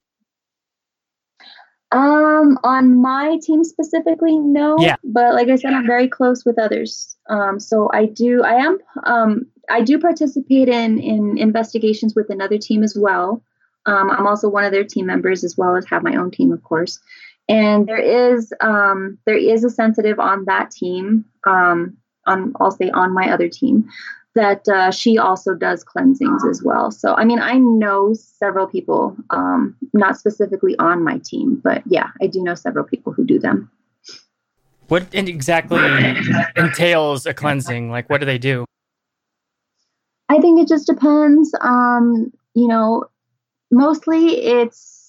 Um, 1.92 2.58
on 2.62 3.00
my 3.00 3.38
team 3.42 3.64
specifically, 3.64 4.38
no. 4.38 4.76
Yeah. 4.78 4.96
But 5.02 5.34
like 5.34 5.48
I 5.48 5.56
said, 5.56 5.72
I'm 5.72 5.86
very 5.86 6.08
close 6.08 6.44
with 6.44 6.58
others. 6.58 7.16
Um, 7.28 7.58
so 7.58 7.90
I 7.92 8.06
do, 8.06 8.42
I 8.44 8.54
am, 8.54 8.78
um, 9.04 9.46
I 9.68 9.80
do 9.82 9.98
participate 9.98 10.68
in 10.68 10.98
in 10.98 11.38
investigations 11.38 12.14
with 12.14 12.30
another 12.30 12.58
team 12.58 12.82
as 12.82 12.96
well. 12.98 13.42
Um, 13.86 14.10
I'm 14.10 14.26
also 14.26 14.48
one 14.48 14.64
of 14.64 14.72
their 14.72 14.84
team 14.84 15.06
members 15.06 15.42
as 15.42 15.56
well 15.56 15.76
as 15.76 15.86
have 15.86 16.02
my 16.02 16.16
own 16.16 16.30
team, 16.30 16.52
of 16.52 16.62
course. 16.62 17.00
And 17.50 17.86
there 17.86 17.98
is 17.98 18.52
um, 18.60 19.18
there 19.26 19.36
is 19.36 19.64
a 19.64 19.70
sensitive 19.70 20.20
on 20.20 20.44
that 20.44 20.70
team. 20.70 21.24
Um, 21.44 21.96
on 22.26 22.52
I'll 22.60 22.70
say 22.70 22.90
on 22.90 23.12
my 23.12 23.30
other 23.30 23.48
team 23.48 23.88
that 24.34 24.68
uh, 24.68 24.90
she 24.92 25.18
also 25.18 25.54
does 25.54 25.82
cleansings 25.82 26.44
as 26.48 26.62
well. 26.62 26.92
So, 26.92 27.14
I 27.14 27.24
mean, 27.24 27.40
I 27.40 27.58
know 27.58 28.14
several 28.14 28.66
people, 28.68 29.16
um, 29.30 29.76
not 29.92 30.16
specifically 30.18 30.78
on 30.78 31.02
my 31.02 31.20
team, 31.24 31.60
but 31.62 31.82
yeah, 31.86 32.10
I 32.22 32.28
do 32.28 32.40
know 32.42 32.54
several 32.54 32.84
people 32.84 33.12
who 33.12 33.24
do 33.24 33.40
them. 33.40 33.70
What 34.86 35.06
exactly 35.12 35.80
entails 36.56 37.26
a 37.26 37.34
cleansing? 37.34 37.90
Like, 37.90 38.08
what 38.08 38.18
do 38.18 38.26
they 38.26 38.38
do? 38.38 38.64
I 40.28 40.38
think 40.38 40.60
it 40.60 40.68
just 40.68 40.86
depends. 40.86 41.52
Um, 41.60 42.32
you 42.54 42.68
know, 42.68 43.06
mostly 43.72 44.44
it's 44.44 44.99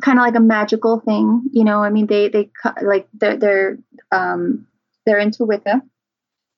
kind 0.00 0.18
of 0.18 0.24
like 0.24 0.36
a 0.36 0.40
magical 0.40 1.00
thing. 1.00 1.42
You 1.52 1.64
know, 1.64 1.82
I 1.82 1.90
mean, 1.90 2.06
they 2.06 2.28
they 2.28 2.50
like 2.82 3.08
they're 3.14 3.36
they're 3.36 3.78
um, 4.10 4.66
they're 5.04 5.18
into 5.18 5.44
Wicca 5.44 5.82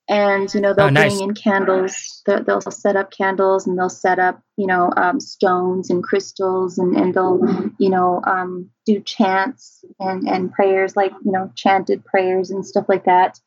and 0.09 0.53
you 0.53 0.61
know 0.61 0.75
they'll 0.75 0.87
oh, 0.87 0.90
nice. 0.90 1.14
bring 1.14 1.29
in 1.29 1.35
candles 1.35 2.23
they'll, 2.27 2.44
they'll, 2.44 2.61
set 2.61 2.97
up 2.97 3.11
candles 3.11 3.66
and 3.66 3.79
they'll 3.79 3.88
set 3.88 4.18
up 4.18 4.42
you 4.57 4.66
know 4.66 4.92
um, 4.97 5.18
stones 5.18 5.88
and 5.88 6.05
crystals 6.05 6.79
and, 6.79 6.94
and 6.94 7.14
they'll 7.14 7.40
you 7.79 7.88
know 7.88 8.23
um, 8.27 8.68
do 8.85 9.01
chants 9.01 9.85
and, 10.01 10.29
and 10.29 10.53
prayers 10.53 10.94
like 10.97 11.12
you 11.25 11.33
know 11.33 11.51
chanted 11.55 12.05
prayers 12.05 12.51
and 12.51 12.66
stuff 12.66 12.85
like 12.88 13.05
that 13.05 13.40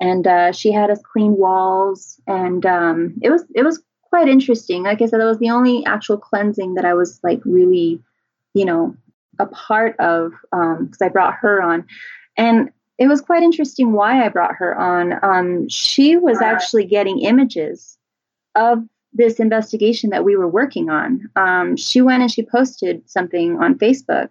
and 0.00 0.26
uh, 0.26 0.52
she 0.52 0.72
had 0.72 0.90
us 0.90 1.00
clean 1.12 1.36
walls 1.36 2.20
and 2.26 2.66
um, 2.66 3.14
it 3.22 3.30
was 3.30 3.44
it 3.54 3.62
was 3.62 3.82
quite 4.02 4.28
interesting 4.28 4.82
like 4.84 5.00
i 5.00 5.06
said 5.06 5.20
that 5.20 5.26
was 5.26 5.38
the 5.38 5.50
only 5.50 5.84
actual 5.86 6.16
cleansing 6.18 6.74
that 6.74 6.84
i 6.84 6.94
was 6.94 7.18
like 7.24 7.40
really 7.44 8.00
you 8.52 8.64
know 8.64 8.94
a 9.38 9.46
part 9.46 9.98
of 9.98 10.32
because 10.50 11.00
um, 11.00 11.06
i 11.06 11.08
brought 11.08 11.34
her 11.34 11.62
on 11.62 11.84
and 12.36 12.70
it 12.98 13.08
was 13.08 13.20
quite 13.20 13.42
interesting 13.42 13.92
why 13.92 14.24
I 14.24 14.28
brought 14.28 14.54
her 14.56 14.76
on. 14.76 15.18
Um, 15.22 15.68
she 15.68 16.16
was 16.16 16.40
actually 16.40 16.84
getting 16.84 17.20
images 17.20 17.98
of 18.54 18.84
this 19.12 19.40
investigation 19.40 20.10
that 20.10 20.24
we 20.24 20.36
were 20.36 20.48
working 20.48 20.90
on. 20.90 21.28
Um, 21.36 21.76
she 21.76 22.00
went 22.00 22.22
and 22.22 22.30
she 22.30 22.42
posted 22.42 23.08
something 23.08 23.58
on 23.60 23.78
Facebook, 23.78 24.28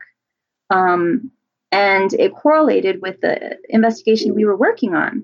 um, 0.70 1.30
and 1.72 2.13
it 2.13 2.34
correlated 2.34 3.02
with 3.02 3.20
the 3.22 3.58
investigation 3.70 4.36
we 4.36 4.46
were 4.46 4.58
working 4.58 4.94
on. 4.94 5.24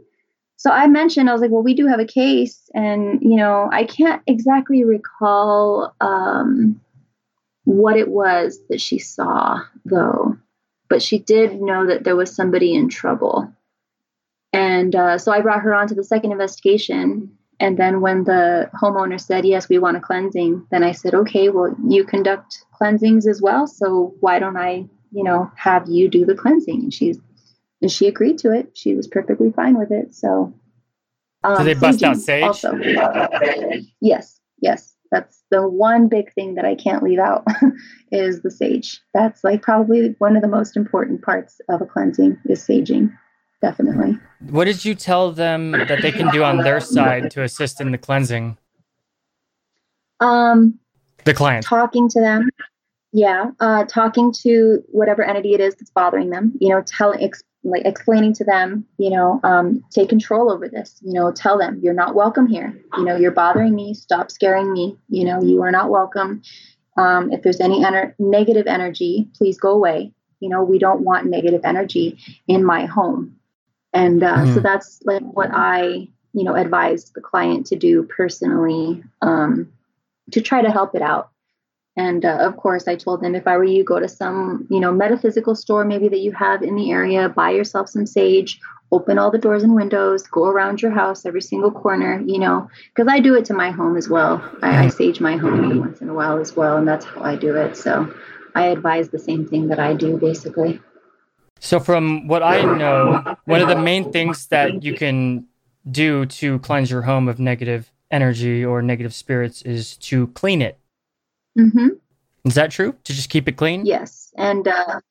So 0.58 0.72
I 0.72 0.88
mentioned, 0.88 1.30
I 1.30 1.34
was 1.34 1.42
like, 1.42 1.52
well, 1.52 1.63
we 1.63 1.74
do 1.74 1.88
have 1.88 2.02
a 2.02 2.06
case, 2.06 2.70
and 2.74 3.22
you 3.22 3.38
know, 3.38 3.70
I 3.72 3.86
can't 3.86 4.22
exactly 4.28 4.84
recall 4.84 5.94
um, 6.02 6.82
what 7.69 7.97
it 7.97 8.10
was 8.10 8.60
that 8.69 8.82
she 8.82 8.99
saw, 8.99 9.62
though 9.86 10.38
but 10.89 11.01
she 11.01 11.19
did 11.19 11.62
know 11.62 11.86
that 11.86 12.03
there 12.03 12.15
was 12.15 12.36
somebody 12.36 12.73
in 12.73 12.89
trouble. 12.89 13.53
And 14.51 14.95
uh, 14.95 15.19
so 15.19 15.32
I 15.32 15.41
brought 15.41 15.62
her 15.62 15.73
on 15.73 15.88
to 15.88 15.95
the 15.95 16.03
second 16.03 16.32
investigation. 16.32 17.32
And 17.60 17.77
then 17.77 18.01
when 18.01 18.23
the 18.23 18.69
homeowner 18.82 19.21
said, 19.21 19.45
Yes, 19.45 19.69
we 19.69 19.77
want 19.77 19.97
a 19.97 20.01
cleansing, 20.01 20.65
then 20.71 20.84
I 20.84 20.91
said, 20.91 21.13
Okay, 21.13 21.49
well, 21.49 21.75
you 21.88 22.03
conduct 22.03 22.65
cleansings 22.73 23.27
as 23.27 23.41
well. 23.41 23.67
So 23.67 24.15
why 24.19 24.39
don't 24.39 24.58
I, 24.58 24.88
you 25.12 25.23
know, 25.23 25.51
have 25.55 25.88
you 25.88 26.10
do 26.10 26.25
the 26.25 26.36
cleansing? 26.36 26.84
And 26.84 26.93
she's 26.93 27.19
and 27.82 27.91
she 27.91 28.08
agreed 28.08 28.39
to 28.39 28.51
it. 28.51 28.71
She 28.73 28.95
was 28.95 29.08
perfectly 29.08 29.51
fine 29.51 29.77
with 29.77 29.91
it. 29.91 30.15
So 30.15 30.53
um, 31.43 31.63
did 31.63 31.77
they 31.77 31.79
bust 31.79 32.01
out 32.03 32.17
sage? 32.17 32.43
Also. 32.43 32.75
Yes, 34.01 34.39
yes 34.60 34.95
that's 35.12 35.43
the 35.50 35.67
one 35.67 36.08
big 36.08 36.34
thing 36.34 36.56
that 36.56 36.65
I 36.65 36.76
can't 36.76 37.04
leave 37.04 37.19
out 37.19 37.45
is 38.12 38.41
the 38.41 38.52
sage. 38.52 39.02
That's 39.13 39.43
like 39.43 39.62
probably 39.62 40.15
one 40.19 40.36
of 40.36 40.41
the 40.41 40.48
most 40.48 40.78
important 40.78 41.22
parts 41.22 41.60
of 41.69 41.82
a 41.82 41.86
cleansing 41.86 42.38
is 42.45 42.65
saging. 42.65 43.12
Definitely. 43.62 44.17
What 44.50 44.65
did 44.65 44.86
you 44.86 44.95
tell 44.95 45.32
them 45.32 45.72
that 45.72 46.02
they 46.02 46.12
can 46.12 46.30
do 46.30 46.43
on 46.43 46.60
their 46.60 46.80
side 46.80 47.32
to 47.32 47.43
assist 47.43 47.82
in 47.82 47.91
the 47.91 47.98
cleansing? 47.98 48.58
Um 50.19 50.80
the 51.26 51.34
client. 51.34 51.65
Talking 51.65 52.08
to 52.10 52.19
them. 52.19 52.50
Yeah, 53.12 53.52
uh 53.60 53.86
talking 53.86 54.32
to 54.43 54.84
whatever 54.89 55.24
entity 55.24 55.54
it 55.54 55.60
is 55.60 55.76
that's 55.76 55.91
bothering 55.91 56.30
them, 56.30 56.54
you 56.60 56.69
know, 56.69 56.84
telling 56.86 57.24
ex- 57.24 57.43
like 57.63 57.86
explaining 57.86 58.34
to 58.34 58.43
them, 58.43 58.86
you 58.98 59.10
know, 59.10 59.39
um, 59.43 59.84
take 59.91 60.10
control 60.10 60.52
over 60.52 60.69
this. 60.69 61.00
You 61.02 61.13
know, 61.13 61.32
tell 61.32 61.58
them 61.58 61.80
you're 61.82 61.93
not 61.93 62.15
welcome 62.15 62.48
here. 62.48 62.80
You 62.98 63.04
know, 63.04 63.15
you're 63.15 63.32
bothering 63.32 63.76
me. 63.76 63.93
Stop 63.93 64.32
scaring 64.32 64.72
me. 64.72 64.98
You 65.10 65.26
know, 65.26 65.41
you 65.41 65.62
are 65.63 65.72
not 65.72 65.89
welcome. 65.89 66.41
Um, 66.98 67.32
if 67.32 67.43
there's 67.43 67.60
any 67.60 67.80
ener- 67.80 68.13
negative 68.17 68.67
energy, 68.67 69.28
please 69.36 69.58
go 69.58 69.72
away. 69.72 70.12
You 70.39 70.50
know, 70.50 70.63
we 70.63 70.80
don't 70.80 71.02
want 71.02 71.28
negative 71.28 71.62
energy 71.63 72.17
in 72.48 72.63
my 72.63 72.86
home. 72.86 73.36
And 73.93 74.24
uh, 74.24 74.38
mm-hmm. 74.38 74.54
so 74.54 74.60
that's 74.62 75.02
like 75.04 75.22
what 75.22 75.50
I, 75.52 76.07
you 76.34 76.43
know, 76.43 76.55
advise 76.55 77.12
the 77.12 77.22
client 77.22 77.66
to 77.68 77.76
do 77.76 78.03
personally 78.03 79.03
um, 79.22 79.72
to 80.32 80.41
try 80.41 80.62
to 80.62 80.72
help 80.72 80.95
it 80.95 81.01
out. 81.01 81.32
And 82.00 82.24
uh, 82.24 82.38
of 82.38 82.56
course, 82.56 82.88
I 82.88 82.95
told 82.95 83.20
them 83.22 83.36
if 83.36 83.45
I 83.45 83.58
were 83.58 83.66
you, 83.66 83.84
go 83.84 84.00
to 84.00 84.08
some, 84.08 84.66
you 84.70 84.80
know, 84.80 84.89
metaphysical 84.89 85.54
store 85.54 85.84
maybe 85.84 86.08
that 86.08 86.20
you 86.20 86.32
have 86.32 86.64
in 86.64 86.78
the 86.78 86.91
area, 86.91 87.28
buy 87.28 87.50
yourself 87.50 87.89
some 87.89 88.06
sage, 88.06 88.58
open 88.89 89.18
all 89.18 89.30
the 89.30 89.38
doors 89.38 89.64
and 89.64 89.76
windows, 89.76 90.24
go 90.24 90.45
around 90.45 90.82
your 90.82 90.91
house, 90.91 91.26
every 91.26 91.41
single 91.41 91.72
corner, 91.72 92.24
you 92.26 92.39
know, 92.39 92.70
because 92.95 93.12
I 93.12 93.20
do 93.20 93.36
it 93.36 93.43
to 93.45 93.54
my 93.54 93.72
home 93.72 93.97
as 93.97 94.08
well. 94.08 94.41
I, 94.62 94.86
I 94.86 94.88
sage 94.88 95.20
my 95.20 95.36
home 95.36 95.62
every 95.62 95.78
once 95.78 96.00
in 96.00 96.08
a 96.08 96.14
while 96.14 96.39
as 96.39 96.56
well, 96.56 96.78
and 96.78 96.88
that's 96.88 97.04
how 97.04 97.22
I 97.22 97.36
do 97.36 97.58
it. 97.58 97.76
So 97.76 98.10
I 98.56 98.68
advise 98.68 99.10
the 99.10 99.20
same 99.20 99.45
thing 99.45 99.68
that 99.68 99.80
I 99.80 99.93
do 99.93 100.16
basically. 100.18 100.80
So, 101.60 101.82
from 101.82 102.30
what 102.30 102.43
I 102.43 102.62
know, 102.62 103.36
one 103.43 103.60
of 103.60 103.68
the 103.68 103.76
main 103.76 104.14
things 104.14 104.47
that 104.47 104.84
you 104.84 104.93
can 104.93 105.47
do 105.91 106.26
to 106.28 106.60
cleanse 106.60 106.89
your 106.89 107.02
home 107.02 107.28
of 107.28 107.39
negative 107.39 107.91
energy 108.10 108.64
or 108.64 108.82
negative 108.82 109.14
spirits 109.14 109.62
is 109.64 109.97
to 109.97 110.28
clean 110.28 110.62
it 110.62 110.80
Mm-hmm. 111.58 111.89
Is 112.45 112.56
that 112.56 112.72
true? 112.72 112.95
To 113.04 113.14
just 113.14 113.30
keep 113.30 113.47
it 113.47 113.58
clean? 113.58 113.86
Yes. 113.86 114.32
And 114.38 114.68
uh, 114.68 115.02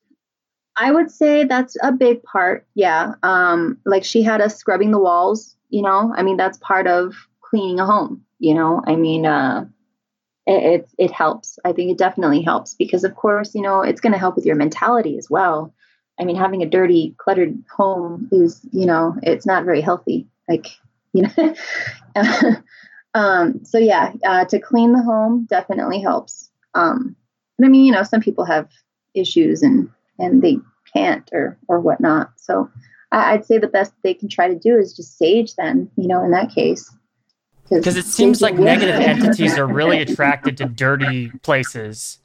I 0.75 0.91
would 0.91 1.11
say 1.11 1.43
that's 1.43 1.75
a 1.83 1.91
big 1.91 2.23
part. 2.23 2.65
Yeah. 2.75 3.13
Um, 3.23 3.77
like 3.85 4.03
she 4.03 4.23
had 4.23 4.41
us 4.41 4.55
scrubbing 4.55 4.91
the 4.91 4.99
walls, 4.99 5.55
you 5.69 5.81
know, 5.81 6.13
I 6.15 6.23
mean, 6.23 6.37
that's 6.37 6.57
part 6.57 6.87
of 6.87 7.15
cleaning 7.41 7.79
a 7.79 7.85
home, 7.85 8.23
you 8.39 8.53
know, 8.53 8.81
I 8.87 8.95
mean, 8.95 9.25
uh, 9.25 9.65
it, 10.47 10.63
it, 10.63 10.89
it 10.97 11.11
helps. 11.11 11.59
I 11.63 11.73
think 11.73 11.91
it 11.91 11.97
definitely 11.97 12.41
helps 12.41 12.73
because, 12.73 13.03
of 13.03 13.15
course, 13.15 13.53
you 13.53 13.61
know, 13.61 13.81
it's 13.81 14.01
going 14.01 14.13
to 14.13 14.19
help 14.19 14.35
with 14.35 14.45
your 14.45 14.55
mentality 14.55 15.17
as 15.17 15.29
well. 15.29 15.73
I 16.19 16.25
mean, 16.25 16.35
having 16.35 16.63
a 16.63 16.69
dirty, 16.69 17.15
cluttered 17.17 17.57
home 17.75 18.29
is, 18.31 18.59
you 18.71 18.85
know, 18.85 19.15
it's 19.21 19.45
not 19.45 19.63
very 19.63 19.81
healthy. 19.81 20.27
Like, 20.47 20.67
you 21.13 21.23
know, 21.23 21.55
Um, 23.13 23.63
so 23.63 23.77
yeah, 23.77 24.13
uh, 24.25 24.45
to 24.45 24.59
clean 24.59 24.93
the 24.93 25.01
home 25.03 25.47
definitely 25.49 26.01
helps. 26.01 26.49
Um, 26.75 27.15
but 27.57 27.65
I 27.65 27.69
mean, 27.69 27.85
you 27.85 27.91
know, 27.91 28.03
some 28.03 28.21
people 28.21 28.45
have 28.45 28.69
issues 29.13 29.63
and 29.63 29.89
and 30.17 30.41
they 30.41 30.57
can't 30.93 31.29
or 31.33 31.57
or 31.67 31.79
whatnot. 31.79 32.31
So 32.37 32.69
I, 33.11 33.35
would 33.35 33.45
say 33.45 33.57
the 33.57 33.67
best 33.67 33.93
they 34.03 34.13
can 34.13 34.29
try 34.29 34.47
to 34.47 34.55
do 34.55 34.77
is 34.77 34.93
just 34.93 35.17
sage. 35.17 35.55
Then 35.55 35.89
you 35.97 36.07
know, 36.07 36.23
in 36.23 36.31
that 36.31 36.53
case, 36.53 36.91
because 37.69 37.97
it 37.97 38.05
seems 38.05 38.41
like 38.41 38.55
negative 38.55 38.95
entities 38.99 39.57
are 39.57 39.67
really 39.67 40.01
attracted 40.01 40.57
to 40.57 40.65
dirty 40.65 41.31
places. 41.41 42.19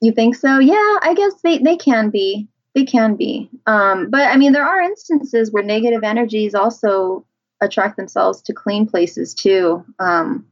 You 0.00 0.12
think 0.12 0.34
so? 0.34 0.58
Yeah, 0.58 0.98
I 1.02 1.14
guess 1.16 1.34
they 1.42 1.58
they 1.58 1.76
can 1.76 2.10
be. 2.10 2.48
They 2.74 2.84
can 2.84 3.16
be. 3.16 3.48
Um, 3.66 4.10
but 4.10 4.22
I 4.22 4.36
mean, 4.36 4.52
there 4.52 4.66
are 4.66 4.82
instances 4.82 5.50
where 5.50 5.62
negative 5.62 6.04
energies 6.04 6.54
also 6.54 7.24
attract 7.60 7.96
themselves 7.96 8.42
to 8.42 8.52
clean 8.52 8.86
places 8.86 9.34
too. 9.34 9.84
Um, 9.98 10.46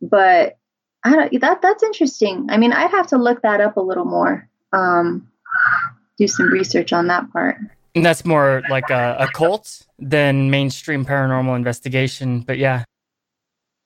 but 0.00 0.56
I 1.04 1.16
don't. 1.16 1.40
That 1.40 1.62
that's 1.62 1.82
interesting. 1.82 2.46
I 2.50 2.56
mean, 2.56 2.72
I'd 2.72 2.90
have 2.90 3.08
to 3.08 3.18
look 3.18 3.42
that 3.42 3.60
up 3.60 3.76
a 3.76 3.80
little 3.80 4.04
more. 4.04 4.48
Um, 4.72 5.30
do 6.20 6.28
some 6.28 6.46
research 6.50 6.92
on 6.92 7.06
that 7.08 7.32
part. 7.32 7.56
And 7.94 8.04
that's 8.04 8.24
more 8.24 8.62
like 8.70 8.90
a, 8.90 9.16
a 9.18 9.28
cult 9.32 9.86
than 9.98 10.50
mainstream 10.50 11.04
paranormal 11.04 11.56
investigation. 11.56 12.40
But 12.40 12.58
yeah. 12.58 12.84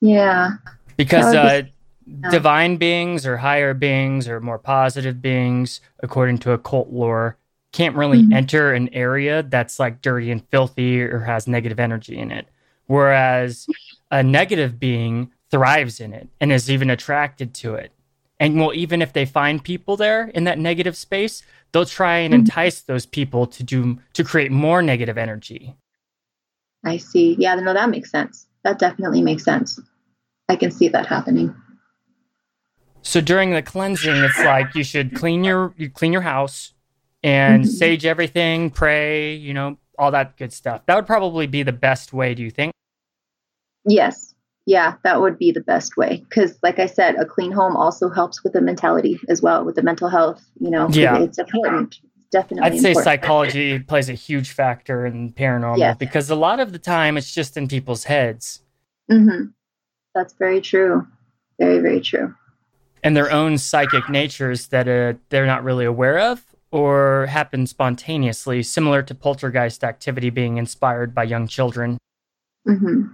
Yeah. 0.01 0.51
Because 0.97 1.35
uh, 1.35 1.63
yeah. 2.07 2.31
divine 2.31 2.77
beings 2.77 3.25
or 3.25 3.39
higher 3.39 3.73
beings 3.73 4.29
or 4.29 4.41
more 4.41 4.59
positive 4.59 5.23
beings, 5.23 5.81
according 6.01 6.39
to 6.39 6.53
occult 6.53 6.91
lore, 6.91 7.39
can't 7.75 7.97
really 7.97 8.23
mm-hmm. 8.23 8.33
enter 8.33 8.73
an 8.73 8.89
area 8.95 9.43
that's 9.43 9.81
like 9.81 10.01
dirty 10.01 10.31
and 10.31 10.49
filthy 10.49 11.03
or 11.03 11.19
has 11.19 11.49
negative 11.49 11.81
energy 11.81 12.17
in 12.17 12.31
it. 12.31 12.47
Whereas 12.87 13.67
a 14.13 14.23
negative 14.23 14.79
being 14.79 15.33
thrives 15.51 15.99
in 15.99 16.13
it 16.13 16.29
and 16.41 16.53
is 16.53 16.71
even 16.71 16.89
attracted 16.89 17.53
to 17.55 17.75
it. 17.75 17.91
And 18.39 18.61
well, 18.61 18.73
even 18.75 19.03
if 19.03 19.13
they 19.13 19.27
find 19.27 19.63
people 19.63 19.97
there 19.97 20.29
in 20.29 20.45
that 20.45 20.59
negative 20.59 20.97
space, 20.97 21.43
they'll 21.73 21.85
try 21.85 22.19
and 22.19 22.33
mm-hmm. 22.33 22.43
entice 22.43 22.83
those 22.83 23.07
people 23.07 23.47
to 23.49 23.65
do 23.65 23.99
to 24.13 24.23
create 24.23 24.53
more 24.53 24.81
negative 24.81 25.19
energy. 25.19 25.75
I 26.85 26.99
see. 26.99 27.35
Yeah, 27.41 27.57
no, 27.57 27.75
that 27.75 27.91
makes 27.91 28.11
sense. 28.11 28.47
That 28.63 28.79
definitely 28.79 29.23
makes 29.23 29.45
sense. 29.45 29.81
I 30.49 30.55
can 30.55 30.71
see 30.71 30.89
that 30.89 31.07
happening. 31.07 31.55
So 33.03 33.21
during 33.21 33.53
the 33.53 33.63
cleansing, 33.63 34.15
it's 34.15 34.39
like 34.39 34.75
you 34.77 34.85
should 34.85 35.15
clean 35.15 35.43
your 35.43 35.75
you 35.77 35.91
clean 35.91 36.13
your 36.13 36.23
house 36.23 36.74
and 37.25 37.65
mm-hmm. 37.65 37.71
sage 37.71 38.07
everything, 38.07 38.71
pray, 38.71 39.35
you 39.35 39.53
know, 39.53 39.79
all 39.99 40.13
that 40.13 40.37
good 40.37 40.53
stuff. 40.53 40.87
That 40.87 40.95
would 40.95 41.07
probably 41.07 41.49
be 41.49 41.65
the 41.65 41.73
best 41.73 42.13
way, 42.13 42.35
do 42.35 42.43
you 42.45 42.51
think? 42.51 42.73
Yes 43.85 44.35
yeah, 44.67 44.95
that 45.05 45.21
would 45.21 45.39
be 45.39 45.53
the 45.53 45.61
best 45.61 45.97
way. 45.97 46.25
Because, 46.29 46.59
like 46.63 46.79
I 46.79 46.87
said, 46.87 47.17
a 47.17 47.27
clean 47.27 47.53
home 47.53 47.77
also 47.77 48.09
helps 48.09 48.43
with 48.43 48.55
the 48.55 48.61
mentality 48.61 49.21
as 49.29 49.43
well, 49.43 49.65
with 49.65 49.75
the 49.75 49.83
mental 49.83 50.09
health. 50.09 50.43
You 50.59 50.71
know, 50.71 50.89
yeah, 50.91 51.19
it's 51.19 51.39
important. 51.39 52.01
definitely, 52.31 52.71
I'd 52.71 52.81
say 52.81 52.95
psychology 52.95 53.79
plays 53.79 54.09
a 54.09 54.15
huge 54.15 54.51
factor 54.51 55.05
in 55.05 55.33
paranormal 55.33 55.79
yes. 55.79 55.97
because 55.99 56.31
a 56.31 56.35
lot 56.35 56.61
of 56.61 56.73
the 56.73 56.79
time 56.79 57.17
it's 57.17 57.33
just 57.33 57.57
in 57.57 57.69
people's 57.69 58.05
heads. 58.05 58.63
Mm-hmm. 59.11 59.49
That's 60.15 60.33
very 60.35 60.61
true. 60.61 61.07
Very, 61.59 61.81
very 61.81 62.01
true. 62.01 62.35
And 63.03 63.15
their 63.15 63.31
own 63.31 63.59
psychic 63.59 64.09
natures 64.09 64.69
that 64.69 64.89
uh, 64.89 65.19
they're 65.29 65.47
not 65.47 65.63
really 65.63 65.85
aware 65.85 66.19
of 66.19 66.43
or 66.75 67.27
happen 67.27 67.69
spontaneously, 67.69 68.61
similar 68.61 69.01
to 69.01 69.15
poltergeist 69.15 69.85
activity 69.85 70.29
being 70.29 70.57
inspired 70.57 71.15
by 71.15 71.23
young 71.23 71.47
children. 71.47 71.97
Mm-hmm. 72.67 73.13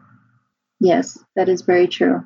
Yes, 0.80 1.22
that 1.36 1.50
is 1.50 1.60
very 1.60 1.86
true. 1.86 2.24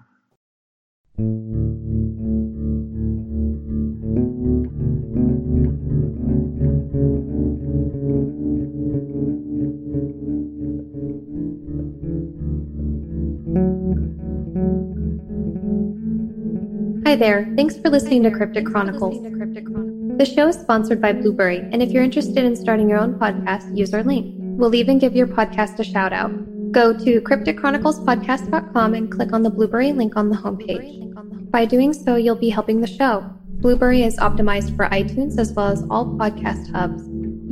Hi 17.04 17.16
there, 17.16 17.52
thanks 17.56 17.76
for 17.76 17.90
listening 17.90 18.22
to 18.22 18.30
Cryptic 18.30 18.66
Chronicles. 18.66 19.93
The 20.16 20.24
show 20.24 20.46
is 20.46 20.54
sponsored 20.54 21.00
by 21.00 21.12
Blubrry, 21.12 21.58
and 21.58 21.82
if 21.82 21.90
you're 21.90 22.04
interested 22.04 22.44
in 22.44 22.54
starting 22.54 22.88
your 22.88 23.00
own 23.00 23.18
podcast, 23.18 23.76
use 23.76 23.92
our 23.92 24.04
link. 24.04 24.32
We'll 24.38 24.76
even 24.76 25.00
give 25.00 25.16
your 25.16 25.26
podcast 25.26 25.80
a 25.80 25.84
shout 25.84 26.12
out. 26.12 26.30
Go 26.70 26.96
to 26.96 27.20
crypticchroniclespodcast.com 27.20 28.94
and 28.94 29.10
click 29.10 29.32
on 29.32 29.42
the 29.42 29.50
Blubrry 29.50 29.92
link 29.92 30.16
on 30.16 30.30
the 30.30 30.36
homepage. 30.36 31.50
By 31.50 31.64
doing 31.64 31.92
so, 31.92 32.14
you'll 32.14 32.36
be 32.36 32.48
helping 32.48 32.80
the 32.80 32.86
show. 32.86 33.28
Blubrry 33.60 34.04
is 34.04 34.16
optimized 34.18 34.76
for 34.76 34.88
iTunes 34.90 35.36
as 35.36 35.52
well 35.52 35.66
as 35.66 35.82
all 35.90 36.06
podcast 36.06 36.70
hubs. 36.72 37.02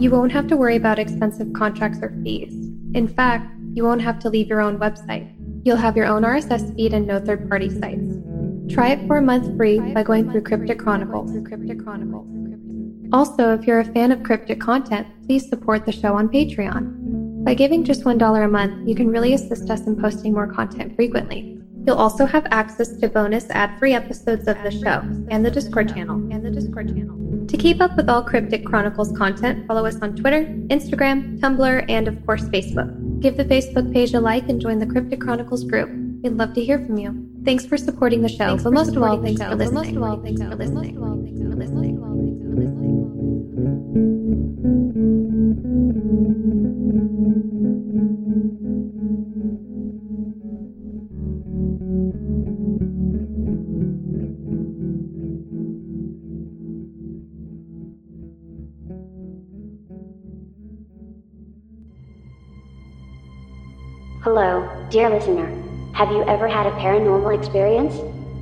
You 0.01 0.13
won't 0.13 0.31
have 0.31 0.47
to 0.47 0.57
worry 0.57 0.77
about 0.77 1.01
expensive 1.01 1.53
contracts 1.55 1.99
or 2.01 2.17
fees. 2.23 2.53
In 2.95 3.09
fact, 3.09 3.53
you 3.75 3.83
won't 3.83 4.03
have 4.03 4.21
to 4.21 4.29
leave 4.29 4.47
your 4.47 4.61
own 4.61 4.79
website. 4.79 5.35
You'll 5.65 5.79
have 5.79 5.97
your 5.97 6.07
own 6.07 6.23
RSS 6.23 6.77
feed 6.77 6.95
and 6.95 7.09
no 7.09 7.19
third 7.19 7.49
party 7.49 7.71
sites. 7.71 8.19
Try 8.73 8.91
it 8.91 9.05
for 9.09 9.17
a 9.17 9.23
month 9.23 9.57
free 9.57 9.81
by 9.81 10.05
going 10.05 10.31
through 10.31 10.43
Cryptic 10.43 10.79
Chronicles. 10.79 11.33
Also, 13.13 13.53
if 13.53 13.67
you're 13.67 13.81
a 13.81 13.85
fan 13.85 14.11
of 14.11 14.23
cryptic 14.23 14.59
content, 14.59 15.07
please 15.27 15.47
support 15.47 15.85
the 15.85 15.93
show 15.93 16.15
on 16.15 16.29
Patreon. 16.29 17.45
By 17.45 17.53
giving 17.53 17.85
just 17.85 18.05
$1 18.05 18.45
a 18.45 18.49
month, 18.49 18.89
you 18.89 18.95
can 18.95 19.09
really 19.09 19.35
assist 19.35 19.69
us 19.69 19.87
in 19.87 20.01
posting 20.01 20.33
more 20.33 20.47
content 20.47 20.97
frequently. 20.97 21.61
You'll 21.85 21.97
also 21.97 22.25
have 22.25 22.47
access 22.51 22.97
to 22.97 23.09
bonus 23.09 23.51
ad-free 23.51 23.93
episodes 23.93 24.49
of 24.49 24.57
the 24.63 24.71
show 24.71 25.03
and 25.31 25.45
the 25.45 25.51
Discord 25.51 25.93
channel 25.93 26.17
and 26.33 26.47
the 26.47 26.51
Discord 26.51 26.89
channel. 26.89 27.47
To 27.49 27.57
keep 27.57 27.83
up 27.83 27.97
with 27.97 28.09
all 28.09 28.23
Cryptic 28.23 28.65
Chronicles 28.65 29.13
content, 29.13 29.67
follow 29.67 29.85
us 29.85 30.01
on 30.01 30.17
Twitter, 30.17 30.45
Instagram, 30.69 31.39
Tumblr, 31.41 31.85
and 31.91 32.09
of 32.09 32.25
course 32.25 32.45
Facebook. 32.45 33.21
Give 33.21 33.37
the 33.37 33.45
Facebook 33.45 33.93
page 33.93 34.15
a 34.15 34.21
like 34.21 34.49
and 34.49 34.61
join 34.61 34.79
the 34.79 34.87
Cryptic 34.87 35.21
Chronicles 35.21 35.65
group. 35.65 35.91
We'd 36.23 36.39
love 36.39 36.55
to 36.55 36.65
hear 36.65 36.79
from 36.79 36.97
you. 36.97 37.29
Thanks 37.45 37.67
for 37.67 37.77
supporting 37.77 38.23
the 38.23 38.29
show, 38.29 38.57
but 38.57 38.73
most 38.73 38.95
of 38.97 39.03
all, 39.03 39.21
thanks 39.21 39.43
for 39.43 39.55
listening. 39.57 39.75
Most 39.75 39.97
of 39.97 40.03
all, 40.05 40.23
thanks 40.23 40.41
for 40.41 40.55
listening. 40.55 41.92
Dear 64.93 65.09
listener. 65.09 65.49
Have 65.95 66.11
you 66.11 66.23
ever 66.25 66.47
had 66.47 66.67
a 66.67 66.71
paranormal 66.73 67.35
experience? 67.35 67.95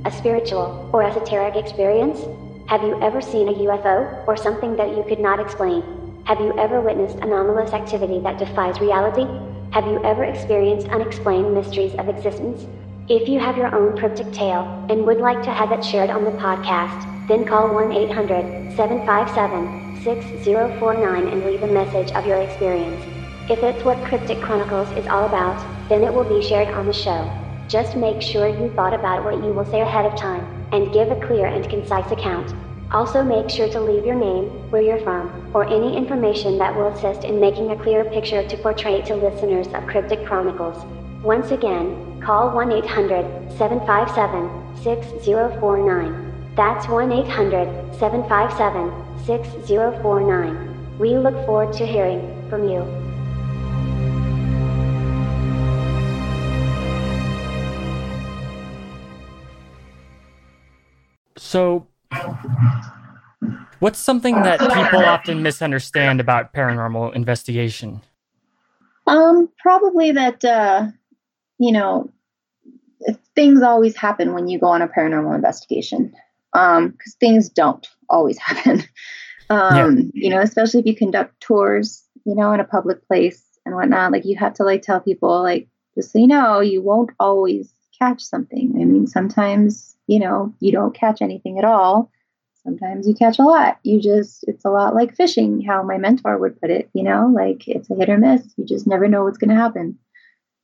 A 0.03 0.11
spiritual 0.11 0.89
or 0.91 1.01
esoteric 1.01 1.55
experience? 1.55 2.19
Have 2.67 2.83
you 2.83 3.01
ever 3.01 3.21
seen 3.21 3.47
a 3.47 3.53
UFO 3.53 4.27
or 4.27 4.35
something 4.35 4.75
that 4.75 4.89
you 4.89 5.05
could 5.07 5.21
not 5.21 5.39
explain? 5.39 5.81
Have 6.25 6.41
you 6.41 6.53
ever 6.59 6.81
witnessed 6.81 7.15
anomalous 7.19 7.71
activity 7.71 8.19
that 8.19 8.37
defies 8.37 8.81
reality? 8.81 9.25
Have 9.71 9.85
you 9.85 10.03
ever 10.03 10.25
experienced 10.25 10.89
unexplained 10.89 11.53
mysteries 11.53 11.95
of 11.95 12.09
existence? 12.09 12.67
If 13.07 13.29
you 13.29 13.39
have 13.39 13.55
your 13.55 13.73
own 13.73 13.97
cryptic 13.97 14.33
tale 14.33 14.85
and 14.89 15.05
would 15.05 15.19
like 15.19 15.41
to 15.43 15.51
have 15.51 15.71
it 15.71 15.85
shared 15.85 16.09
on 16.09 16.25
the 16.25 16.31
podcast, 16.31 16.99
then 17.29 17.45
call 17.45 17.73
1 17.73 17.93
800 17.93 18.75
757 18.75 20.03
6049 20.03 21.27
and 21.29 21.45
leave 21.45 21.63
a 21.63 21.67
message 21.67 22.11
of 22.11 22.27
your 22.27 22.41
experience. 22.41 23.01
If 23.49 23.63
it's 23.63 23.85
what 23.85 24.03
Cryptic 24.03 24.41
Chronicles 24.41 24.91
is 24.97 25.07
all 25.07 25.25
about, 25.25 25.80
then 25.91 26.05
it 26.05 26.13
will 26.13 26.23
be 26.23 26.41
shared 26.41 26.69
on 26.69 26.87
the 26.87 26.93
show. 26.93 27.29
Just 27.67 27.97
make 27.97 28.21
sure 28.21 28.47
you 28.47 28.71
thought 28.75 28.93
about 28.93 29.25
what 29.25 29.43
you 29.43 29.51
will 29.51 29.65
say 29.65 29.81
ahead 29.81 30.05
of 30.05 30.17
time 30.17 30.45
and 30.71 30.93
give 30.93 31.11
a 31.11 31.19
clear 31.27 31.47
and 31.47 31.69
concise 31.69 32.09
account. 32.13 32.55
Also, 32.93 33.21
make 33.21 33.49
sure 33.49 33.67
to 33.67 33.81
leave 33.81 34.05
your 34.05 34.15
name, 34.15 34.45
where 34.71 34.81
you're 34.81 35.01
from, 35.01 35.51
or 35.53 35.65
any 35.65 35.97
information 35.97 36.57
that 36.57 36.73
will 36.73 36.87
assist 36.87 37.25
in 37.25 37.41
making 37.41 37.71
a 37.71 37.75
clear 37.75 38.05
picture 38.05 38.47
to 38.47 38.57
portray 38.57 39.01
to 39.01 39.15
listeners 39.15 39.67
of 39.73 39.85
Cryptic 39.85 40.25
Chronicles. 40.25 40.81
Once 41.23 41.51
again, 41.51 42.21
call 42.21 42.55
1 42.55 42.71
800 42.71 43.51
757 43.57 44.77
6049. 44.81 46.53
That's 46.55 46.87
1 46.87 47.11
800 47.11 47.95
757 47.99 49.25
6049. 49.25 50.97
We 50.99 51.17
look 51.17 51.35
forward 51.45 51.73
to 51.73 51.85
hearing 51.85 52.49
from 52.49 52.69
you. 52.69 53.00
So, 61.51 61.85
what's 63.79 63.99
something 63.99 64.35
that 64.35 64.61
people 64.61 65.03
often 65.03 65.43
misunderstand 65.43 66.21
about 66.21 66.53
paranormal 66.53 67.13
investigation? 67.13 67.99
Um, 69.05 69.49
probably 69.59 70.13
that 70.13 70.45
uh, 70.45 70.87
you 71.59 71.73
know 71.73 72.09
things 73.35 73.61
always 73.63 73.97
happen 73.97 74.31
when 74.31 74.47
you 74.47 74.59
go 74.59 74.67
on 74.67 74.81
a 74.81 74.87
paranormal 74.87 75.35
investigation 75.35 76.15
because 76.53 76.77
um, 76.77 76.97
things 77.19 77.49
don't 77.49 77.85
always 78.09 78.37
happen. 78.47 78.85
Um, 79.49 80.09
yeah. 80.13 80.23
You 80.23 80.29
know, 80.29 80.39
especially 80.39 80.79
if 80.79 80.85
you 80.85 80.95
conduct 80.95 81.37
tours, 81.41 82.01
you 82.23 82.33
know, 82.33 82.53
in 82.53 82.61
a 82.61 82.63
public 82.63 83.05
place 83.09 83.43
and 83.65 83.75
whatnot. 83.75 84.13
Like 84.13 84.23
you 84.23 84.37
have 84.37 84.53
to 84.53 84.63
like 84.63 84.83
tell 84.83 85.01
people, 85.01 85.43
like, 85.43 85.67
just 85.95 86.13
so 86.13 86.19
you 86.19 86.27
know, 86.27 86.61
you 86.61 86.81
won't 86.81 87.11
always 87.19 87.73
catch 87.99 88.21
something. 88.21 88.71
I 88.79 88.85
mean, 88.85 89.05
sometimes 89.05 89.90
you 90.11 90.19
know 90.19 90.53
you 90.59 90.71
don't 90.71 90.93
catch 90.93 91.21
anything 91.21 91.57
at 91.57 91.65
all. 91.65 92.11
Sometimes 92.63 93.07
you 93.07 93.15
catch 93.15 93.39
a 93.39 93.43
lot. 93.43 93.79
You 93.83 93.99
just, 93.99 94.43
it's 94.47 94.65
a 94.65 94.69
lot 94.69 94.93
like 94.93 95.15
fishing, 95.15 95.61
how 95.61 95.81
my 95.81 95.97
mentor 95.97 96.37
would 96.37 96.61
put 96.61 96.69
it, 96.69 96.91
you 96.93 97.01
know, 97.01 97.31
like 97.33 97.67
it's 97.67 97.89
a 97.89 97.95
hit 97.95 98.07
or 98.07 98.19
miss. 98.19 98.53
You 98.55 98.65
just 98.65 98.85
never 98.85 99.07
know 99.07 99.23
what's 99.23 99.39
going 99.39 99.49
to 99.49 99.55
happen. 99.55 99.97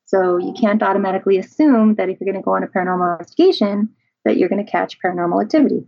So 0.06 0.38
you 0.38 0.54
can't 0.54 0.84
automatically 0.84 1.40
assume 1.40 1.96
that 1.96 2.08
if 2.08 2.20
you're 2.20 2.32
going 2.32 2.42
to 2.42 2.46
go 2.46 2.56
on 2.56 2.64
a 2.64 2.68
paranormal 2.68 3.14
investigation, 3.14 3.90
that 4.26 4.38
you're 4.38 4.48
going 4.48 4.64
to 4.64 4.72
catch 4.72 5.00
paranormal 5.02 5.42
activity. 5.42 5.88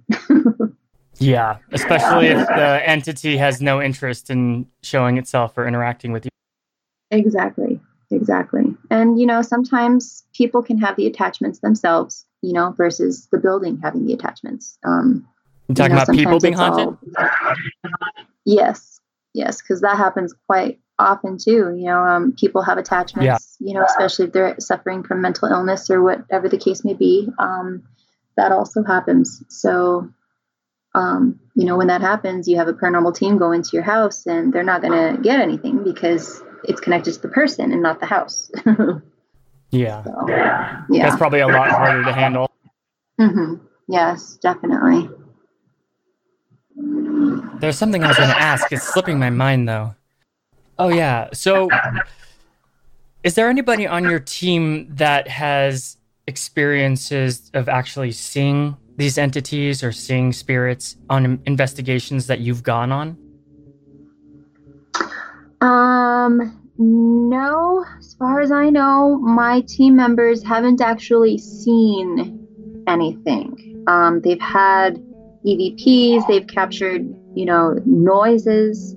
yeah, 1.19 1.57
especially 1.73 2.27
if 2.27 2.47
the 2.47 2.81
entity 2.89 3.37
has 3.37 3.61
no 3.61 3.79
interest 3.79 4.31
in 4.31 4.65
showing 4.81 5.17
itself 5.17 5.57
or 5.59 5.67
interacting 5.67 6.11
with 6.11 6.25
you. 6.25 6.31
Exactly. 7.11 7.79
Exactly. 8.11 8.63
And, 8.89 9.19
you 9.19 9.27
know, 9.27 9.43
sometimes 9.43 10.23
people 10.33 10.63
can 10.63 10.79
have 10.79 10.95
the 10.95 11.05
attachments 11.05 11.59
themselves, 11.59 12.25
you 12.41 12.53
know, 12.53 12.73
versus 12.77 13.27
the 13.31 13.37
building 13.37 13.79
having 13.81 14.05
the 14.05 14.13
attachments. 14.13 14.77
Um, 14.85 15.27
you 15.67 15.75
talking 15.75 15.91
you 15.91 15.97
know, 15.97 16.03
about 16.03 16.15
people 16.15 16.39
being 16.39 16.53
haunted? 16.53 16.97
All, 17.17 17.25
yes. 18.45 18.99
Yes. 19.33 19.61
Because 19.61 19.81
that 19.81 19.97
happens 19.97 20.33
quite 20.47 20.79
often 20.97 21.37
too. 21.37 21.73
You 21.75 21.85
know, 21.85 21.99
um, 21.99 22.33
people 22.33 22.61
have 22.63 22.77
attachments, 22.77 23.57
yeah. 23.59 23.67
you 23.67 23.73
know, 23.73 23.83
especially 23.83 24.25
if 24.25 24.33
they're 24.33 24.55
suffering 24.59 25.03
from 25.03 25.21
mental 25.21 25.47
illness 25.47 25.89
or 25.89 26.01
whatever 26.03 26.49
the 26.49 26.57
case 26.57 26.83
may 26.83 26.93
be. 26.93 27.29
Um, 27.37 27.83
that 28.35 28.51
also 28.51 28.83
happens. 28.83 29.43
So, 29.49 30.09
um, 30.95 31.39
you 31.55 31.65
know, 31.65 31.77
when 31.77 31.87
that 31.87 32.01
happens, 32.01 32.47
you 32.47 32.57
have 32.57 32.67
a 32.67 32.73
paranormal 32.73 33.15
team 33.15 33.37
go 33.37 33.51
into 33.51 33.71
your 33.73 33.83
house 33.83 34.25
and 34.25 34.51
they're 34.51 34.63
not 34.63 34.81
going 34.81 35.15
to 35.15 35.21
get 35.21 35.39
anything 35.39 35.83
because 35.83 36.41
it's 36.63 36.81
connected 36.81 37.13
to 37.13 37.21
the 37.21 37.27
person 37.27 37.71
and 37.71 37.81
not 37.81 37.99
the 37.99 38.05
house. 38.05 38.49
yeah. 39.71 40.03
So, 40.03 40.25
yeah. 40.27 40.83
That's 40.89 41.17
probably 41.17 41.41
a 41.41 41.47
lot 41.47 41.69
harder 41.69 42.03
to 42.03 42.13
handle. 42.13 42.51
Mm-hmm. 43.19 43.65
Yes, 43.87 44.37
definitely. 44.41 45.09
There's 47.59 47.77
something 47.77 48.03
I 48.03 48.07
was 48.07 48.17
going 48.17 48.29
to 48.29 48.41
ask. 48.41 48.71
It's 48.71 48.87
slipping 48.87 49.19
my 49.19 49.29
mind 49.29 49.67
though. 49.67 49.95
Oh 50.77 50.87
yeah. 50.87 51.27
So 51.33 51.69
is 53.23 53.35
there 53.35 53.49
anybody 53.49 53.85
on 53.85 54.03
your 54.03 54.19
team 54.19 54.87
that 54.95 55.27
has 55.27 55.97
experiences 56.27 57.51
of 57.53 57.67
actually 57.67 58.13
seeing 58.13 58.77
these 58.95 59.17
entities 59.17 59.83
or 59.83 59.91
seeing 59.91 60.31
spirits 60.31 60.95
on 61.09 61.41
investigations 61.45 62.27
that 62.27 62.39
you've 62.39 62.63
gone 62.63 62.91
on? 62.91 63.17
Um 65.59 66.68
no, 66.79 67.85
as 67.97 68.13
far 68.13 68.39
as 68.39 68.53
I 68.53 68.69
know, 68.69 69.19
my 69.19 69.59
team 69.67 69.97
members 69.97 70.41
haven't 70.41 70.79
actually 70.79 71.37
seen 71.37 72.47
anything. 72.87 73.83
Um, 73.87 74.21
they've 74.21 74.39
had 74.39 74.95
EVPs, 75.45 76.25
they've 76.27 76.47
captured, 76.47 77.01
you 77.35 77.43
know, 77.45 77.75
noises, 77.85 78.95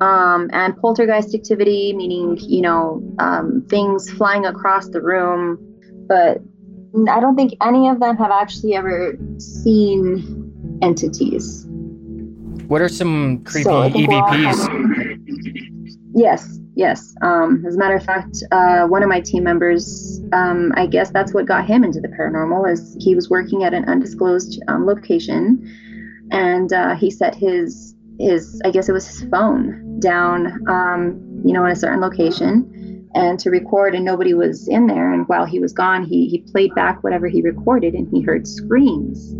um, 0.00 0.48
and 0.52 0.76
poltergeist 0.76 1.34
activity, 1.34 1.92
meaning, 1.92 2.38
you 2.40 2.60
know, 2.60 3.02
um, 3.18 3.66
things 3.68 4.08
flying 4.10 4.46
across 4.46 4.88
the 4.88 5.02
room. 5.02 5.58
But 6.06 6.38
I 7.10 7.18
don't 7.18 7.34
think 7.34 7.54
any 7.60 7.88
of 7.88 7.98
them 7.98 8.16
have 8.16 8.30
actually 8.30 8.76
ever 8.76 9.18
seen 9.38 10.78
entities. 10.82 11.66
What 12.68 12.80
are 12.80 12.88
some 12.88 13.42
creepy 13.42 13.64
so 13.64 13.90
EVPs? 13.90 14.78
Yes, 16.14 16.58
yes. 16.74 17.14
Um, 17.22 17.64
as 17.66 17.76
a 17.76 17.78
matter 17.78 17.96
of 17.96 18.04
fact, 18.04 18.42
uh, 18.50 18.86
one 18.86 19.02
of 19.02 19.08
my 19.08 19.20
team 19.20 19.44
members, 19.44 20.20
um, 20.32 20.72
I 20.74 20.86
guess 20.86 21.10
that's 21.10 21.32
what 21.34 21.46
got 21.46 21.66
him 21.66 21.84
into 21.84 22.00
the 22.00 22.08
paranormal, 22.08 22.70
is 22.70 22.96
he 23.00 23.14
was 23.14 23.30
working 23.30 23.64
at 23.64 23.74
an 23.74 23.84
undisclosed 23.86 24.62
um, 24.68 24.86
location, 24.86 26.28
and 26.30 26.72
uh, 26.72 26.94
he 26.94 27.10
set 27.10 27.34
his 27.34 27.94
his 28.18 28.60
I 28.64 28.70
guess 28.70 28.88
it 28.88 28.92
was 28.92 29.06
his 29.06 29.28
phone 29.30 29.98
down, 30.00 30.68
um, 30.68 31.42
you 31.44 31.52
know, 31.52 31.64
in 31.64 31.72
a 31.72 31.76
certain 31.76 32.00
location, 32.00 33.08
and 33.14 33.38
to 33.40 33.50
record, 33.50 33.94
and 33.94 34.04
nobody 34.04 34.34
was 34.34 34.68
in 34.68 34.86
there. 34.86 35.12
And 35.12 35.28
while 35.28 35.44
he 35.44 35.58
was 35.58 35.72
gone, 35.72 36.04
he 36.04 36.28
he 36.28 36.38
played 36.38 36.74
back 36.74 37.02
whatever 37.02 37.28
he 37.28 37.42
recorded, 37.42 37.94
and 37.94 38.08
he 38.08 38.22
heard 38.22 38.46
screams, 38.46 39.34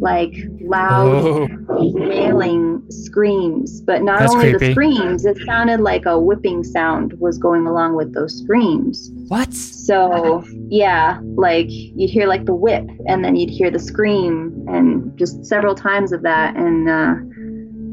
like 0.00 0.34
loud, 0.66 1.24
oh. 1.24 1.48
wailing 1.68 2.82
screams. 2.90 3.80
But 3.80 4.02
not 4.02 4.20
That's 4.20 4.32
only 4.34 4.50
creepy. 4.50 4.66
the 4.66 4.72
screams, 4.72 5.24
it 5.24 5.38
sounded 5.46 5.80
like 5.80 6.06
a 6.06 6.18
whipping 6.18 6.64
sound 6.64 7.14
was 7.18 7.38
going 7.38 7.66
along 7.66 7.96
with 7.96 8.14
those 8.14 8.38
screams. 8.38 9.10
What? 9.28 9.52
So 9.54 10.44
yeah, 10.68 11.20
like 11.36 11.68
you'd 11.68 12.10
hear 12.10 12.26
like 12.26 12.44
the 12.44 12.54
whip, 12.54 12.88
and 13.06 13.24
then 13.24 13.36
you'd 13.36 13.50
hear 13.50 13.70
the 13.70 13.78
scream, 13.78 14.66
and 14.68 15.16
just 15.18 15.44
several 15.44 15.74
times 15.74 16.12
of 16.12 16.22
that, 16.22 16.56
and. 16.56 16.88
uh 16.88 17.14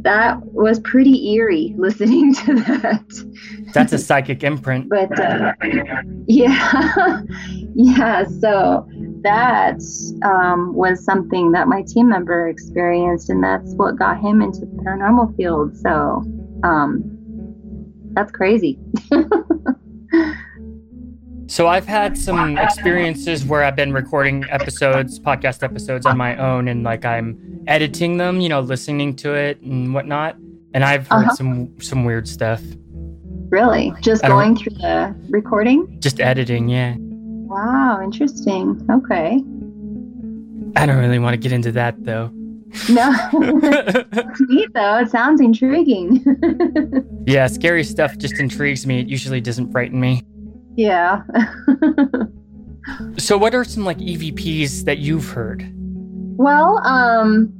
that 0.03 0.37
was 0.53 0.79
pretty 0.81 1.33
eerie 1.33 1.73
listening 1.77 2.33
to 2.33 2.55
that. 2.55 3.25
That's 3.73 3.93
a 3.93 3.97
psychic 3.97 4.43
imprint. 4.43 4.89
but 4.89 5.17
uh, 5.19 5.53
yeah, 6.27 7.21
yeah. 7.75 8.25
So 8.25 8.87
that 9.23 9.79
um, 10.23 10.73
was 10.73 11.03
something 11.03 11.51
that 11.53 11.67
my 11.67 11.81
team 11.81 12.09
member 12.09 12.47
experienced, 12.47 13.29
and 13.29 13.43
that's 13.43 13.73
what 13.75 13.97
got 13.97 14.19
him 14.19 14.41
into 14.41 14.61
the 14.61 14.65
paranormal 14.83 15.35
field. 15.35 15.75
So 15.77 16.23
um, 16.63 17.03
that's 18.13 18.31
crazy. 18.31 18.79
So 21.47 21.67
I've 21.67 21.85
had 21.85 22.17
some 22.17 22.57
experiences 22.57 23.45
where 23.45 23.63
I've 23.63 23.75
been 23.75 23.93
recording 23.93 24.43
episodes, 24.49 25.19
podcast 25.19 25.61
episodes 25.61 26.05
on 26.05 26.17
my 26.17 26.35
own, 26.37 26.67
and 26.67 26.83
like 26.83 27.05
I'm 27.05 27.63
editing 27.67 28.17
them, 28.17 28.39
you 28.39 28.49
know, 28.49 28.61
listening 28.61 29.15
to 29.17 29.33
it 29.35 29.61
and 29.61 29.93
whatnot. 29.93 30.35
And 30.73 30.83
I've 30.83 31.07
heard 31.07 31.25
uh-huh. 31.25 31.35
some 31.35 31.79
some 31.79 32.05
weird 32.05 32.27
stuff. 32.27 32.59
Really? 33.49 33.93
Just 34.01 34.23
going 34.23 34.55
through 34.55 34.77
the 34.77 35.15
recording? 35.29 35.97
Just 35.99 36.19
editing, 36.19 36.69
yeah. 36.69 36.95
Wow, 37.53 38.01
interesting. 38.01 38.83
Okay. 38.89 39.43
I 40.75 40.87
don't 40.87 40.97
really 40.97 41.19
want 41.19 41.35
to 41.35 41.37
get 41.37 41.51
into 41.51 41.71
that 41.73 42.03
though. 42.03 42.31
No. 42.89 43.13
it's 43.33 44.41
neat 44.49 44.73
though. 44.73 44.97
It 44.97 45.11
sounds 45.11 45.39
intriguing. 45.39 46.25
yeah, 47.27 47.45
scary 47.45 47.83
stuff 47.83 48.17
just 48.17 48.39
intrigues 48.39 48.87
me. 48.87 49.01
It 49.01 49.07
usually 49.07 49.39
doesn't 49.39 49.71
frighten 49.71 49.99
me. 49.99 50.23
Yeah. 50.75 51.21
so 53.19 53.37
what 53.37 53.53
are 53.53 53.63
some 53.63 53.85
like 53.85 53.99
EVPs 53.99 54.85
that 54.85 54.97
you've 54.97 55.29
heard? 55.29 55.71
Well, 55.75 56.79
um 56.87 57.53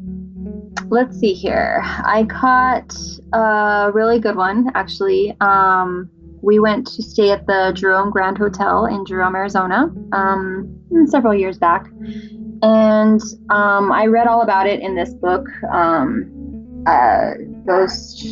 let's 0.90 1.20
see 1.20 1.36
here. 1.36 1.82
I 1.84 2.24
caught 2.24 2.98
a 3.32 3.92
really 3.94 4.20
good 4.20 4.38
one 4.38 4.72
actually. 4.74 5.38
Um 5.40 6.10
we 6.44 6.60
went 6.60 6.86
to 6.86 7.02
stay 7.02 7.32
at 7.32 7.48
the 7.48 7.72
Jerome 7.74 8.12
Grand 8.12 8.38
Hotel 8.38 8.86
in 8.86 9.06
Jerome, 9.06 9.36
Arizona, 9.36 9.92
um, 10.12 10.78
several 11.08 11.34
years 11.34 11.58
back. 11.58 11.88
And 12.62 13.22
um, 13.50 13.92
I 13.92 14.06
read 14.08 14.28
all 14.28 14.42
about 14.42 14.68
it 14.68 14.82
in 14.82 14.96
this 14.96 15.14
book, 15.14 15.48
um, 15.72 16.84
uh, 16.86 17.32
Ghost 17.66 18.24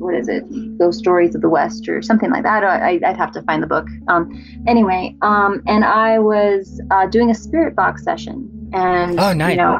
what 0.00 0.14
is 0.14 0.28
it? 0.28 0.44
Ghost 0.78 0.98
Stories 0.98 1.34
of 1.34 1.42
the 1.42 1.48
West 1.48 1.86
or 1.86 2.00
something 2.00 2.30
like 2.30 2.42
that. 2.42 2.64
I, 2.64 2.94
would 2.94 3.16
have 3.16 3.32
to 3.32 3.42
find 3.42 3.62
the 3.62 3.66
book. 3.66 3.86
Um, 4.08 4.30
anyway, 4.66 5.14
um, 5.20 5.62
and 5.66 5.84
I 5.84 6.18
was 6.18 6.80
uh, 6.90 7.06
doing 7.06 7.30
a 7.30 7.34
spirit 7.34 7.76
box 7.76 8.02
session. 8.02 8.70
And, 8.72 9.20
oh, 9.20 9.32
nice. 9.34 9.50
You 9.50 9.56
know, 9.58 9.78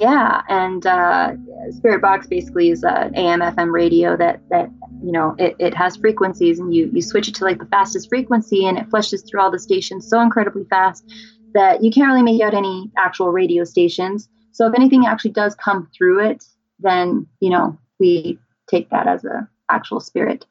yeah. 0.00 0.42
And 0.48 0.86
uh, 0.86 1.32
spirit 1.70 2.00
box 2.00 2.26
basically 2.26 2.70
is 2.70 2.82
an 2.84 3.14
AM 3.16 3.40
FM 3.40 3.70
radio 3.70 4.16
that, 4.16 4.40
that 4.48 4.70
you 5.04 5.12
know, 5.12 5.34
it, 5.38 5.54
it 5.58 5.74
has 5.74 5.98
frequencies 5.98 6.58
and 6.58 6.74
you, 6.74 6.90
you 6.92 7.02
switch 7.02 7.28
it 7.28 7.34
to 7.34 7.44
like 7.44 7.58
the 7.58 7.66
fastest 7.66 8.08
frequency 8.08 8.66
and 8.66 8.78
it 8.78 8.88
flushes 8.88 9.22
through 9.22 9.40
all 9.40 9.50
the 9.50 9.58
stations 9.58 10.08
so 10.08 10.18
incredibly 10.18 10.64
fast 10.64 11.04
that 11.52 11.84
you 11.84 11.90
can't 11.90 12.08
really 12.08 12.22
make 12.22 12.40
out 12.40 12.54
any 12.54 12.90
actual 12.96 13.30
radio 13.30 13.64
stations. 13.64 14.30
So 14.52 14.66
if 14.66 14.74
anything 14.74 15.04
actually 15.04 15.32
does 15.32 15.54
come 15.56 15.90
through 15.94 16.26
it, 16.30 16.44
then, 16.78 17.26
you 17.40 17.50
know, 17.50 17.78
we 18.00 18.38
take 18.66 18.88
that 18.90 19.06
as 19.06 19.24
a 19.24 19.46
actual 19.70 20.00
spirit. 20.00 20.46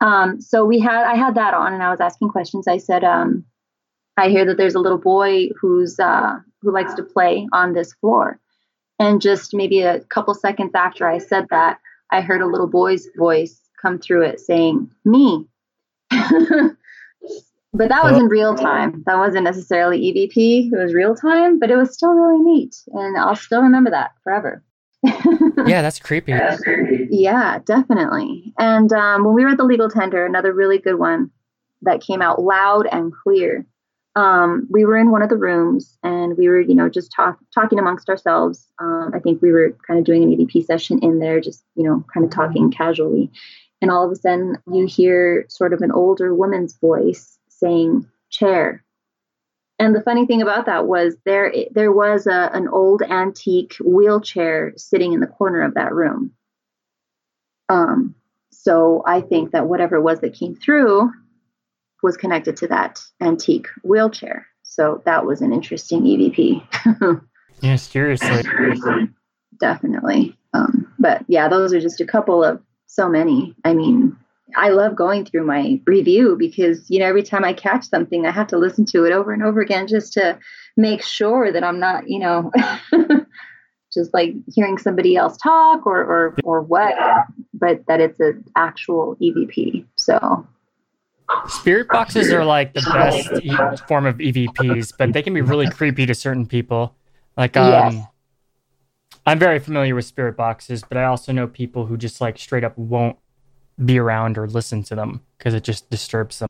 Um, 0.00 0.40
so 0.40 0.64
we 0.64 0.78
had 0.78 1.04
I 1.04 1.16
had 1.16 1.34
that 1.34 1.54
on, 1.54 1.72
and 1.72 1.82
I 1.82 1.90
was 1.90 2.00
asking 2.00 2.28
questions. 2.28 2.68
I 2.68 2.76
said, 2.76 3.02
um, 3.02 3.44
I 4.16 4.28
hear 4.28 4.44
that 4.44 4.56
there's 4.56 4.74
a 4.74 4.80
little 4.80 4.98
boy 4.98 5.48
who's 5.60 5.98
uh, 5.98 6.36
who 6.60 6.70
likes 6.70 6.94
to 6.94 7.02
play 7.02 7.46
on 7.52 7.72
this 7.72 7.94
floor, 7.94 8.38
and 8.98 9.22
just 9.22 9.54
maybe 9.54 9.80
a 9.80 10.00
couple 10.00 10.34
seconds 10.34 10.72
after 10.74 11.08
I 11.08 11.16
said 11.18 11.46
that, 11.50 11.78
I 12.12 12.20
heard 12.20 12.42
a 12.42 12.46
little 12.46 12.66
boy's 12.66 13.08
voice 13.16 13.65
come 13.86 13.98
through 13.98 14.22
it 14.22 14.40
saying, 14.40 14.90
"Me." 15.04 15.46
But 17.76 17.90
that 17.90 18.04
was 18.04 18.16
in 18.16 18.28
real 18.28 18.54
time. 18.54 19.02
That 19.06 19.18
wasn't 19.18 19.44
necessarily 19.44 20.00
EVP. 20.00 20.72
It 20.72 20.82
was 20.82 20.94
real 20.94 21.14
time, 21.14 21.58
but 21.58 21.70
it 21.70 21.76
was 21.76 21.92
still 21.92 22.14
really 22.14 22.42
neat. 22.42 22.74
And 22.94 23.18
I'll 23.18 23.36
still 23.36 23.60
remember 23.60 23.90
that 23.90 24.12
forever. 24.24 24.64
yeah, 25.02 25.82
that's 26.38 26.62
creepy. 26.62 27.08
Yeah, 27.10 27.58
definitely. 27.66 28.54
And 28.58 28.92
um, 28.92 29.24
when 29.24 29.34
we 29.34 29.44
were 29.44 29.50
at 29.50 29.58
the 29.58 29.64
legal 29.64 29.90
tender, 29.90 30.24
another 30.24 30.54
really 30.54 30.78
good 30.78 30.98
one 30.98 31.30
that 31.82 32.00
came 32.00 32.22
out 32.22 32.40
loud 32.40 32.86
and 32.90 33.12
clear. 33.12 33.66
Um, 34.14 34.66
we 34.70 34.86
were 34.86 34.96
in 34.96 35.10
one 35.10 35.20
of 35.20 35.28
the 35.28 35.36
rooms 35.36 35.98
and 36.02 36.38
we 36.38 36.48
were, 36.48 36.60
you 36.60 36.74
know, 36.74 36.88
just 36.88 37.12
talk, 37.12 37.38
talking 37.54 37.78
amongst 37.78 38.08
ourselves. 38.08 38.66
Um, 38.80 39.10
I 39.14 39.18
think 39.18 39.42
we 39.42 39.52
were 39.52 39.76
kind 39.86 39.98
of 39.98 40.06
doing 40.06 40.22
an 40.22 40.30
EVP 40.30 40.64
session 40.64 40.98
in 41.02 41.18
there, 41.18 41.38
just, 41.42 41.62
you 41.74 41.84
know, 41.84 42.02
kind 42.14 42.24
of 42.24 42.32
talking 42.32 42.70
casually. 42.70 43.30
And 43.82 43.90
all 43.90 44.04
of 44.04 44.12
a 44.12 44.16
sudden, 44.16 44.56
you 44.72 44.86
hear 44.86 45.44
sort 45.48 45.72
of 45.72 45.82
an 45.82 45.92
older 45.92 46.34
woman's 46.34 46.76
voice 46.78 47.38
saying 47.48 48.06
chair. 48.30 48.84
And 49.78 49.94
the 49.94 50.02
funny 50.02 50.26
thing 50.26 50.40
about 50.40 50.66
that 50.66 50.86
was 50.86 51.16
there 51.24 51.52
there 51.70 51.92
was 51.92 52.26
a, 52.26 52.50
an 52.54 52.68
old 52.68 53.02
antique 53.02 53.76
wheelchair 53.84 54.72
sitting 54.76 55.12
in 55.12 55.20
the 55.20 55.26
corner 55.26 55.62
of 55.62 55.74
that 55.74 55.92
room. 55.92 56.32
Um, 57.68 58.14
so 58.50 59.02
I 59.06 59.20
think 59.20 59.52
that 59.52 59.68
whatever 59.68 59.96
it 59.96 60.02
was 60.02 60.20
that 60.20 60.34
came 60.34 60.54
through 60.54 61.10
was 62.02 62.16
connected 62.16 62.56
to 62.58 62.68
that 62.68 63.00
antique 63.20 63.68
wheelchair. 63.82 64.46
So 64.62 65.02
that 65.04 65.26
was 65.26 65.40
an 65.40 65.52
interesting 65.52 66.02
EVP. 66.02 67.22
yeah, 67.60 67.76
seriously. 67.76 68.28
Definitely. 69.58 70.36
Um, 70.52 70.92
but 70.98 71.24
yeah, 71.28 71.48
those 71.48 71.72
are 71.72 71.80
just 71.80 72.00
a 72.00 72.06
couple 72.06 72.42
of 72.44 72.60
so 72.96 73.08
many. 73.08 73.54
I 73.64 73.74
mean, 73.74 74.16
I 74.56 74.70
love 74.70 74.96
going 74.96 75.24
through 75.24 75.44
my 75.46 75.80
review 75.86 76.34
because, 76.36 76.90
you 76.90 76.98
know, 76.98 77.06
every 77.06 77.22
time 77.22 77.44
I 77.44 77.52
catch 77.52 77.88
something, 77.88 78.26
I 78.26 78.30
have 78.30 78.46
to 78.48 78.58
listen 78.58 78.86
to 78.86 79.04
it 79.04 79.12
over 79.12 79.32
and 79.32 79.42
over 79.42 79.60
again 79.60 79.86
just 79.86 80.14
to 80.14 80.38
make 80.76 81.02
sure 81.02 81.52
that 81.52 81.62
I'm 81.62 81.78
not, 81.78 82.08
you 82.08 82.18
know, 82.18 82.50
just 83.92 84.12
like 84.14 84.34
hearing 84.52 84.78
somebody 84.78 85.14
else 85.14 85.36
talk 85.36 85.86
or, 85.86 86.00
or, 86.00 86.34
or 86.42 86.62
what, 86.62 86.94
but 87.52 87.86
that 87.86 88.00
it's 88.00 88.18
an 88.18 88.44
actual 88.56 89.16
EVP. 89.16 89.84
So 89.96 90.46
Spirit 91.48 91.88
boxes 91.90 92.32
are 92.32 92.44
like 92.44 92.72
the 92.72 92.82
best 92.82 93.32
e- 93.42 93.56
form 93.86 94.06
of 94.06 94.16
EVPs, 94.16 94.94
but 94.96 95.12
they 95.12 95.22
can 95.22 95.34
be 95.34 95.40
really 95.40 95.68
creepy 95.68 96.06
to 96.06 96.14
certain 96.14 96.46
people. 96.46 96.94
Like, 97.36 97.56
um, 97.56 97.92
yes. 97.92 98.06
I'm 99.26 99.40
very 99.40 99.58
familiar 99.58 99.94
with 99.96 100.04
spirit 100.04 100.36
boxes, 100.36 100.82
but 100.88 100.96
I 100.96 101.04
also 101.04 101.32
know 101.32 101.48
people 101.48 101.86
who 101.86 101.96
just 101.96 102.20
like 102.20 102.38
straight 102.38 102.62
up 102.62 102.78
won't 102.78 103.16
be 103.84 103.98
around 103.98 104.38
or 104.38 104.46
listen 104.46 104.84
to 104.84 104.94
them 104.94 105.20
because 105.36 105.52
it 105.52 105.64
just 105.64 105.90
disturbs 105.90 106.38
them. 106.38 106.48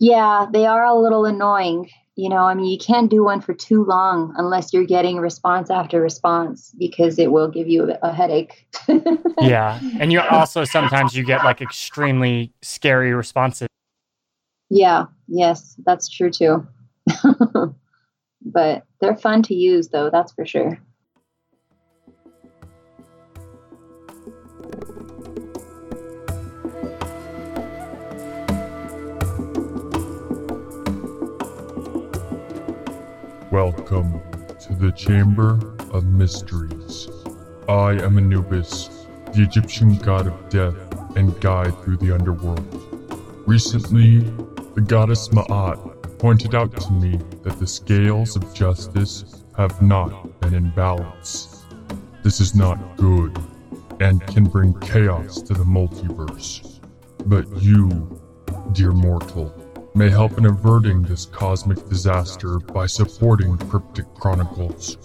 Yeah, 0.00 0.46
they 0.50 0.64
are 0.66 0.84
a 0.84 0.94
little 0.94 1.26
annoying. 1.26 1.90
You 2.16 2.30
know, 2.30 2.38
I 2.38 2.54
mean, 2.54 2.66
you 2.66 2.78
can't 2.78 3.10
do 3.10 3.22
one 3.22 3.40
for 3.40 3.52
too 3.52 3.84
long 3.84 4.34
unless 4.36 4.72
you're 4.72 4.86
getting 4.86 5.18
response 5.18 5.70
after 5.70 6.00
response 6.00 6.74
because 6.78 7.18
it 7.18 7.30
will 7.30 7.48
give 7.48 7.68
you 7.68 7.92
a 8.02 8.12
headache. 8.12 8.66
yeah, 9.40 9.78
and 10.00 10.12
you 10.12 10.20
also 10.20 10.64
sometimes 10.64 11.14
you 11.14 11.24
get 11.24 11.44
like 11.44 11.60
extremely 11.60 12.52
scary 12.62 13.12
responses. 13.12 13.68
Yeah, 14.70 15.04
yes, 15.28 15.76
that's 15.84 16.08
true 16.08 16.30
too. 16.30 16.66
but 18.42 18.84
they're 19.00 19.16
fun 19.16 19.42
to 19.44 19.54
use 19.54 19.88
though, 19.88 20.10
that's 20.10 20.32
for 20.32 20.44
sure. 20.44 20.80
Welcome 33.62 34.22
to 34.60 34.74
the 34.76 34.92
Chamber 34.92 35.58
of 35.90 36.04
Mysteries. 36.04 37.08
I 37.68 37.94
am 37.94 38.16
Anubis, 38.16 38.88
the 39.34 39.42
Egyptian 39.42 39.96
god 39.96 40.28
of 40.28 40.48
death 40.48 40.76
and 41.16 41.38
guide 41.40 41.76
through 41.82 41.96
the 41.96 42.12
underworld. 42.12 42.62
Recently, 43.48 44.20
the 44.76 44.80
goddess 44.80 45.26
Ma'at 45.30 46.20
pointed 46.20 46.54
out 46.54 46.70
to 46.76 46.92
me 46.92 47.18
that 47.42 47.58
the 47.58 47.66
scales 47.66 48.36
of 48.36 48.54
justice 48.54 49.42
have 49.56 49.82
not 49.82 50.38
been 50.38 50.54
in 50.54 50.70
balance. 50.70 51.64
This 52.22 52.38
is 52.38 52.54
not 52.54 52.78
good 52.96 53.36
and 53.98 54.24
can 54.28 54.44
bring 54.44 54.72
chaos 54.78 55.42
to 55.42 55.52
the 55.52 55.64
multiverse. 55.64 56.78
But 57.26 57.60
you, 57.60 58.22
dear 58.70 58.92
mortal, 58.92 59.52
may 59.98 60.08
help 60.08 60.38
in 60.38 60.46
averting 60.46 61.02
this 61.02 61.26
cosmic 61.26 61.88
disaster 61.88 62.60
by 62.60 62.86
supporting 62.86 63.58
Cryptic 63.58 64.06
Chronicles. 64.14 64.96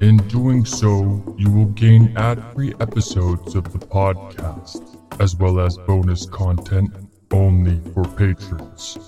In 0.00 0.16
doing 0.26 0.64
so, 0.64 1.22
you 1.38 1.48
will 1.52 1.66
gain 1.66 2.12
ad 2.16 2.42
free 2.52 2.74
episodes 2.80 3.54
of 3.54 3.72
the 3.72 3.78
podcast, 3.78 4.98
as 5.20 5.36
well 5.36 5.60
as 5.60 5.78
bonus 5.78 6.26
content 6.26 6.90
only 7.30 7.80
for 7.94 8.02
patrons. 8.16 8.98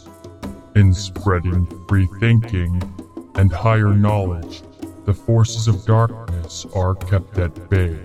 In 0.77 0.95
spreading 0.95 1.67
free 1.89 2.09
thinking 2.21 2.81
and 3.35 3.53
higher 3.53 3.93
knowledge, 3.93 4.63
the 5.07 5.15
forces 5.15 5.67
of 5.67 5.85
darkness 5.87 6.67
are 6.73 6.95
kept 6.95 7.37
at 7.39 7.69
bay. 7.69 7.99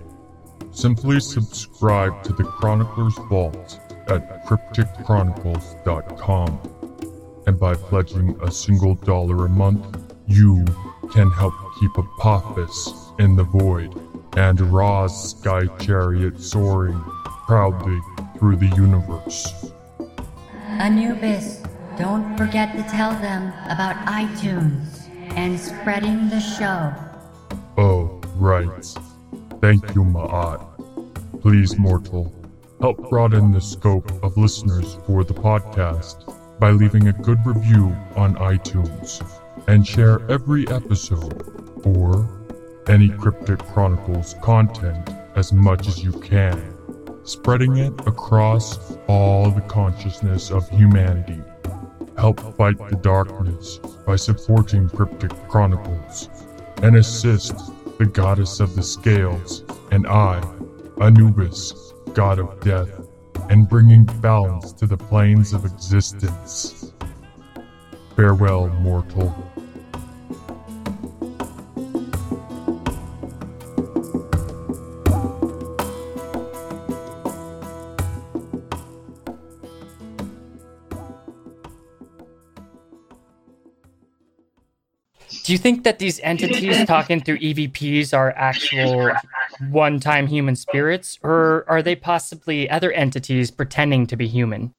Simply 0.71 1.19
subscribe 1.19 2.23
to 2.23 2.33
the 2.33 2.45
Chronicler's 2.45 3.13
Vault 3.29 3.79
at 4.07 4.43
crypticchronicles.com 4.47 6.74
and 7.47 7.59
by 7.59 7.75
pledging 7.75 8.37
a 8.41 8.51
single 8.51 8.95
dollar 8.95 9.45
a 9.45 9.49
month, 9.49 10.01
you 10.27 10.65
can 11.11 11.29
help 11.31 11.53
keep 11.79 11.91
Apophis 11.97 13.11
in 13.19 13.35
the 13.35 13.43
void 13.43 13.93
and 14.37 14.59
Ra's 14.73 15.31
sky 15.31 15.65
chariot 15.77 16.39
soaring 16.39 16.99
proudly 17.45 17.99
through 18.37 18.57
the 18.57 18.67
universe. 18.75 19.71
Anubis, 20.67 21.63
don't 21.97 22.35
forget 22.35 22.75
to 22.75 22.83
tell 22.83 23.11
them 23.11 23.53
about 23.65 23.95
iTunes 24.07 25.07
and 25.35 25.59
spreading 25.59 26.29
the 26.29 26.39
show. 26.39 26.93
Oh, 27.77 28.21
right. 28.35 28.85
Thank 29.61 29.95
you, 29.95 30.03
Ma'at. 30.03 30.61
Please, 31.41 31.77
mortal, 31.77 32.33
help 32.81 33.09
broaden 33.09 33.51
the 33.51 33.61
scope 33.61 34.11
of 34.23 34.35
listeners 34.35 34.97
for 35.05 35.23
the 35.23 35.33
podcast 35.33 36.35
by 36.65 36.71
leaving 36.71 37.09
a 37.09 37.13
good 37.13 37.37
review 37.45 37.95
on 38.15 38.33
iTunes. 38.37 39.21
And 39.67 39.85
share 39.85 40.19
every 40.31 40.67
episode 40.69 41.43
or 41.85 42.27
any 42.87 43.09
Cryptic 43.09 43.59
Chronicles 43.59 44.33
content 44.41 45.11
as 45.35 45.53
much 45.53 45.87
as 45.87 46.03
you 46.03 46.11
can, 46.11 46.59
spreading 47.23 47.77
it 47.77 47.93
across 48.07 48.97
all 49.05 49.51
the 49.51 49.61
consciousness 49.61 50.49
of 50.49 50.67
humanity. 50.71 51.39
Help 52.17 52.39
fight 52.57 52.79
the 52.89 52.95
darkness 52.95 53.77
by 54.07 54.15
supporting 54.15 54.89
Cryptic 54.89 55.33
Chronicles. 55.47 56.29
And 56.81 56.95
assist 56.95 57.55
the 57.99 58.07
goddess 58.07 58.59
of 58.59 58.75
the 58.75 58.81
scales 58.81 59.63
and 59.91 60.07
I, 60.07 60.41
Anubis, 60.99 61.93
god 62.15 62.39
of 62.39 62.59
death 62.61 63.04
and 63.49 63.67
bringing 63.69 64.05
balance 64.21 64.71
to 64.73 64.85
the 64.85 64.97
planes 64.97 65.53
of 65.53 65.65
existence. 65.65 66.93
Farewell, 68.15 68.69
mortal. 68.81 69.33
Do 85.45 85.51
you 85.51 85.59
think 85.59 85.83
that 85.83 85.99
these 85.99 86.19
entities 86.21 86.83
talking 86.87 87.21
through 87.21 87.37
EVPs 87.37 88.17
are 88.17 88.31
actual 88.31 89.11
one 89.69 89.99
time 89.99 90.25
human 90.25 90.55
spirits, 90.55 91.19
or 91.21 91.65
are 91.67 91.83
they 91.83 91.95
possibly 91.95 92.67
other 92.67 92.91
entities 92.91 93.51
pretending 93.51 94.07
to 94.07 94.15
be 94.15 94.27
human? 94.27 94.73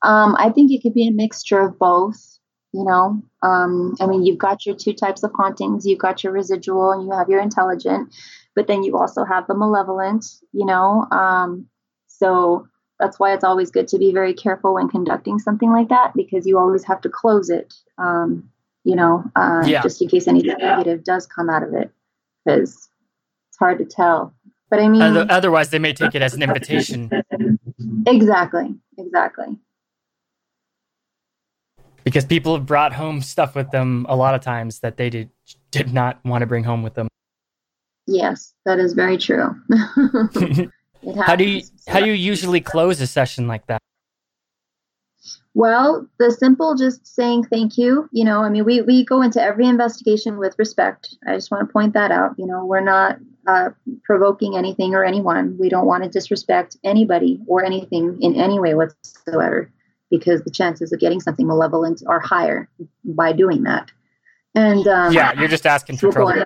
Um, 0.00 0.34
I 0.38 0.48
think 0.48 0.72
it 0.72 0.80
could 0.82 0.94
be 0.94 1.06
a 1.06 1.12
mixture 1.12 1.60
of 1.60 1.78
both. 1.78 2.38
You 2.72 2.84
know, 2.84 3.22
um, 3.42 3.96
I 4.00 4.06
mean, 4.06 4.24
you've 4.24 4.38
got 4.38 4.64
your 4.64 4.74
two 4.74 4.94
types 4.94 5.22
of 5.22 5.30
hauntings. 5.34 5.84
You've 5.84 5.98
got 5.98 6.24
your 6.24 6.32
residual, 6.32 6.92
and 6.92 7.04
you 7.04 7.12
have 7.12 7.28
your 7.28 7.42
intelligent, 7.42 8.14
but 8.56 8.66
then 8.66 8.82
you 8.82 8.96
also 8.96 9.24
have 9.24 9.46
the 9.46 9.54
malevolent. 9.54 10.24
You 10.52 10.64
know, 10.64 11.06
um, 11.10 11.66
so 12.06 12.66
that's 12.98 13.20
why 13.20 13.34
it's 13.34 13.44
always 13.44 13.70
good 13.70 13.88
to 13.88 13.98
be 13.98 14.10
very 14.10 14.32
careful 14.32 14.72
when 14.72 14.88
conducting 14.88 15.38
something 15.38 15.70
like 15.70 15.90
that 15.90 16.14
because 16.16 16.46
you 16.46 16.58
always 16.58 16.84
have 16.84 17.02
to 17.02 17.10
close 17.10 17.50
it. 17.50 17.74
Um, 17.98 18.48
you 18.84 18.96
know, 18.96 19.24
uh, 19.36 19.62
yeah. 19.66 19.82
just 19.82 20.00
in 20.02 20.08
case 20.08 20.26
anything 20.26 20.56
negative 20.58 21.04
does 21.04 21.26
come 21.26 21.48
out 21.48 21.62
of 21.62 21.74
it, 21.74 21.90
because 22.44 22.88
it's 23.50 23.58
hard 23.58 23.78
to 23.78 23.84
tell. 23.84 24.34
But 24.70 24.80
I 24.80 24.88
mean, 24.88 25.02
otherwise 25.02 25.68
they 25.68 25.78
may 25.78 25.92
take 25.92 26.14
it 26.14 26.22
as 26.22 26.32
an 26.32 26.42
invitation. 26.42 27.10
exactly. 28.06 28.74
Exactly. 28.96 29.58
Because 32.04 32.24
people 32.24 32.56
have 32.56 32.66
brought 32.66 32.92
home 32.92 33.20
stuff 33.20 33.54
with 33.54 33.70
them 33.70 34.06
a 34.08 34.16
lot 34.16 34.34
of 34.34 34.40
times 34.40 34.80
that 34.80 34.96
they 34.96 35.10
did 35.10 35.30
did 35.70 35.92
not 35.92 36.24
want 36.24 36.40
to 36.42 36.46
bring 36.46 36.64
home 36.64 36.82
with 36.82 36.94
them. 36.94 37.08
Yes, 38.06 38.54
that 38.64 38.78
is 38.78 38.94
very 38.94 39.18
true. 39.18 39.54
how 41.24 41.36
do 41.36 41.44
you 41.44 41.62
how 41.86 42.00
do 42.00 42.06
you 42.06 42.12
usually 42.12 42.60
close 42.60 43.00
a 43.00 43.06
session 43.06 43.46
like 43.46 43.66
that? 43.66 43.80
Well, 45.54 46.06
the 46.18 46.30
simple 46.30 46.74
just 46.74 47.06
saying 47.06 47.44
thank 47.44 47.76
you. 47.76 48.08
You 48.12 48.24
know, 48.24 48.42
I 48.42 48.48
mean, 48.48 48.64
we, 48.64 48.80
we 48.80 49.04
go 49.04 49.20
into 49.22 49.42
every 49.42 49.66
investigation 49.66 50.38
with 50.38 50.54
respect. 50.58 51.14
I 51.26 51.34
just 51.34 51.50
want 51.50 51.66
to 51.66 51.72
point 51.72 51.92
that 51.94 52.10
out. 52.10 52.34
You 52.38 52.46
know, 52.46 52.64
we're 52.64 52.80
not 52.80 53.18
uh, 53.46 53.70
provoking 54.04 54.56
anything 54.56 54.94
or 54.94 55.04
anyone. 55.04 55.56
We 55.58 55.68
don't 55.68 55.86
want 55.86 56.04
to 56.04 56.08
disrespect 56.08 56.76
anybody 56.84 57.40
or 57.46 57.64
anything 57.64 58.18
in 58.20 58.34
any 58.34 58.58
way 58.58 58.74
whatsoever 58.74 59.70
because 60.10 60.42
the 60.42 60.50
chances 60.50 60.92
of 60.92 61.00
getting 61.00 61.20
something 61.20 61.46
malevolent 61.46 62.02
are 62.06 62.20
higher 62.20 62.68
by 63.04 63.32
doing 63.32 63.64
that. 63.64 63.90
And 64.54 64.86
um, 64.86 65.12
yeah, 65.12 65.32
you're 65.32 65.48
just 65.48 65.66
asking 65.66 65.96
for 65.96 66.12
trouble. 66.12 66.44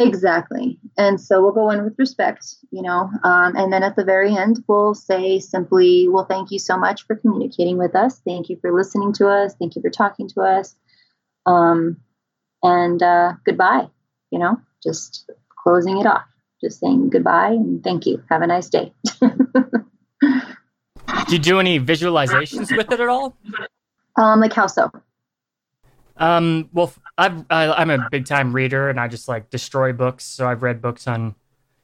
Exactly. 0.00 0.78
And 0.96 1.20
so 1.20 1.42
we'll 1.42 1.52
go 1.52 1.70
in 1.70 1.82
with 1.82 1.98
respect, 1.98 2.54
you 2.70 2.82
know, 2.82 3.10
um, 3.24 3.56
and 3.56 3.72
then 3.72 3.82
at 3.82 3.96
the 3.96 4.04
very 4.04 4.36
end, 4.36 4.62
we'll 4.68 4.94
say 4.94 5.40
simply, 5.40 6.08
well, 6.08 6.24
thank 6.24 6.52
you 6.52 6.60
so 6.60 6.76
much 6.76 7.04
for 7.04 7.16
communicating 7.16 7.78
with 7.78 7.96
us. 7.96 8.20
Thank 8.24 8.48
you 8.48 8.58
for 8.60 8.72
listening 8.72 9.12
to 9.14 9.28
us. 9.28 9.54
Thank 9.58 9.74
you 9.74 9.82
for 9.82 9.90
talking 9.90 10.28
to 10.28 10.42
us. 10.42 10.76
Um, 11.46 11.96
and 12.62 13.02
uh, 13.02 13.32
goodbye, 13.44 13.88
you 14.30 14.38
know, 14.38 14.60
just 14.84 15.28
closing 15.62 15.98
it 15.98 16.06
off, 16.06 16.26
just 16.62 16.78
saying 16.78 17.10
goodbye 17.10 17.50
and 17.50 17.82
thank 17.82 18.06
you. 18.06 18.22
Have 18.30 18.42
a 18.42 18.46
nice 18.46 18.68
day. 18.68 18.92
do 19.20 19.28
you 21.28 21.38
do 21.40 21.58
any 21.58 21.80
visualizations 21.80 22.76
with 22.76 22.92
it 22.92 23.00
at 23.00 23.08
all? 23.08 23.36
Um, 24.14 24.38
like 24.40 24.52
how 24.52 24.68
so? 24.68 24.92
Um, 26.18 26.68
well, 26.72 26.92
I've, 27.16 27.44
I, 27.48 27.80
am 27.80 27.90
a 27.90 28.08
big 28.10 28.26
time 28.26 28.52
reader 28.52 28.90
and 28.90 28.98
I 28.98 29.08
just 29.08 29.28
like 29.28 29.50
destroy 29.50 29.92
books. 29.92 30.24
So 30.24 30.48
I've 30.48 30.62
read 30.62 30.82
books 30.82 31.06
on, 31.06 31.34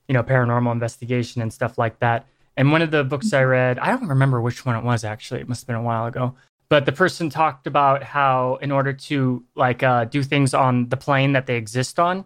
you 0.09 0.13
know, 0.13 0.23
paranormal 0.23 0.73
investigation 0.73 1.41
and 1.41 1.53
stuff 1.53 1.79
like 1.79 2.01
that. 2.01 2.27
And 2.57 2.71
one 2.73 2.83
of 2.83 2.91
the 2.91 3.05
books 3.05 3.33
I 3.33 3.43
read, 3.43 3.79
I 3.79 3.89
don't 3.89 4.09
remember 4.09 4.41
which 4.41 4.67
one 4.67 4.77
it 4.77 4.85
was 4.85 5.05
actually. 5.05 5.41
It 5.41 5.49
must 5.49 5.63
have 5.63 5.67
been 5.69 5.77
a 5.77 5.83
while 5.83 6.07
ago. 6.07 6.35
But 6.69 6.87
the 6.87 6.93
person 6.93 7.31
talked 7.31 7.67
about 7.67 8.03
how, 8.03 8.57
in 8.63 8.73
order 8.73 8.93
to 8.93 9.45
like 9.55 9.83
uh, 9.83 10.07
do 10.07 10.23
things 10.23 10.55
on 10.55 10.89
the 10.89 10.97
plane 10.97 11.33
that 11.33 11.47
they 11.47 11.57
exist 11.57 11.99
on, 11.99 12.25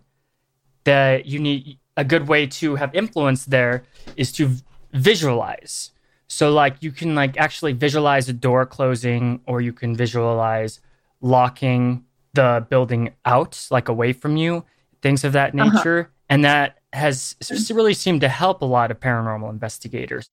that 0.85 1.27
you 1.27 1.39
need 1.39 1.79
a 1.97 2.05
good 2.05 2.29
way 2.29 2.47
to 2.47 2.77
have 2.77 2.95
influence 2.95 3.45
there 3.45 3.83
is 4.17 4.33
to 4.33 4.55
visualize. 4.93 5.91
So 6.29 6.53
like 6.53 6.77
you 6.81 6.93
can 6.93 7.15
like 7.15 7.37
actually 7.37 7.73
visualize 7.73 8.29
a 8.29 8.33
door 8.33 8.65
closing, 8.65 9.41
or 9.47 9.61
you 9.61 9.73
can 9.73 9.95
visualize 9.95 10.81
locking 11.21 12.05
the 12.35 12.67
building 12.69 13.15
out, 13.25 13.67
like 13.71 13.89
away 13.89 14.13
from 14.13 14.37
you, 14.37 14.65
things 15.03 15.25
of 15.25 15.33
that 15.33 15.55
uh-huh. 15.55 15.71
nature. 15.71 16.01
Uh-huh. 16.01 16.11
And 16.31 16.45
that 16.45 16.79
has 16.93 17.37
really 17.71 17.95
seemed 17.95 18.21
to 18.21 18.29
help 18.29 18.63
a 18.63 18.67
lot 18.67 18.91
of 18.91 19.01
paranormal 19.01 19.51
investigators. 19.51 20.29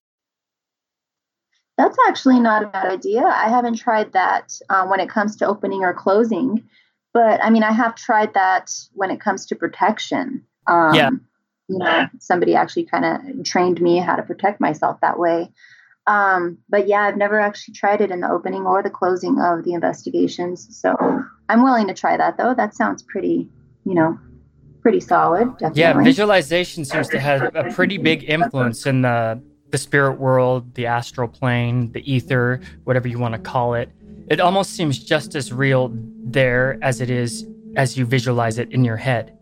That's 1.77 1.97
actually 2.07 2.39
not 2.39 2.63
a 2.63 2.67
bad 2.67 2.85
idea. 2.85 3.25
I 3.25 3.49
haven't 3.49 3.75
tried 3.75 4.13
that 4.13 4.57
um, 4.69 4.89
when 4.89 5.01
it 5.01 5.09
comes 5.09 5.35
to 5.37 5.47
opening 5.47 5.83
or 5.83 5.93
closing, 5.93 6.63
but 7.13 7.43
I 7.43 7.49
mean, 7.49 7.63
I 7.63 7.71
have 7.71 7.95
tried 7.95 8.33
that 8.33 8.71
when 8.93 9.11
it 9.11 9.19
comes 9.19 9.45
to 9.47 9.55
protection. 9.55 10.45
Um, 10.67 10.93
yeah. 10.93 11.09
You 11.67 11.79
know, 11.79 12.07
somebody 12.19 12.55
actually 12.55 12.85
kind 12.85 13.05
of 13.05 13.43
trained 13.43 13.81
me 13.81 13.97
how 13.97 14.15
to 14.15 14.23
protect 14.23 14.61
myself 14.61 15.01
that 15.01 15.17
way. 15.17 15.51
Um, 16.07 16.57
but 16.69 16.87
yeah, 16.87 17.01
I've 17.01 17.17
never 17.17 17.39
actually 17.39 17.73
tried 17.73 18.01
it 18.01 18.11
in 18.11 18.19
the 18.19 18.29
opening 18.29 18.65
or 18.65 18.83
the 18.83 18.89
closing 18.89 19.39
of 19.39 19.63
the 19.63 19.73
investigations. 19.73 20.67
So 20.79 20.95
I'm 21.49 21.63
willing 21.63 21.87
to 21.87 21.93
try 21.93 22.15
that 22.17 22.37
though. 22.37 22.53
That 22.53 22.75
sounds 22.75 23.01
pretty, 23.03 23.49
you 23.85 23.95
know, 23.95 24.19
pretty 24.81 24.99
solid. 24.99 25.51
Definitely. 25.57 25.81
Yeah, 25.81 26.03
visualization 26.03 26.85
seems 26.85 27.09
to 27.09 27.19
have 27.19 27.55
a 27.55 27.71
pretty 27.73 27.97
big 27.97 28.23
influence 28.29 28.85
in 28.85 29.01
the 29.01 29.41
the 29.71 29.79
spirit 29.79 30.19
world, 30.19 30.75
the 30.75 30.85
astral 30.85 31.27
plane, 31.27 31.91
the 31.91 32.11
ether, 32.11 32.61
whatever 32.83 33.07
you 33.07 33.17
want 33.17 33.33
to 33.33 33.39
call 33.39 33.73
it. 33.73 33.89
It 34.29 34.39
almost 34.39 34.71
seems 34.71 35.03
just 35.03 35.35
as 35.35 35.51
real 35.51 35.91
there 36.23 36.77
as 36.81 37.01
it 37.01 37.09
is 37.09 37.47
as 37.75 37.97
you 37.97 38.05
visualize 38.05 38.57
it 38.57 38.71
in 38.71 38.85
your 38.85 38.97
head. 38.97 39.35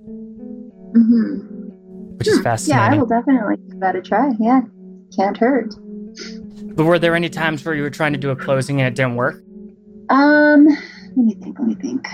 Mm-hmm. 0.95 2.17
Which 2.17 2.27
is 2.27 2.39
fascinating. 2.41 2.83
Yeah, 2.83 2.95
I 2.95 2.97
will 2.97 3.05
definitely 3.05 3.57
give 3.69 3.79
that 3.81 3.95
a 3.95 4.01
try. 4.01 4.31
Yeah, 4.39 4.61
can't 5.15 5.37
hurt. 5.37 5.73
But 6.75 6.85
were 6.85 6.99
there 6.99 7.15
any 7.15 7.29
times 7.29 7.63
where 7.63 7.75
you 7.75 7.83
were 7.83 7.89
trying 7.89 8.13
to 8.13 8.19
do 8.19 8.31
a 8.31 8.35
closing 8.35 8.81
and 8.81 8.87
it 8.87 8.95
didn't 8.95 9.15
work? 9.15 9.43
Um, 10.09 10.65
let 11.15 11.17
me 11.17 11.35
think. 11.35 11.59
Let 11.59 11.67
me 11.67 11.75
think. 11.75 12.07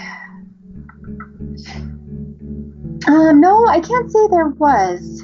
Um, 3.07 3.39
no, 3.39 3.66
I 3.68 3.80
can't 3.80 4.12
say 4.12 4.20
there 4.30 4.47
was 4.47 5.24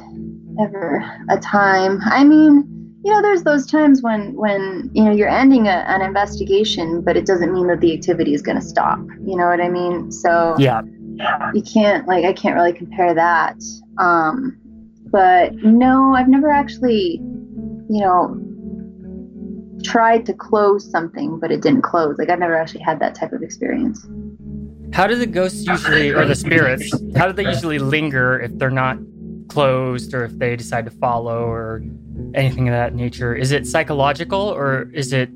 ever 0.60 1.04
a 1.30 1.38
time. 1.38 2.00
I 2.06 2.24
mean, 2.24 2.72
you 3.04 3.12
know, 3.12 3.22
there's 3.22 3.44
those 3.44 3.66
times 3.66 4.02
when 4.02 4.34
when 4.36 4.90
you 4.94 5.04
know 5.04 5.12
you're 5.12 5.30
ending 5.30 5.68
a, 5.68 5.86
an 5.88 6.02
investigation, 6.02 7.02
but 7.02 7.18
it 7.18 7.26
doesn't 7.26 7.54
mean 7.54 7.68
that 7.68 7.82
the 7.82 7.94
activity 7.94 8.34
is 8.34 8.42
going 8.42 8.60
to 8.60 8.66
stop. 8.66 9.00
You 9.26 9.36
know 9.36 9.48
what 9.48 9.62
I 9.62 9.70
mean? 9.70 10.12
So 10.12 10.56
yeah, 10.58 10.82
you 11.54 11.62
can't 11.62 12.08
like 12.08 12.26
I 12.26 12.34
can't 12.34 12.56
really 12.56 12.74
compare 12.74 13.14
that. 13.14 13.58
Um, 13.98 14.58
but 15.12 15.54
no, 15.56 16.16
I've 16.16 16.28
never 16.28 16.50
actually, 16.50 17.22
you 17.90 18.02
know, 18.02 18.42
tried 19.84 20.26
to 20.26 20.34
close 20.34 20.90
something, 20.90 21.40
but 21.40 21.52
it 21.52 21.62
didn't 21.62 21.82
close. 21.82 22.18
Like 22.18 22.30
I've 22.30 22.40
never 22.40 22.56
actually 22.56 22.82
had 22.82 23.00
that 23.00 23.16
type 23.16 23.34
of 23.34 23.42
experience. 23.42 24.06
How 24.94 25.08
do 25.08 25.16
the 25.16 25.26
ghosts 25.26 25.66
usually, 25.66 26.12
or 26.12 26.26
the 26.26 26.36
spirits, 26.36 26.94
how 27.18 27.28
do 27.28 27.34
they 27.34 27.46
usually 27.46 27.80
linger 27.80 28.40
if 28.40 28.58
they're 28.58 28.70
not 28.70 28.98
closed 29.50 30.14
or 30.14 30.24
if 30.24 30.38
they 30.40 30.56
decide 30.56 30.86
to 30.86 30.92
follow 30.92 31.44
or 31.44 31.84
anything 32.34 32.68
of 32.70 32.74
that 32.74 32.94
nature? 32.94 33.36
Is 33.36 33.52
it 33.52 33.68
psychological 33.68 34.40
or 34.40 34.90
is 34.94 35.12
it 35.12 35.30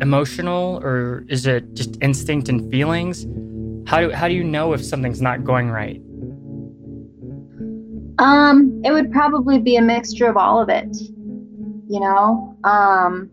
emotional 0.00 0.78
or 0.82 1.24
is 1.28 1.46
it 1.46 1.72
just 1.74 1.96
instinct 2.02 2.48
and 2.48 2.70
feelings? 2.70 3.26
How 3.88 4.00
do, 4.00 4.10
how 4.10 4.28
do 4.28 4.34
you 4.34 4.44
know 4.44 4.72
if 4.72 4.84
something's 4.84 5.22
not 5.22 5.44
going 5.44 5.70
right? 5.70 6.00
Um, 8.18 8.80
it 8.84 8.92
would 8.92 9.12
probably 9.12 9.58
be 9.58 9.76
a 9.76 9.82
mixture 9.82 10.26
of 10.26 10.36
all 10.36 10.60
of 10.60 10.68
it. 10.68 10.94
You 11.88 12.00
know, 12.00 12.56
um, 12.64 13.30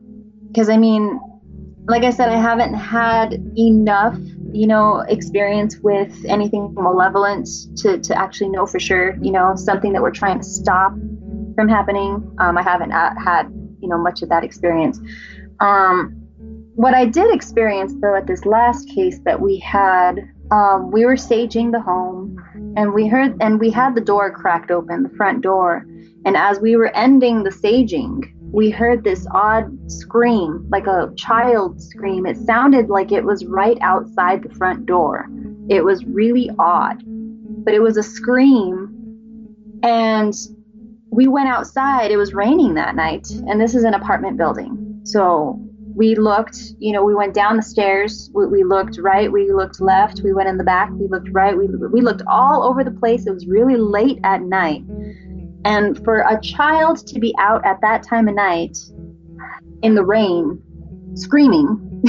because 0.53 0.69
I 0.69 0.77
mean, 0.77 1.19
like 1.87 2.03
I 2.03 2.11
said, 2.11 2.29
I 2.29 2.37
haven't 2.39 2.75
had 2.75 3.33
enough, 3.57 4.15
you 4.51 4.67
know, 4.67 4.99
experience 4.99 5.77
with 5.79 6.23
anything 6.27 6.75
malevolent 6.75 7.49
to, 7.77 7.97
to 7.97 8.15
actually 8.15 8.49
know 8.49 8.67
for 8.67 8.79
sure, 8.79 9.17
you 9.19 9.31
know, 9.31 9.55
something 9.55 9.93
that 9.93 10.01
we're 10.01 10.11
trying 10.11 10.37
to 10.37 10.45
stop 10.45 10.93
from 11.55 11.67
happening. 11.67 12.35
Um, 12.37 12.55
I 12.55 12.61
haven't 12.61 12.91
had, 12.91 13.45
you 13.81 13.89
know, 13.89 13.97
much 13.97 14.21
of 14.21 14.29
that 14.29 14.43
experience. 14.43 14.99
Um, 15.59 16.19
what 16.75 16.93
I 16.93 17.05
did 17.05 17.33
experience 17.33 17.93
though 17.99 18.15
at 18.15 18.27
this 18.27 18.45
last 18.45 18.87
case 18.89 19.19
that 19.25 19.41
we 19.41 19.57
had, 19.57 20.19
um, 20.51 20.91
we 20.91 21.03
were 21.03 21.15
saging 21.15 21.71
the 21.71 21.81
home 21.81 22.37
and 22.77 22.93
we 22.93 23.07
heard, 23.07 23.35
and 23.41 23.59
we 23.59 23.71
had 23.71 23.95
the 23.95 24.01
door 24.01 24.31
cracked 24.31 24.69
open, 24.69 25.01
the 25.01 25.17
front 25.17 25.41
door. 25.41 25.83
And 26.25 26.37
as 26.37 26.59
we 26.59 26.75
were 26.75 26.95
ending 26.95 27.41
the 27.41 27.49
saging, 27.49 28.21
we 28.53 28.69
heard 28.69 29.03
this 29.03 29.25
odd 29.31 29.91
scream, 29.91 30.67
like 30.69 30.85
a 30.85 31.11
child 31.17 31.81
scream. 31.81 32.27
It 32.27 32.37
sounded 32.37 32.87
like 32.87 33.11
it 33.11 33.23
was 33.23 33.43
right 33.45 33.79
outside 33.81 34.43
the 34.43 34.53
front 34.53 34.85
door. 34.85 35.27
It 35.69 35.83
was 35.83 36.05
really 36.05 36.51
odd, 36.59 37.01
but 37.65 37.73
it 37.73 37.81
was 37.81 37.97
a 37.97 38.03
scream. 38.03 38.95
And 39.81 40.35
we 41.09 41.27
went 41.27 41.47
outside. 41.47 42.11
It 42.11 42.17
was 42.17 42.35
raining 42.35 42.75
that 42.75 42.95
night, 42.95 43.27
and 43.31 43.59
this 43.59 43.73
is 43.73 43.83
an 43.85 43.95
apartment 43.95 44.37
building. 44.37 45.01
So 45.03 45.59
we 45.95 46.13
looked, 46.13 46.59
you 46.77 46.93
know, 46.93 47.03
we 47.03 47.15
went 47.15 47.33
down 47.33 47.57
the 47.57 47.63
stairs. 47.63 48.29
We, 48.35 48.45
we, 48.45 48.63
looked 48.63 48.99
right, 48.99 49.31
we 49.31 49.51
looked 49.51 49.81
left, 49.81 50.21
we 50.23 50.31
went 50.31 50.47
in 50.47 50.57
the 50.57 50.63
back, 50.63 50.91
we 50.91 51.07
looked 51.07 51.29
right, 51.31 51.57
we, 51.57 51.67
we 51.91 52.01
looked 52.01 52.21
all 52.27 52.61
over 52.61 52.83
the 52.83 52.91
place. 52.91 53.25
It 53.25 53.33
was 53.33 53.47
really 53.47 53.77
late 53.77 54.19
at 54.23 54.43
night. 54.43 54.83
And 55.65 56.03
for 56.03 56.19
a 56.19 56.39
child 56.41 57.05
to 57.07 57.19
be 57.19 57.33
out 57.39 57.65
at 57.65 57.79
that 57.81 58.03
time 58.03 58.27
of 58.27 58.35
night 58.35 58.77
in 59.81 59.95
the 59.95 60.03
rain 60.03 60.61
screaming, 61.15 62.01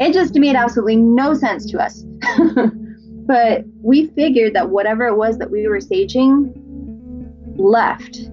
it 0.00 0.12
just 0.12 0.34
made 0.34 0.54
absolutely 0.54 0.96
no 0.96 1.34
sense 1.34 1.66
to 1.72 1.78
us. 1.78 2.04
but 3.26 3.64
we 3.82 4.06
figured 4.08 4.54
that 4.54 4.70
whatever 4.70 5.06
it 5.06 5.16
was 5.16 5.38
that 5.38 5.50
we 5.50 5.66
were 5.66 5.78
saging 5.78 6.52
left. 7.56 8.28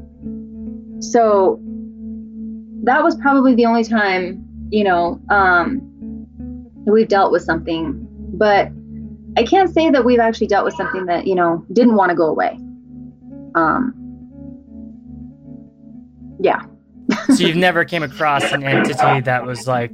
So 0.99 1.59
that 2.83 3.03
was 3.03 3.15
probably 3.15 3.55
the 3.55 3.65
only 3.65 3.83
time, 3.83 4.45
you 4.69 4.83
know, 4.83 5.19
um, 5.29 5.81
we've 6.85 7.07
dealt 7.07 7.31
with 7.31 7.43
something. 7.43 8.07
But 8.33 8.71
I 9.37 9.43
can't 9.43 9.73
say 9.73 9.89
that 9.89 10.03
we've 10.03 10.19
actually 10.19 10.47
dealt 10.47 10.65
with 10.65 10.75
something 10.75 11.05
that, 11.05 11.25
you 11.25 11.35
know, 11.35 11.65
didn't 11.73 11.95
want 11.95 12.09
to 12.09 12.15
go 12.15 12.25
away. 12.25 12.57
Um, 13.55 14.00
yeah. 16.41 16.61
so 17.35 17.43
you've 17.43 17.55
never 17.55 17.85
came 17.85 18.03
across 18.03 18.51
an 18.51 18.63
entity 18.63 19.21
that 19.21 19.45
was 19.45 19.67
like 19.67 19.91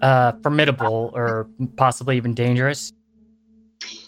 uh, 0.00 0.32
formidable 0.42 1.10
or 1.14 1.48
possibly 1.76 2.16
even 2.16 2.34
dangerous? 2.34 2.92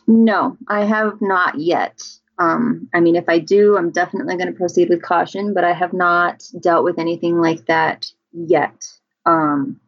No, 0.07 0.57
I 0.69 0.85
have 0.85 1.21
not 1.21 1.59
yet. 1.59 2.03
Um, 2.39 2.89
I 2.95 3.01
mean, 3.01 3.17
if 3.17 3.29
I 3.29 3.39
do, 3.39 3.77
I'm 3.77 3.91
definitely 3.91 4.37
going 4.37 4.47
to 4.47 4.57
proceed 4.57 4.89
with 4.89 5.03
caution, 5.03 5.55
but 5.55 5.65
I 5.65 5.73
have 5.73 5.93
not 5.93 6.45
dealt 6.61 6.85
with 6.85 6.99
anything 6.99 7.41
like 7.41 7.67
that 7.67 8.07
yet. 8.33 8.87
Um, 9.27 9.81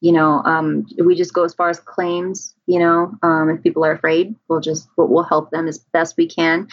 you 0.00 0.12
know, 0.12 0.42
um, 0.44 0.86
we 1.04 1.14
just 1.14 1.32
go 1.32 1.44
as 1.44 1.54
far 1.54 1.70
as 1.70 1.80
claims. 1.80 2.54
You 2.66 2.78
know, 2.78 3.14
um, 3.22 3.50
if 3.50 3.62
people 3.62 3.84
are 3.84 3.92
afraid, 3.92 4.34
we'll 4.48 4.60
just 4.60 4.88
we'll 4.96 5.22
help 5.24 5.50
them 5.50 5.66
as 5.66 5.78
best 5.78 6.16
we 6.16 6.26
can. 6.26 6.68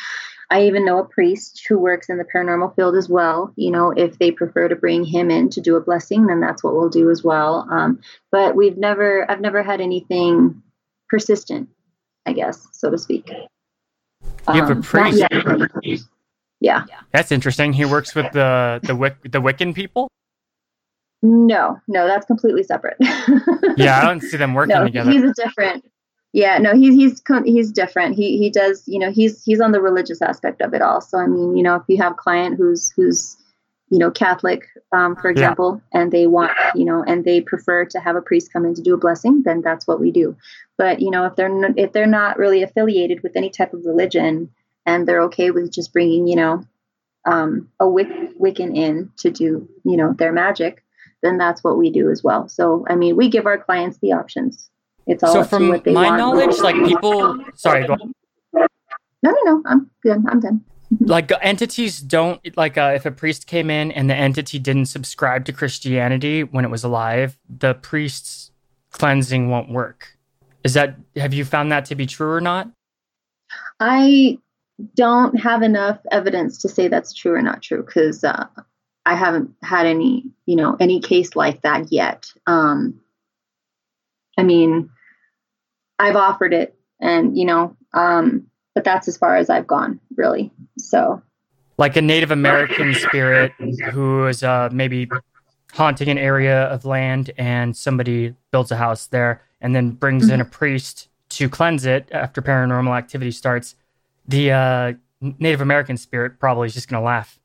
I 0.52 0.64
even 0.66 0.84
know 0.86 0.97
a 1.00 1.06
priest 1.06 1.64
who 1.70 1.78
works 1.78 2.10
in 2.10 2.18
the 2.18 2.24
paranormal 2.26 2.76
field 2.76 2.95
as 2.95 3.08
well. 3.08 3.54
You 3.56 3.72
know, 3.72 3.91
if 3.91 4.18
they 4.18 4.32
prefer 4.32 4.68
to 4.68 4.76
bring 4.76 5.04
him 5.04 5.30
in 5.30 5.50
to 5.52 5.62
do 5.62 5.76
a 5.76 5.82
blessing, 5.82 6.26
then 6.28 6.39
that's 6.41 6.64
what 6.64 6.74
we'll 6.74 6.89
do 6.89 7.10
as 7.12 7.24
well. 7.24 7.68
Um, 7.72 8.00
but 8.32 8.56
we've 8.56 8.78
never, 8.78 9.30
I've 9.30 9.41
never 9.41 9.62
had 9.62 9.80
anything 9.80 10.62
persistent, 11.10 11.70
I 12.26 12.34
guess, 12.34 12.68
so 12.72 12.89
to 12.89 12.97
speak. 12.97 13.30
You 13.30 14.56
have 14.62 14.70
a 14.70 14.74
Um, 14.74 14.82
priest. 14.82 15.20
yet. 15.20 16.02
Yeah. 16.62 16.84
That's 17.14 17.32
interesting. 17.32 17.72
He 17.74 17.86
works 17.86 18.16
with 18.16 18.32
the 18.34 18.80
the 18.84 18.93
Wic- 18.95 19.32
the 19.32 19.39
Wiccan 19.41 19.74
people. 19.76 20.10
No, 21.22 21.80
no, 21.88 22.08
that's 22.08 22.26
completely 22.26 22.64
separate. 22.64 22.97
Yeah, 23.78 24.00
I 24.02 24.06
don't 24.06 24.20
see 24.22 24.36
them 24.36 24.54
working 24.56 24.76
no, 24.76 24.84
together. 24.86 25.10
he's 25.12 25.24
a 25.24 25.34
different. 25.34 25.86
Yeah, 26.32 26.59
no, 26.59 26.75
he's 26.75 26.93
he's 26.95 27.21
he's 27.45 27.71
different. 27.71 28.15
He 28.15 28.38
he 28.38 28.49
does, 28.51 28.84
you 28.88 28.99
know, 28.99 29.11
he's 29.11 29.43
he's 29.43 29.59
on 29.59 29.71
the 29.71 29.82
religious 29.82 30.21
aspect 30.21 30.61
of 30.61 30.73
it 30.73 30.82
all. 30.82 31.01
So 31.01 31.17
I 31.17 31.25
mean, 31.25 31.57
you 31.57 31.63
know, 31.63 31.75
if 31.75 31.84
you 31.88 31.97
have 31.97 32.11
a 32.11 32.15
client 32.15 32.57
who's 32.57 32.91
who's 32.95 33.36
you 33.89 33.97
know 33.97 34.11
Catholic, 34.11 34.67
um, 34.91 35.15
for 35.15 35.30
Yeah. 35.32 35.32
example, 35.32 35.82
and 35.91 36.11
they 36.11 36.27
want, 36.27 36.51
you 36.75 36.86
know, 36.86 37.03
and 37.03 37.25
they 37.25 37.41
prefer 37.41 37.86
to 37.86 37.99
have 37.99 38.15
a 38.15 38.21
priest 38.21 38.53
come 38.53 38.65
in 38.65 38.75
to 38.75 38.82
do 38.82 38.93
a 38.93 38.97
blessing, 38.97 39.41
then 39.43 39.61
that's 39.61 39.88
what 39.88 39.99
we 39.99 40.11
do. 40.11 40.36
But 40.77 40.99
you 41.01 41.09
know, 41.09 41.25
if 41.25 41.36
they're 41.36 41.47
n- 41.47 41.73
if 41.77 41.93
they're 41.93 42.05
not 42.05 42.38
really 42.38 42.61
affiliated 42.61 43.23
with 43.23 43.36
any 43.36 43.49
type 43.49 43.73
of 43.73 43.86
religion 43.86 44.51
and 44.86 45.07
they're 45.07 45.23
okay 45.23 45.49
with 45.49 45.71
just 45.71 45.93
bringing, 45.93 46.27
you 46.27 46.36
know, 46.36 46.63
um, 47.25 47.69
a 47.80 47.86
Wic- 47.86 48.38
Wiccan 48.39 48.75
in 48.77 49.11
to 49.17 49.32
do, 49.32 49.67
you 49.84 49.97
know, 49.97 50.13
their 50.13 50.32
magic, 50.32 50.84
then 51.23 51.38
that's 51.39 51.63
what 51.63 51.77
we 51.77 51.89
do 51.89 52.09
as 52.11 52.23
well. 52.23 52.47
So, 52.47 52.86
I 52.88 52.95
mean, 52.95 53.15
we 53.15 53.30
give 53.30 53.47
our 53.47 53.57
clients 53.57 53.97
the 53.97 54.13
options. 54.13 54.69
It's 55.08 55.24
all 55.24 55.34
So, 55.34 55.43
from 55.43 55.70
my 55.70 55.78
want. 55.93 56.18
knowledge, 56.18 56.58
like 56.60 56.76
people, 56.86 57.38
sorry, 57.56 57.88
go 57.88 57.93
on. 57.93 58.14
No, 58.54 59.32
no, 59.32 59.38
no. 59.45 59.64
I'm 59.66 59.89
good. 60.02 60.24
I'm 60.28 60.39
done. 60.39 60.64
like 61.02 61.32
entities 61.41 62.00
don't 62.00 62.41
like 62.58 62.78
uh, 62.78 62.93
if 62.95 63.06
a 63.06 63.12
priest 63.12 63.47
came 63.47 63.70
in 63.70 63.91
and 63.91 64.10
the 64.10 64.16
entity 64.16 64.58
didn't 64.58 64.86
subscribe 64.86 65.45
to 65.45 65.54
Christianity 65.54 66.43
when 66.43 66.66
it 66.66 66.72
was 66.72 66.84
alive, 66.84 67.38
the 67.47 67.76
priest's 67.76 68.52
cleansing 68.91 69.50
won't 69.50 69.70
work. 69.70 70.18
Is 70.64 70.74
that 70.74 70.95
have 71.16 71.34
you 71.34 71.45
found 71.45 71.72
that 71.72 71.86
to 71.86 71.95
be 71.95 72.06
true 72.06 72.32
or 72.32 72.41
not? 72.41 72.70
I 73.80 74.39
don't 74.95 75.39
have 75.39 75.62
enough 75.62 76.00
evidence 76.12 76.58
to 76.60 76.70
say 76.70 76.88
that's 76.88 77.14
true 77.14 77.34
or 77.34 77.41
not 77.41 77.62
true 77.62 77.84
because 77.84 78.24
uh, 78.24 78.47
I 79.06 79.16
haven't 79.16 79.54
had 79.62 79.86
any, 79.86 80.26
you 80.45 80.56
know, 80.56 80.76
any 80.80 81.00
case 81.00 81.36
like 81.36 81.62
that 81.62 81.91
yet. 81.91 82.32
Um, 82.47 83.00
I 84.39 84.43
mean, 84.43 84.89
I've 85.99 86.15
offered 86.15 86.53
it, 86.53 86.75
and 86.99 87.37
you 87.37 87.45
know, 87.45 87.75
um, 87.93 88.47
but 88.73 88.83
that's 88.83 89.07
as 89.07 89.17
far 89.17 89.35
as 89.35 89.49
I've 89.49 89.67
gone, 89.67 89.99
really. 90.15 90.51
So, 90.77 91.21
Like 91.77 91.95
a 91.97 92.01
Native 92.01 92.31
American 92.31 92.93
spirit 92.93 93.51
who 93.91 94.27
is 94.27 94.43
uh, 94.43 94.69
maybe 94.71 95.09
haunting 95.73 96.09
an 96.09 96.17
area 96.17 96.63
of 96.65 96.85
land 96.85 97.31
and 97.37 97.75
somebody 97.75 98.35
builds 98.51 98.71
a 98.71 98.77
house 98.77 99.07
there 99.07 99.41
and 99.61 99.75
then 99.75 99.91
brings 99.91 100.29
in 100.29 100.41
a 100.41 100.45
priest 100.45 101.09
to 101.29 101.49
cleanse 101.49 101.85
it 101.85 102.07
after 102.11 102.41
paranormal 102.41 102.97
activity 102.97 103.31
starts. 103.31 103.75
The 104.27 104.51
uh, 104.51 104.93
Native 105.21 105.61
American 105.61 105.97
spirit 105.97 106.39
probably 106.39 106.67
is 106.67 106.73
just 106.73 106.87
going 106.87 107.01
to 107.01 107.05
laugh. 107.05 107.39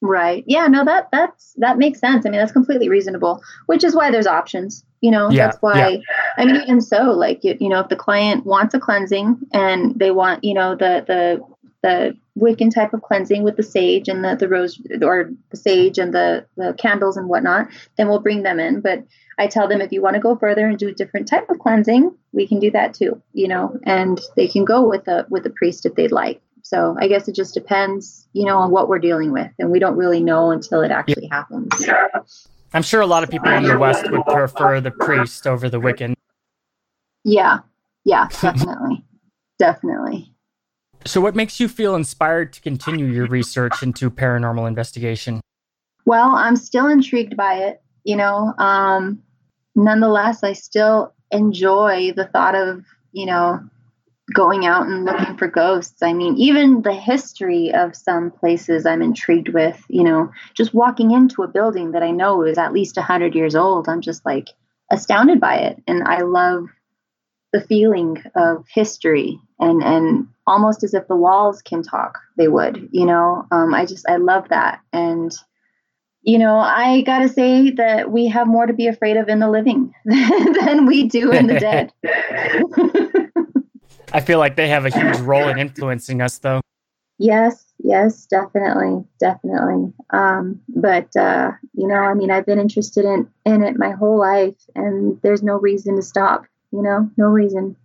Right. 0.00 0.44
Yeah, 0.46 0.66
no, 0.66 0.84
that 0.84 1.08
that's 1.12 1.54
that 1.58 1.78
makes 1.78 2.00
sense. 2.00 2.26
I 2.26 2.30
mean, 2.30 2.40
that's 2.40 2.52
completely 2.52 2.88
reasonable, 2.88 3.40
which 3.66 3.84
is 3.84 3.94
why 3.94 4.10
there's 4.10 4.26
options. 4.26 4.84
You 5.02 5.10
know, 5.10 5.30
Yeah, 5.30 5.46
that's 5.46 5.58
why 5.60 6.00
I 6.38 6.46
mean 6.46 6.56
even 6.56 6.80
so, 6.80 7.10
like 7.10 7.44
you, 7.44 7.56
you 7.60 7.68
know, 7.68 7.80
if 7.80 7.88
the 7.88 7.96
client 7.96 8.46
wants 8.46 8.72
a 8.72 8.80
cleansing 8.80 9.38
and 9.52 9.94
they 9.98 10.10
want, 10.10 10.42
you 10.42 10.54
know, 10.54 10.74
the 10.74 11.04
the 11.06 11.42
the 11.82 12.16
Wiccan 12.38 12.72
type 12.72 12.94
of 12.94 13.02
cleansing 13.02 13.42
with 13.42 13.56
the 13.56 13.62
sage 13.62 14.08
and 14.08 14.24
the, 14.24 14.36
the 14.36 14.48
rose 14.48 14.80
or 15.02 15.30
the 15.50 15.56
sage 15.56 15.98
and 15.98 16.14
the, 16.14 16.46
the 16.56 16.74
candles 16.78 17.16
and 17.16 17.28
whatnot, 17.28 17.68
then 17.96 18.08
we'll 18.08 18.20
bring 18.20 18.42
them 18.42 18.58
in. 18.58 18.80
But 18.80 19.04
I 19.38 19.46
tell 19.48 19.68
them 19.68 19.80
if 19.80 19.92
you 19.92 20.00
want 20.00 20.14
to 20.14 20.20
go 20.20 20.36
further 20.36 20.66
and 20.66 20.78
do 20.78 20.88
a 20.88 20.94
different 20.94 21.28
type 21.28 21.50
of 21.50 21.58
cleansing, 21.58 22.14
we 22.32 22.46
can 22.46 22.58
do 22.58 22.70
that 22.70 22.94
too, 22.94 23.20
you 23.32 23.48
know, 23.48 23.78
and 23.84 24.20
they 24.36 24.48
can 24.48 24.64
go 24.64 24.88
with 24.88 25.08
a 25.08 25.26
with 25.28 25.44
a 25.46 25.50
priest 25.50 25.84
if 25.84 25.94
they'd 25.94 26.12
like. 26.12 26.40
So 26.62 26.96
I 26.98 27.08
guess 27.08 27.28
it 27.28 27.34
just 27.34 27.54
depends, 27.54 28.28
you 28.32 28.46
know, 28.46 28.56
on 28.58 28.70
what 28.70 28.88
we're 28.88 28.98
dealing 28.98 29.32
with, 29.32 29.50
and 29.58 29.70
we 29.70 29.78
don't 29.78 29.96
really 29.96 30.22
know 30.22 30.52
until 30.52 30.80
it 30.80 30.90
actually 30.90 31.28
happens. 31.30 31.70
I'm 32.74 32.82
sure 32.82 33.00
a 33.00 33.06
lot 33.06 33.22
of 33.22 33.30
people 33.30 33.50
in 33.50 33.64
the 33.64 33.78
West 33.78 34.10
would 34.10 34.24
prefer 34.24 34.80
the 34.80 34.90
priest 34.90 35.46
over 35.46 35.68
the 35.68 35.80
Wiccan. 35.80 36.14
Yeah, 37.24 37.58
yeah, 38.04 38.28
definitely, 38.40 39.04
definitely. 39.58 40.32
So, 41.04 41.20
what 41.20 41.34
makes 41.34 41.60
you 41.60 41.68
feel 41.68 41.94
inspired 41.94 42.52
to 42.54 42.60
continue 42.60 43.06
your 43.06 43.26
research 43.26 43.82
into 43.82 44.10
paranormal 44.10 44.66
investigation? 44.68 45.40
Well, 46.04 46.30
I'm 46.30 46.56
still 46.56 46.86
intrigued 46.86 47.36
by 47.36 47.54
it, 47.54 47.82
you 48.04 48.16
know. 48.16 48.54
Um, 48.58 49.22
nonetheless, 49.74 50.42
I 50.42 50.52
still 50.52 51.14
enjoy 51.30 52.12
the 52.16 52.26
thought 52.26 52.54
of, 52.54 52.84
you 53.12 53.26
know, 53.26 53.60
going 54.34 54.66
out 54.66 54.86
and 54.86 55.04
looking 55.04 55.36
for 55.36 55.48
ghosts. 55.48 56.02
I 56.02 56.12
mean, 56.12 56.36
even 56.36 56.82
the 56.82 56.94
history 56.94 57.72
of 57.74 57.96
some 57.96 58.30
places 58.30 58.86
I'm 58.86 59.02
intrigued 59.02 59.48
with, 59.48 59.84
you 59.88 60.04
know, 60.04 60.30
just 60.54 60.72
walking 60.72 61.10
into 61.10 61.42
a 61.42 61.48
building 61.48 61.92
that 61.92 62.02
I 62.02 62.12
know 62.12 62.42
is 62.42 62.58
at 62.58 62.72
least 62.72 62.96
100 62.96 63.34
years 63.34 63.54
old, 63.54 63.88
I'm 63.88 64.00
just 64.00 64.24
like 64.24 64.48
astounded 64.90 65.40
by 65.40 65.56
it. 65.56 65.82
And 65.86 66.04
I 66.04 66.22
love 66.22 66.68
the 67.52 67.60
feeling 67.60 68.22
of 68.34 68.64
history 68.68 69.38
and 69.60 69.82
and 69.82 70.26
almost 70.46 70.82
as 70.82 70.94
if 70.94 71.06
the 71.06 71.16
walls 71.16 71.62
can 71.62 71.82
talk 71.82 72.18
they 72.36 72.48
would 72.48 72.88
you 72.90 73.04
know 73.04 73.46
um, 73.50 73.74
i 73.74 73.84
just 73.84 74.08
i 74.08 74.16
love 74.16 74.48
that 74.48 74.80
and 74.92 75.32
you 76.22 76.38
know 76.38 76.56
i 76.56 77.02
gotta 77.02 77.28
say 77.28 77.70
that 77.70 78.10
we 78.10 78.26
have 78.26 78.46
more 78.46 78.66
to 78.66 78.72
be 78.72 78.86
afraid 78.86 79.16
of 79.16 79.28
in 79.28 79.38
the 79.38 79.50
living 79.50 79.94
than 80.04 80.86
we 80.86 81.06
do 81.06 81.30
in 81.30 81.46
the 81.46 81.60
dead 81.60 81.92
I 84.12 84.20
feel 84.20 84.38
like 84.38 84.56
they 84.56 84.68
have 84.68 84.84
a 84.86 84.90
huge 84.90 85.18
role 85.20 85.48
in 85.48 85.58
influencing 85.58 86.20
us, 86.20 86.38
though. 86.38 86.60
yes 87.18 87.66
yes 87.84 88.26
definitely 88.26 89.04
definitely 89.18 89.92
um, 90.10 90.60
but 90.68 91.14
uh, 91.16 91.50
you 91.74 91.86
know 91.86 91.96
i 91.96 92.14
mean 92.14 92.30
i've 92.30 92.46
been 92.46 92.58
interested 92.60 93.04
in 93.04 93.28
in 93.44 93.62
it 93.62 93.76
my 93.76 93.90
whole 93.90 94.18
life 94.18 94.54
and 94.74 95.20
there's 95.22 95.42
no 95.42 95.54
reason 95.58 95.96
to 95.96 96.02
stop 96.02 96.44
you 96.72 96.80
know 96.82 97.10
no 97.16 97.26
reason 97.26 97.76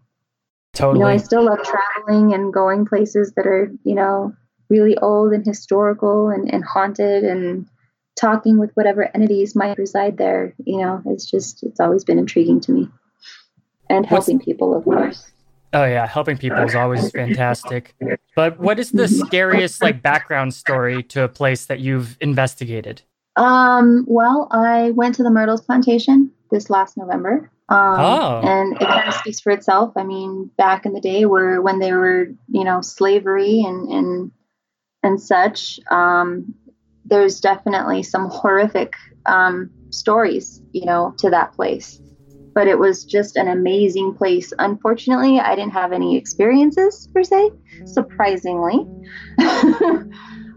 Totally. 0.73 0.99
you 0.99 1.03
know 1.05 1.11
i 1.11 1.17
still 1.17 1.43
love 1.45 1.59
traveling 1.63 2.34
and 2.34 2.53
going 2.53 2.86
places 2.86 3.34
that 3.36 3.47
are 3.47 3.71
you 3.84 3.95
know 3.95 4.34
really 4.69 4.97
old 4.99 5.34
and 5.34 5.45
historical 5.45 6.30
and, 6.30 6.51
and 6.53 6.63
haunted 6.63 7.23
and 7.23 7.67
talking 8.15 8.57
with 8.59 8.71
whatever 8.75 9.09
entities 9.15 9.55
might 9.55 9.78
reside 9.78 10.17
there 10.17 10.53
you 10.65 10.78
know 10.82 11.01
it's 11.07 11.25
just 11.30 11.63
it's 11.63 11.80
always 11.80 12.03
been 12.03 12.19
intriguing 12.19 12.59
to 12.61 12.71
me 12.71 12.88
and 13.89 14.05
What's- 14.05 14.28
helping 14.28 14.39
people 14.39 14.75
of 14.75 14.84
course 14.84 15.32
oh 15.74 15.84
yeah, 15.86 16.05
helping 16.07 16.38
people 16.38 16.59
is 16.63 16.76
always 16.76 17.11
fantastic. 17.11 17.95
But 18.36 18.59
what 18.59 18.80
is 18.80 18.91
the 18.91 19.07
scariest 19.07 19.82
like 19.82 20.01
background 20.01 20.53
story 20.53 21.03
to 21.03 21.24
a 21.24 21.28
place 21.28 21.65
that 21.65 21.80
you've 21.80 22.18
investigated? 22.22 23.01
um 23.36 24.03
well 24.07 24.47
i 24.49 24.89
went 24.91 25.13
to 25.13 25.22
the 25.22 25.30
myrtles 25.30 25.61
plantation 25.61 26.32
this 26.49 26.72
last 26.72 26.97
november 26.97 27.51
um, 27.70 27.99
Oh. 27.99 28.41
and 28.43 28.74
it 28.82 28.88
kind 28.88 29.07
of 29.07 29.13
speaks 29.13 29.39
for 29.39 29.51
itself 29.51 29.93
i 29.95 30.01
mean 30.03 30.49
back 30.57 30.88
in 30.88 30.93
the 30.93 30.99
day 30.99 31.26
where 31.26 31.61
when 31.61 31.78
they 31.78 31.93
were 31.93 32.30
you 32.49 32.63
know 32.63 32.82
slavery 32.82 33.61
and 33.63 33.91
and 33.91 34.32
and 35.03 35.22
such 35.22 35.80
um 35.91 36.55
there's 37.05 37.39
definitely 37.39 38.03
some 38.03 38.30
horrific 38.30 38.93
um, 39.26 39.70
stories, 39.91 40.61
you 40.74 40.86
know, 40.86 41.13
to 41.20 41.30
that 41.30 41.53
place. 41.53 42.01
But 42.58 42.68
it 42.68 42.80
was 42.80 43.05
just 43.05 43.36
an 43.36 43.47
amazing 43.47 44.16
place. 44.16 44.51
Unfortunately, 44.58 45.39
I 45.39 45.53
didn't 45.55 45.74
have 45.74 45.91
any 45.91 46.18
experiences 46.18 47.08
per 47.14 47.24
se, 47.24 47.51
surprisingly. 47.86 48.84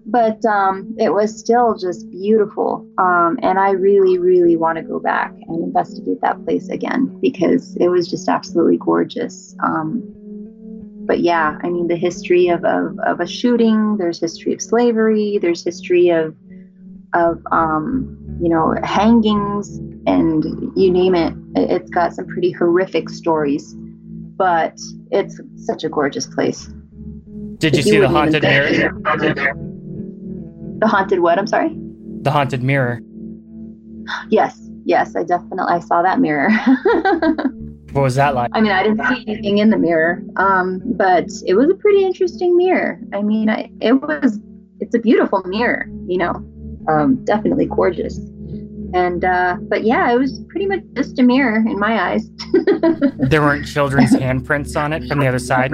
but 0.07 0.43
um, 0.47 0.97
it 0.99 1.13
was 1.13 1.39
still 1.39 1.77
just 1.77 2.11
beautiful. 2.11 2.89
Um, 2.97 3.39
and 3.43 3.59
I 3.59 3.73
really, 3.73 4.19
really 4.19 4.57
want 4.57 4.79
to 4.79 4.83
go 4.83 4.99
back 4.99 5.35
and 5.47 5.63
investigate 5.63 6.23
that 6.23 6.43
place 6.47 6.71
again 6.71 7.19
because 7.21 7.77
it 7.77 7.89
was 7.89 8.09
just 8.09 8.31
absolutely 8.31 8.79
gorgeous. 8.79 9.55
Um, 9.63 10.03
but 11.05 11.21
yeah, 11.21 11.59
I 11.63 11.69
mean, 11.69 11.89
the 11.89 11.97
history 11.97 12.49
of, 12.49 12.65
of, 12.65 12.99
of 13.01 13.21
a 13.21 13.27
shooting, 13.27 13.99
there's 13.99 14.19
history 14.19 14.55
of 14.55 14.63
slavery, 14.63 15.37
there's 15.37 15.63
history 15.63 16.09
of, 16.09 16.35
of 17.13 17.43
um, 17.53 18.39
you 18.41 18.49
know, 18.49 18.75
hangings. 18.85 19.79
And 20.07 20.45
you 20.77 20.91
name 20.91 21.15
it. 21.15 21.35
It's 21.57 21.91
got 21.91 22.13
some 22.15 22.27
pretty 22.27 22.51
horrific 22.53 23.09
stories, 23.09 23.75
but 24.37 24.79
it's 25.11 25.41
such 25.57 25.85
a 25.85 25.89
gorgeous 25.89 26.27
place. 26.27 26.71
Did 27.59 27.77
you 27.77 27.83
see 27.83 27.99
the 27.99 28.09
haunted 28.09 28.43
mirror? 28.43 28.93
The 30.79 30.87
haunted 30.87 31.21
what? 31.21 31.39
I'm 31.39 31.47
sorry. 31.47 31.77
The 32.23 32.31
haunted 32.31 32.63
mirror. 32.63 33.01
Yes, 34.31 34.59
yes, 34.85 35.15
I 35.15 35.25
definitely 35.25 35.67
I 35.69 35.79
saw 35.81 36.03
that 36.03 36.21
mirror. 36.21 36.51
what 37.93 38.03
was 38.03 38.15
that 38.15 38.35
like? 38.35 38.51
I 38.55 38.61
mean, 38.61 38.73
I 38.73 38.83
didn't 38.83 39.07
see 39.07 39.25
anything 39.27 39.59
in 39.59 39.71
the 39.71 39.77
mirror, 39.77 40.23
um, 40.37 40.81
but 40.85 41.27
it 41.47 41.55
was 41.55 41.69
a 41.71 41.75
pretty 41.75 42.05
interesting 42.05 42.57
mirror. 42.57 42.99
I 43.13 43.23
mean, 43.23 43.51
I, 43.51 43.71
it 43.81 43.93
was 43.93 44.41
it's 44.81 44.95
a 44.95 44.99
beautiful 44.99 45.43
mirror, 45.45 45.87
you 46.07 46.17
know, 46.17 46.33
um, 46.89 47.23
definitely 47.25 47.67
gorgeous. 47.67 48.19
And 48.95 49.25
uh, 49.25 49.57
but 49.61 49.85
yeah, 49.85 50.13
it 50.13 50.19
was 50.19 50.41
pretty 50.49 50.67
much 50.67 50.81
just 50.95 51.19
a 51.19 51.23
mirror 51.23 51.57
in 51.57 51.79
my 51.79 52.13
eyes. 52.13 52.29
there 53.19 53.43
weren't 53.43 53.67
children's 53.67 54.13
handprints 54.13 54.81
on 54.81 54.93
it 54.93 55.07
from 55.09 55.21
the 55.21 55.27
other 55.27 55.39
side. 55.39 55.73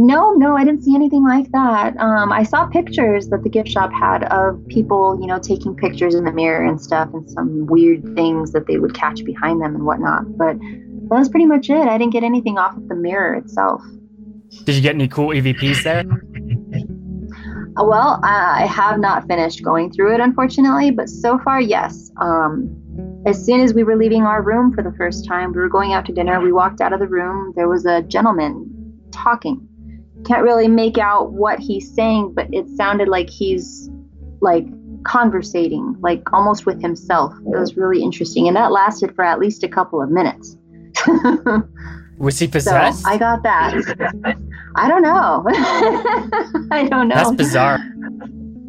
No, 0.00 0.32
no, 0.32 0.56
I 0.56 0.64
didn't 0.64 0.84
see 0.84 0.94
anything 0.94 1.24
like 1.24 1.50
that. 1.50 1.96
Um, 1.98 2.30
I 2.30 2.44
saw 2.44 2.66
pictures 2.66 3.28
that 3.28 3.42
the 3.42 3.48
gift 3.48 3.68
shop 3.68 3.92
had 3.92 4.24
of 4.32 4.64
people, 4.68 5.18
you 5.20 5.26
know, 5.26 5.40
taking 5.40 5.74
pictures 5.74 6.14
in 6.14 6.24
the 6.24 6.30
mirror 6.30 6.64
and 6.64 6.80
stuff, 6.80 7.08
and 7.12 7.28
some 7.28 7.66
weird 7.66 8.14
things 8.14 8.52
that 8.52 8.68
they 8.68 8.78
would 8.78 8.94
catch 8.94 9.24
behind 9.24 9.60
them 9.60 9.74
and 9.74 9.84
whatnot. 9.84 10.36
But 10.38 10.56
that 10.60 11.18
was 11.18 11.28
pretty 11.28 11.46
much 11.46 11.68
it. 11.68 11.88
I 11.88 11.98
didn't 11.98 12.12
get 12.12 12.22
anything 12.22 12.58
off 12.58 12.76
of 12.76 12.88
the 12.88 12.94
mirror 12.94 13.34
itself. 13.34 13.82
Did 14.64 14.76
you 14.76 14.82
get 14.82 14.94
any 14.94 15.08
cool 15.08 15.28
EVPs 15.28 15.82
there? 15.82 16.04
Well, 17.80 18.20
I 18.22 18.66
have 18.66 18.98
not 18.98 19.26
finished 19.26 19.62
going 19.62 19.92
through 19.92 20.14
it, 20.14 20.20
unfortunately, 20.20 20.90
but 20.90 21.08
so 21.08 21.38
far, 21.38 21.60
yes. 21.60 22.10
Um, 22.16 22.74
as 23.26 23.44
soon 23.44 23.60
as 23.60 23.74
we 23.74 23.84
were 23.84 23.96
leaving 23.96 24.22
our 24.22 24.42
room 24.42 24.72
for 24.72 24.82
the 24.82 24.92
first 24.92 25.26
time, 25.26 25.52
we 25.52 25.60
were 25.60 25.68
going 25.68 25.92
out 25.92 26.04
to 26.06 26.12
dinner. 26.12 26.40
We 26.40 26.52
walked 26.52 26.80
out 26.80 26.92
of 26.92 26.98
the 27.00 27.06
room. 27.08 27.52
There 27.56 27.68
was 27.68 27.86
a 27.86 28.02
gentleman 28.02 28.74
talking 29.10 29.68
can't 30.24 30.42
really 30.42 30.68
make 30.68 30.98
out 30.98 31.32
what 31.32 31.58
he's 31.58 31.92
saying, 31.92 32.32
but 32.34 32.52
it 32.52 32.68
sounded 32.76 33.08
like 33.08 33.30
he's 33.30 33.88
like 34.40 34.66
conversating, 35.04 35.96
like 36.00 36.22
almost 36.32 36.66
with 36.66 36.80
himself. 36.82 37.32
It 37.52 37.58
was 37.58 37.76
really 37.76 38.02
interesting. 38.02 38.48
And 38.48 38.56
that 38.56 38.72
lasted 38.72 39.14
for 39.14 39.24
at 39.24 39.38
least 39.38 39.62
a 39.62 39.68
couple 39.68 40.02
of 40.02 40.10
minutes. 40.10 40.56
was 42.18 42.38
he 42.38 42.48
possessed? 42.48 43.02
So 43.02 43.08
I 43.08 43.16
got 43.16 43.42
that. 43.44 44.36
I 44.76 44.88
don't 44.88 45.02
know. 45.02 45.44
I 46.70 46.86
don't 46.88 47.08
know. 47.08 47.14
That's 47.14 47.32
bizarre. 47.32 47.78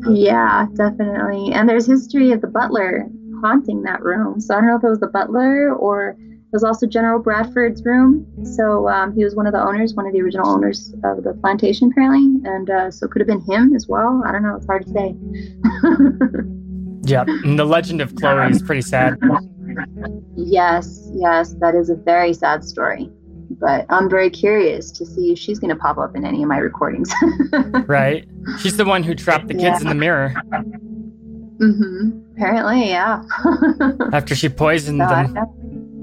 Yeah, 0.10 0.66
definitely. 0.76 1.52
And 1.54 1.68
there's 1.68 1.86
history 1.86 2.32
of 2.32 2.42
the 2.42 2.48
butler 2.48 3.08
haunting 3.42 3.84
that 3.84 4.02
room. 4.02 4.40
So 4.40 4.54
I 4.56 4.58
don't 4.58 4.68
know 4.68 4.76
if 4.78 4.84
it 4.84 4.90
was 4.90 5.00
the 5.00 5.08
butler 5.08 5.74
or 5.76 6.10
it 6.10 6.54
was 6.54 6.64
also 6.64 6.88
General 6.88 7.20
Bradford's 7.20 7.84
room. 7.86 8.26
So 8.44 8.88
um, 8.90 9.14
he 9.14 9.24
was 9.24 9.36
one 9.36 9.46
of 9.46 9.54
the 9.54 9.62
owners, 9.62 9.94
one 9.94 10.08
of 10.08 10.14
the 10.14 10.22
original 10.22 10.48
owners 10.48 10.94
of 11.04 11.24
the 11.24 11.34
plantation, 11.42 11.92
apparently. 11.92 12.50
And 12.50 12.70
uh, 12.70 12.92
so 12.92 13.06
it 13.06 13.12
could 13.12 13.20
have 13.20 13.28
been 13.28 13.42
him 13.42 13.76
as 13.76 13.88
well. 13.88 14.24
I 14.26 14.32
don't 14.32 14.44
know. 14.44 14.56
It's 14.56 14.66
hard 14.66 14.86
to 14.88 14.92
say. 14.92 15.16
yeah. 17.04 17.26
And 17.28 17.60
the 17.60 17.66
legend 17.66 18.02
of 18.02 18.16
Chloe 18.16 18.50
is 18.50 18.62
pretty 18.62 18.82
sad. 18.82 19.18
Yes, 20.36 21.10
yes. 21.14 21.54
That 21.60 21.76
is 21.76 21.90
a 21.90 21.96
very 21.96 22.34
sad 22.34 22.64
story. 22.64 23.10
But 23.60 23.86
I'm 23.90 24.10
very 24.10 24.30
curious 24.30 24.92
to 24.92 25.06
see 25.06 25.34
if 25.34 25.40
she's 25.40 25.60
going 25.60 25.70
to 25.70 25.76
pop 25.76 25.98
up 25.98 26.16
in 26.16 26.26
any 26.26 26.42
of 26.44 26.48
my 26.48 26.58
recordings. 26.58 27.12
right. 27.88 28.28
She's 28.60 28.78
the 28.78 28.86
one 28.86 29.04
who 29.04 29.14
trapped 29.14 29.48
the 29.48 29.54
kids 29.54 29.64
yeah. 29.64 29.82
in 29.82 29.88
the 29.88 29.96
mirror. 29.96 30.34
Mm-hmm. 31.58 32.20
Apparently, 32.36 32.88
yeah. 32.88 33.22
After 34.14 34.34
she 34.34 34.48
poisoned 34.48 35.02
them. 35.02 35.38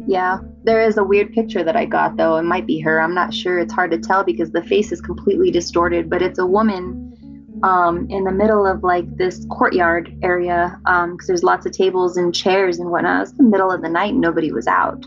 Yeah, 0.07 0.39
there 0.65 0.83
is 0.83 0.99
a 0.99 1.05
weird 1.05 1.33
picture 1.33 1.65
that 1.65 1.77
I 1.77 1.85
got 1.87 2.17
though. 2.17 2.37
It 2.37 2.43
might 2.43 2.67
be 2.67 2.79
her. 2.81 3.01
I'm 3.01 3.15
not 3.15 3.33
sure. 3.35 3.59
It's 3.59 3.73
hard 3.73 3.91
to 3.91 3.99
tell 3.99 4.23
because 4.23 4.53
the 4.53 4.63
face 4.63 4.93
is 4.93 5.01
completely 5.01 5.51
distorted, 5.51 6.09
but 6.11 6.23
it's 6.23 6.39
a 6.39 6.47
woman 6.47 7.07
um, 7.63 8.07
in 8.11 8.25
the 8.25 8.33
middle 8.33 8.67
of 8.67 8.83
like 8.83 9.17
this 9.17 9.47
courtyard 9.51 10.17
area 10.23 10.79
because 10.85 11.05
um, 11.05 11.19
there's 11.27 11.43
lots 11.43 11.67
of 11.67 11.73
tables 11.73 12.17
and 12.17 12.35
chairs 12.35 12.79
and 12.79 12.91
whatnot. 12.91 13.23
It's 13.23 13.33
the 13.33 13.43
middle 13.43 13.71
of 13.71 13.83
the 13.83 13.89
night 13.89 14.13
and 14.13 14.21
nobody 14.21 14.53
was 14.53 14.67
out. 14.67 15.07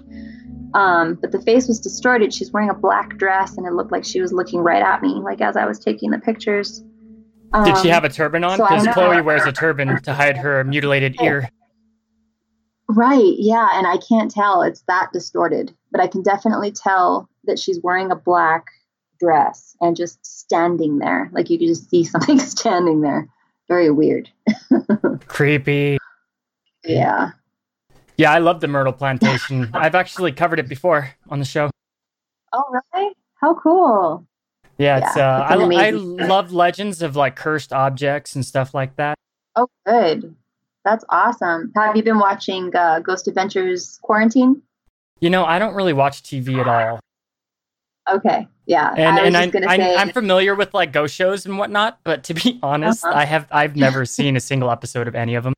Um, 0.74 1.16
but 1.16 1.32
the 1.32 1.42
face 1.42 1.68
was 1.68 1.80
distorted. 1.80 2.34
She's 2.34 2.52
wearing 2.52 2.70
a 2.70 2.74
black 2.74 3.18
dress 3.18 3.58
and 3.58 3.66
it 3.66 3.74
looked 3.74 3.92
like 3.92 4.06
she 4.06 4.22
was 4.22 4.32
looking 4.32 4.60
right 4.60 4.82
at 4.82 5.02
me, 5.02 5.10
like 5.10 5.42
as 5.42 5.56
I 5.56 5.66
was 5.66 5.80
taking 5.80 6.12
the 6.12 6.20
pictures. 6.20 6.84
Did 7.64 7.78
she 7.80 7.90
um, 7.90 7.94
have 7.94 8.04
a 8.04 8.10
turban 8.10 8.44
on? 8.44 8.58
Because 8.58 8.84
so 8.84 8.94
Chloe 8.94 9.22
wears 9.22 9.46
a 9.46 9.52
turban 9.52 10.02
to 10.04 10.14
hide 10.14 10.38
her 10.38 10.64
mutilated 10.64 11.20
ear. 11.22 11.50
Right. 12.88 13.36
Yeah. 13.38 13.70
And 13.74 13.88
I 13.88 13.98
can't 13.98 14.32
tell. 14.32 14.62
It's 14.62 14.84
that 14.88 15.10
distorted, 15.14 15.74
but 15.92 16.02
I 16.02 16.08
can 16.08 16.22
definitely 16.22 16.72
tell 16.72 17.28
that 17.46 17.60
she's 17.60 17.80
wearing 17.82 18.12
a 18.12 18.16
black 18.16 18.66
dress 19.20 19.76
and 19.82 19.96
just 19.96 20.24
standing 20.26 21.00
there. 21.00 21.30
Like 21.32 21.50
you 21.50 21.58
could 21.58 21.68
just 21.68 21.90
see 21.90 22.04
something 22.06 22.40
standing 22.40 23.02
there. 23.02 23.28
Very 23.68 23.92
weird. 23.92 24.30
Creepy. 25.28 25.98
Yeah. 26.84 27.32
Yeah. 28.20 28.32
I 28.32 28.40
love 28.40 28.60
the 28.60 28.68
Myrtle 28.68 28.94
Plantation. 28.94 29.70
I've 29.74 29.96
actually 29.96 30.32
covered 30.32 30.60
it 30.60 30.68
before 30.68 31.12
on 31.30 31.40
the 31.40 31.46
show. 31.46 31.70
Oh, 32.54 32.64
really? 32.94 33.14
How 33.36 33.54
cool. 33.54 34.26
Yeah. 34.78 34.98
It's, 34.98 35.18
yeah, 35.18 35.38
uh, 35.38 35.56
I, 35.56 35.88
I 35.88 35.90
love 35.92 36.52
legends 36.52 37.02
of 37.02 37.16
like 37.16 37.36
cursed 37.36 37.74
objects 37.74 38.36
and 38.36 38.46
stuff 38.46 38.74
like 38.74 38.96
that. 38.98 39.18
Oh, 39.56 39.68
good. 39.86 40.36
That's 40.86 41.06
awesome. 41.10 41.72
Have 41.76 41.96
you 41.96 42.04
been 42.04 42.20
watching 42.20 42.76
uh, 42.76 43.00
Ghost 43.00 43.28
Adventures 43.28 44.00
Quarantine? 44.02 44.62
You 45.20 45.30
know, 45.30 45.46
I 45.46 45.60
don't 45.60 45.76
really 45.76 45.94
watch 45.94 46.24
TV 46.24 46.60
at 46.60 46.68
all. 46.68 47.00
Okay. 48.10 48.48
Yeah. 48.66 48.94
And, 48.96 49.20
and 49.20 49.38
I'm, 49.38 49.52
I'm, 49.68 49.80
say... 49.80 49.96
I'm, 49.96 50.10
familiar 50.10 50.56
with 50.56 50.74
like 50.74 50.92
ghost 50.94 51.14
shows 51.14 51.46
and 51.46 51.58
whatnot, 51.58 52.00
but 52.04 52.24
to 52.26 52.34
be 52.34 52.60
honest, 52.64 53.04
uh-huh. 53.04 53.18
I 53.18 53.26
have 53.26 53.48
I've 53.52 53.76
never 53.76 54.06
seen 54.06 54.36
a 54.36 54.40
single 54.40 54.72
episode 54.72 55.08
of 55.08 55.16
any 55.16 55.36
of 55.36 55.44
them. 55.44 55.54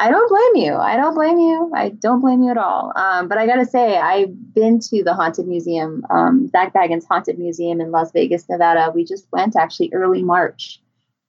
I 0.00 0.10
don't 0.10 0.28
blame 0.30 0.64
you. 0.64 0.74
I 0.76 0.96
don't 0.96 1.14
blame 1.14 1.38
you. 1.38 1.70
I 1.74 1.90
don't 1.90 2.22
blame 2.22 2.42
you 2.42 2.50
at 2.50 2.56
all. 2.56 2.90
Um, 2.96 3.28
but 3.28 3.36
I 3.36 3.46
gotta 3.46 3.66
say, 3.66 3.98
I've 3.98 4.54
been 4.54 4.80
to 4.80 5.04
the 5.04 5.12
Haunted 5.12 5.46
Museum, 5.46 6.06
um, 6.08 6.48
Zak 6.48 6.72
Bagans 6.72 7.04
Haunted 7.06 7.38
Museum 7.38 7.82
in 7.82 7.90
Las 7.90 8.10
Vegas, 8.12 8.48
Nevada. 8.48 8.90
We 8.94 9.04
just 9.04 9.26
went 9.30 9.56
actually 9.56 9.90
early 9.92 10.22
March, 10.22 10.80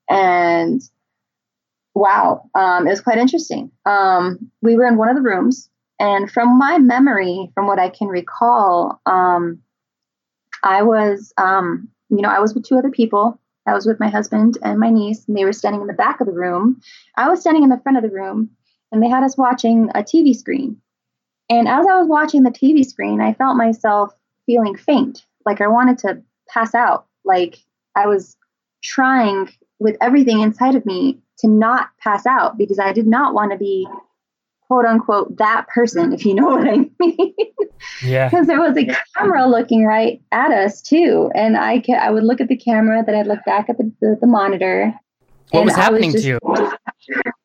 and 0.09 0.81
wow, 1.93 2.49
um, 2.55 2.87
it 2.87 2.91
was 2.91 3.01
quite 3.01 3.17
interesting. 3.17 3.71
Um, 3.85 4.49
we 4.61 4.77
were 4.77 4.87
in 4.87 4.95
one 4.95 5.09
of 5.09 5.17
the 5.17 5.21
rooms, 5.21 5.69
and 5.99 6.31
from 6.31 6.57
my 6.57 6.77
memory, 6.77 7.51
from 7.53 7.67
what 7.67 7.77
I 7.77 7.89
can 7.89 8.07
recall, 8.07 9.01
um, 9.05 9.59
I 10.63 10.83
was, 10.83 11.33
um, 11.37 11.89
you 12.09 12.21
know, 12.21 12.29
I 12.29 12.39
was 12.39 12.53
with 12.55 12.63
two 12.63 12.77
other 12.77 12.91
people. 12.91 13.37
I 13.67 13.73
was 13.73 13.85
with 13.85 13.99
my 13.99 14.07
husband 14.07 14.57
and 14.63 14.79
my 14.79 14.89
niece, 14.89 15.27
and 15.27 15.37
they 15.37 15.43
were 15.43 15.53
standing 15.53 15.81
in 15.81 15.87
the 15.87 15.93
back 15.93 16.21
of 16.21 16.27
the 16.27 16.33
room. 16.33 16.81
I 17.17 17.29
was 17.29 17.41
standing 17.41 17.63
in 17.63 17.69
the 17.69 17.79
front 17.83 17.97
of 17.97 18.03
the 18.03 18.09
room, 18.09 18.49
and 18.91 19.01
they 19.01 19.09
had 19.09 19.23
us 19.23 19.37
watching 19.37 19.89
a 19.95 20.03
TV 20.03 20.35
screen. 20.35 20.81
And 21.49 21.67
as 21.67 21.85
I 21.85 21.97
was 21.99 22.07
watching 22.07 22.43
the 22.43 22.51
TV 22.51 22.85
screen, 22.85 23.19
I 23.21 23.33
felt 23.33 23.57
myself 23.57 24.13
feeling 24.45 24.75
faint, 24.75 25.25
like 25.45 25.61
I 25.61 25.67
wanted 25.67 25.97
to 25.99 26.21
pass 26.47 26.73
out, 26.73 27.05
like 27.25 27.57
I 27.95 28.07
was 28.07 28.37
trying 28.83 29.49
with 29.79 29.97
everything 30.01 30.41
inside 30.41 30.75
of 30.75 30.85
me 30.85 31.19
to 31.39 31.47
not 31.47 31.89
pass 31.99 32.25
out 32.25 32.57
because 32.57 32.79
I 32.79 32.93
did 32.93 33.07
not 33.07 33.33
want 33.33 33.51
to 33.51 33.57
be 33.57 33.87
quote 34.67 34.85
unquote 34.85 35.37
that 35.37 35.67
person, 35.67 36.13
if 36.13 36.25
you 36.25 36.33
know 36.33 36.47
what 36.47 36.67
I 36.67 36.89
mean. 36.99 37.35
Yeah. 38.01 38.29
Because 38.29 38.47
there 38.47 38.61
was 38.61 38.77
a 38.77 38.87
camera 39.17 39.47
looking 39.47 39.85
right 39.85 40.21
at 40.31 40.51
us 40.51 40.81
too, 40.81 41.31
and 41.35 41.57
I 41.57 41.81
ca- 41.81 41.93
I 41.93 42.11
would 42.11 42.23
look 42.23 42.39
at 42.39 42.47
the 42.47 42.55
camera, 42.55 43.03
then 43.05 43.15
I'd 43.15 43.27
look 43.27 43.43
back 43.45 43.69
at 43.69 43.77
the 43.77 43.91
the, 43.99 44.17
the 44.21 44.27
monitor. 44.27 44.93
What 45.51 45.65
was 45.65 45.75
happening 45.75 46.13
was 46.13 46.23
just, 46.23 46.41
to 46.41 46.49
you? 46.49 46.77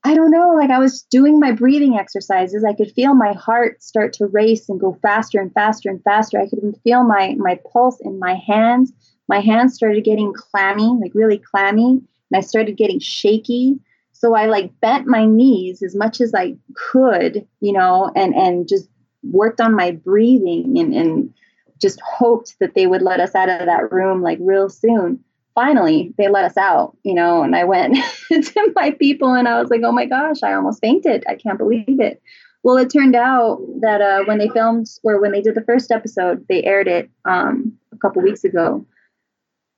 I 0.05 0.15
don't 0.15 0.31
know. 0.31 0.55
Like 0.55 0.71
I 0.71 0.79
was 0.79 1.03
doing 1.03 1.41
my 1.41 1.53
breathing 1.53 1.99
exercises. 1.99 2.65
I 2.65 2.75
could 2.75 2.93
feel 2.93 3.15
my 3.15 3.33
heart 3.33 3.83
start 3.83 4.13
to 4.15 4.27
race 4.27 4.69
and 4.69 4.79
go 4.81 4.97
faster 5.03 5.41
and 5.41 5.53
faster 5.53 5.91
and 5.91 6.03
faster. 6.05 6.41
I 6.41 6.49
could 6.49 6.59
even 6.59 6.75
feel 6.85 7.03
my 7.03 7.35
my 7.39 7.59
pulse 7.73 8.01
in 8.01 8.19
my 8.19 8.35
hands. 8.35 8.93
My 9.29 9.41
hands 9.41 9.75
started 9.75 10.05
getting 10.05 10.33
clammy, 10.33 10.89
like 11.01 11.13
really 11.15 11.39
clammy, 11.39 12.01
and 12.31 12.37
I 12.37 12.41
started 12.41 12.77
getting 12.77 13.01
shaky. 13.01 13.81
So 14.13 14.35
I 14.35 14.47
like 14.47 14.79
bent 14.81 15.07
my 15.07 15.27
knees 15.27 15.83
as 15.83 15.97
much 15.97 16.21
as 16.21 16.33
I 16.35 16.57
could, 16.75 17.47
you 17.61 17.73
know, 17.73 18.13
and 18.15 18.35
and 18.35 18.69
just 18.69 18.89
worked 19.25 19.61
on 19.61 19.75
my 19.75 19.91
breathing 19.91 20.79
and, 20.79 20.95
and 20.95 21.35
just 21.81 22.01
hoped 22.01 22.57
that 22.61 22.75
they 22.75 22.87
would 22.87 23.03
let 23.03 23.21
us 23.21 23.35
out 23.35 23.49
of 23.49 23.67
that 23.67 23.91
room 23.91 24.23
like 24.23 24.39
real 24.41 24.69
soon. 24.69 25.23
Finally, 25.57 26.15
they 26.19 26.29
let 26.29 26.45
us 26.45 26.57
out, 26.57 26.97
you 27.03 27.15
know, 27.15 27.43
and 27.43 27.57
I 27.57 27.65
went 27.65 27.97
to 28.31 28.73
my 28.77 28.93
people 28.93 29.35
and 29.35 29.49
I 29.49 29.61
was 29.61 29.71
like, 29.71 29.81
oh 29.83 29.91
my 29.91 30.05
gosh, 30.05 30.43
I 30.45 30.53
almost 30.53 30.81
fainted. 30.81 31.25
I 31.27 31.35
can't 31.35 31.59
believe 31.59 31.99
it. 31.99 32.23
Well, 32.63 32.77
it 32.77 32.91
turned 32.91 33.17
out 33.17 33.61
that 33.81 34.01
uh, 34.01 34.25
when 34.25 34.39
they 34.39 34.49
filmed 34.49 34.87
or 35.03 35.21
when 35.21 35.33
they 35.33 35.41
did 35.41 35.55
the 35.55 35.65
first 35.65 35.91
episode, 35.91 36.45
they 36.49 36.63
aired 36.63 36.89
it 36.89 37.11
um, 37.25 37.73
a 37.93 37.97
couple 37.97 38.23
weeks 38.23 38.45
ago. 38.45 38.87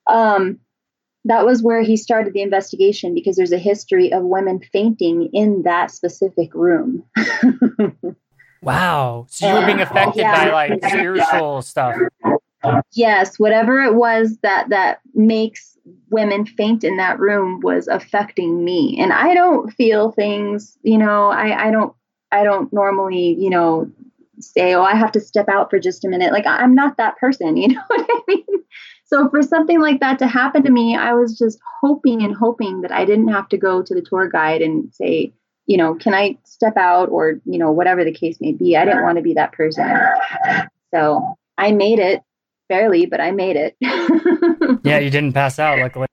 Um, 0.06 0.58
that 1.26 1.44
was 1.44 1.62
where 1.62 1.82
he 1.82 1.96
started 1.96 2.32
the 2.32 2.42
investigation 2.42 3.14
because 3.14 3.36
there's 3.36 3.52
a 3.52 3.58
history 3.58 4.12
of 4.12 4.22
women 4.24 4.60
fainting 4.72 5.28
in 5.32 5.62
that 5.62 5.90
specific 5.90 6.54
room. 6.54 7.04
wow. 8.62 9.26
So 9.28 9.46
you 9.46 9.54
were 9.54 9.66
being 9.66 9.80
affected 9.80 10.22
yeah. 10.22 10.46
by 10.46 10.50
like 10.50 10.84
spiritual 10.84 11.62
stuff. 11.62 11.96
Yes, 12.92 13.38
whatever 13.38 13.80
it 13.80 13.94
was 13.94 14.38
that 14.42 14.68
that 14.70 15.00
makes 15.14 15.76
women 16.10 16.46
faint 16.46 16.84
in 16.84 16.96
that 16.96 17.18
room 17.18 17.60
was 17.60 17.88
affecting 17.88 18.64
me. 18.64 18.96
And 19.00 19.12
I 19.12 19.34
don't 19.34 19.70
feel 19.70 20.12
things, 20.12 20.78
you 20.82 20.98
know, 20.98 21.28
I 21.28 21.68
I 21.68 21.70
don't 21.70 21.94
I 22.32 22.44
don't 22.44 22.72
normally, 22.72 23.36
you 23.38 23.50
know, 23.50 23.90
say, 24.40 24.74
"Oh, 24.74 24.82
I 24.82 24.94
have 24.94 25.12
to 25.12 25.20
step 25.20 25.48
out 25.48 25.70
for 25.70 25.78
just 25.78 26.04
a 26.04 26.08
minute." 26.08 26.32
Like 26.32 26.46
I'm 26.46 26.74
not 26.74 26.96
that 26.96 27.16
person, 27.18 27.56
you 27.56 27.68
know 27.68 27.82
what 27.88 28.06
I 28.08 28.20
mean? 28.28 28.44
So 29.04 29.28
for 29.30 29.42
something 29.42 29.80
like 29.80 30.00
that 30.00 30.18
to 30.18 30.26
happen 30.26 30.62
to 30.64 30.70
me, 30.70 30.94
I 30.94 31.14
was 31.14 31.38
just 31.38 31.58
hoping 31.80 32.22
and 32.22 32.34
hoping 32.34 32.82
that 32.82 32.92
I 32.92 33.06
didn't 33.06 33.28
have 33.28 33.48
to 33.48 33.56
go 33.56 33.82
to 33.82 33.94
the 33.94 34.02
tour 34.02 34.28
guide 34.28 34.60
and 34.60 34.92
say, 34.92 35.32
you 35.66 35.78
know, 35.78 35.94
can 35.94 36.14
I 36.14 36.36
step 36.44 36.76
out 36.76 37.08
or, 37.08 37.40
you 37.46 37.58
know, 37.58 37.70
whatever 37.70 38.04
the 38.04 38.12
case 38.12 38.38
may 38.40 38.52
be. 38.52 38.76
I 38.76 38.84
didn't 38.84 39.04
want 39.04 39.16
to 39.16 39.22
be 39.22 39.34
that 39.34 39.52
person. 39.52 39.86
So 40.94 41.36
I 41.56 41.72
made 41.72 41.98
it 41.98 42.22
barely, 42.68 43.06
but 43.06 43.20
I 43.20 43.30
made 43.30 43.56
it. 43.56 43.76
yeah, 44.84 44.98
you 44.98 45.10
didn't 45.10 45.32
pass 45.32 45.58
out, 45.58 45.78
luckily. 45.78 46.06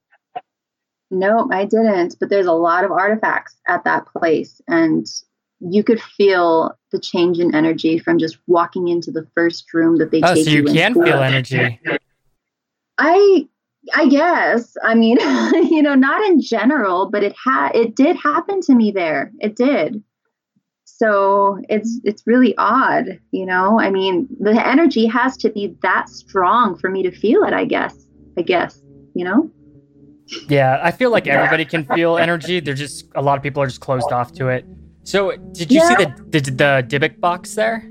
No, 1.11 1.47
I 1.51 1.65
didn't. 1.65 2.15
But 2.19 2.29
there's 2.29 2.45
a 2.45 2.53
lot 2.53 2.83
of 2.83 2.91
artifacts 2.91 3.55
at 3.67 3.83
that 3.83 4.05
place. 4.07 4.61
And 4.67 5.05
you 5.59 5.83
could 5.83 6.01
feel 6.01 6.77
the 6.91 6.99
change 6.99 7.39
in 7.39 7.55
energy 7.55 7.99
from 7.99 8.17
just 8.17 8.37
walking 8.47 8.87
into 8.87 9.11
the 9.11 9.27
first 9.35 9.73
room 9.73 9.97
that 9.97 10.11
they 10.11 10.21
oh, 10.21 10.33
take 10.33 10.45
so 10.45 10.51
you, 10.51 10.63
you 10.63 10.73
can 10.73 10.93
feel 10.93 11.21
energy. 11.21 11.79
I 12.97 13.47
I 13.93 14.07
guess. 14.07 14.75
I 14.83 14.95
mean, 14.95 15.17
you 15.69 15.81
know, 15.81 15.95
not 15.95 16.25
in 16.25 16.41
general, 16.41 17.09
but 17.09 17.23
it 17.23 17.35
had 17.43 17.75
it 17.75 17.95
did 17.95 18.15
happen 18.15 18.61
to 18.61 18.73
me 18.73 18.91
there. 18.91 19.31
It 19.39 19.55
did. 19.55 20.03
So 20.97 21.59
it's 21.67 21.99
it's 22.05 22.25
really 22.25 22.55
odd, 22.57 23.19
you 23.31 23.45
know. 23.45 23.79
I 23.81 23.89
mean, 23.89 24.27
the 24.39 24.65
energy 24.65 25.05
has 25.07 25.35
to 25.37 25.49
be 25.49 25.75
that 25.81 26.07
strong 26.07 26.77
for 26.77 26.89
me 26.89 27.03
to 27.03 27.11
feel 27.11 27.43
it, 27.43 27.53
I 27.53 27.65
guess. 27.65 28.05
I 28.37 28.43
guess, 28.43 28.81
you 29.13 29.25
know? 29.25 29.51
Yeah, 30.47 30.79
I 30.81 30.91
feel 30.91 31.11
like 31.11 31.27
everybody 31.27 31.65
can 31.65 31.83
feel 31.85 32.17
energy. 32.27 32.61
They're 32.61 32.73
just 32.73 33.07
a 33.15 33.21
lot 33.21 33.35
of 33.35 33.43
people 33.43 33.61
are 33.61 33.67
just 33.67 33.81
closed 33.81 34.11
off 34.13 34.31
to 34.33 34.47
it. 34.47 34.65
So, 35.03 35.35
did 35.51 35.69
you 35.69 35.79
yeah. 35.81 35.89
see 35.89 35.95
the, 35.95 36.39
the 36.39 36.51
the 36.51 36.87
Dybbuk 36.87 37.19
box 37.19 37.55
there? 37.55 37.83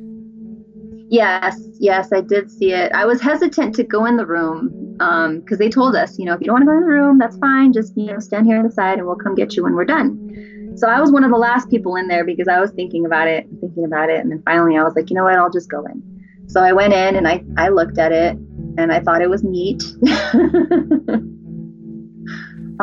Yes, 1.10 1.60
yes, 1.78 2.10
I 2.10 2.22
did 2.22 2.50
see 2.50 2.72
it. 2.72 2.90
I 2.92 3.04
was 3.04 3.20
hesitant 3.20 3.74
to 3.74 3.84
go 3.84 4.06
in 4.06 4.16
the 4.16 4.26
room 4.26 4.96
um 5.00 5.40
because 5.40 5.58
they 5.58 5.68
told 5.68 5.94
us, 5.94 6.18
you 6.18 6.24
know, 6.24 6.32
if 6.32 6.40
you 6.40 6.46
don't 6.46 6.54
want 6.54 6.62
to 6.62 6.66
go 6.66 6.72
in 6.72 6.80
the 6.80 6.86
room, 6.86 7.18
that's 7.18 7.36
fine. 7.36 7.74
Just 7.74 7.94
you 7.98 8.06
know, 8.06 8.18
stand 8.18 8.46
here 8.46 8.56
on 8.56 8.64
the 8.64 8.72
side, 8.72 8.96
and 8.96 9.06
we'll 9.06 9.16
come 9.16 9.34
get 9.34 9.56
you 9.56 9.62
when 9.62 9.74
we're 9.74 9.84
done. 9.84 10.53
So 10.76 10.88
I 10.88 11.00
was 11.00 11.12
one 11.12 11.24
of 11.24 11.30
the 11.30 11.36
last 11.36 11.70
people 11.70 11.96
in 11.96 12.08
there 12.08 12.24
because 12.24 12.48
I 12.48 12.60
was 12.60 12.72
thinking 12.72 13.06
about 13.06 13.28
it, 13.28 13.46
thinking 13.60 13.84
about 13.84 14.10
it, 14.10 14.20
and 14.20 14.30
then 14.30 14.42
finally 14.44 14.76
I 14.76 14.82
was 14.82 14.94
like, 14.96 15.08
you 15.10 15.16
know 15.16 15.24
what, 15.24 15.34
I'll 15.34 15.50
just 15.50 15.70
go 15.70 15.84
in. 15.86 16.02
So 16.48 16.60
I 16.60 16.72
went 16.72 16.92
in 16.92 17.16
and 17.16 17.26
I 17.28 17.44
I 17.56 17.68
looked 17.68 17.98
at 17.98 18.12
it 18.12 18.36
and 18.76 18.92
I 18.92 19.00
thought 19.00 19.22
it 19.22 19.30
was 19.30 19.42
neat. 19.44 19.82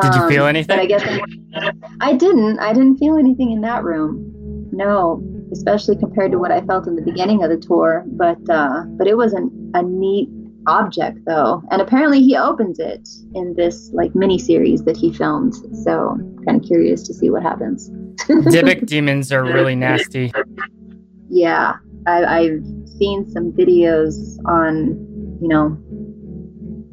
Did 0.01 0.15
you 0.15 0.27
feel 0.29 0.45
anything? 0.45 0.79
Um, 0.79 0.79
I 0.79 0.85
guess 0.85 1.03
I 1.99 2.13
didn't. 2.13 2.59
I 2.59 2.73
didn't 2.73 2.97
feel 2.97 3.17
anything 3.17 3.51
in 3.51 3.61
that 3.61 3.83
room. 3.83 4.69
No, 4.71 5.21
especially 5.51 5.97
compared 5.97 6.31
to 6.31 6.39
what 6.39 6.51
I 6.51 6.61
felt 6.61 6.87
in 6.87 6.95
the 6.95 7.01
beginning 7.01 7.43
of 7.43 7.49
the 7.49 7.57
tour. 7.57 8.05
But 8.07 8.37
uh, 8.49 8.83
but 8.97 9.07
it 9.07 9.17
was 9.17 9.33
an, 9.33 9.71
a 9.75 9.83
neat 9.83 10.29
object 10.67 11.19
though, 11.25 11.63
and 11.71 11.81
apparently 11.81 12.21
he 12.21 12.35
opens 12.35 12.79
it 12.79 13.07
in 13.33 13.53
this 13.55 13.91
like 13.93 14.13
mini 14.15 14.37
series 14.37 14.83
that 14.83 14.97
he 14.97 15.11
filmed. 15.11 15.53
So 15.83 16.17
kind 16.45 16.61
of 16.61 16.67
curious 16.67 17.03
to 17.03 17.13
see 17.13 17.29
what 17.29 17.43
happens. 17.43 17.89
Dybbuk 18.27 18.85
demons 18.85 19.31
are 19.31 19.43
really 19.43 19.75
nasty. 19.75 20.31
Yeah, 21.29 21.73
I, 22.07 22.25
I've 22.25 22.63
seen 22.97 23.29
some 23.29 23.51
videos 23.51 24.37
on 24.45 25.37
you 25.41 25.47
know 25.47 25.77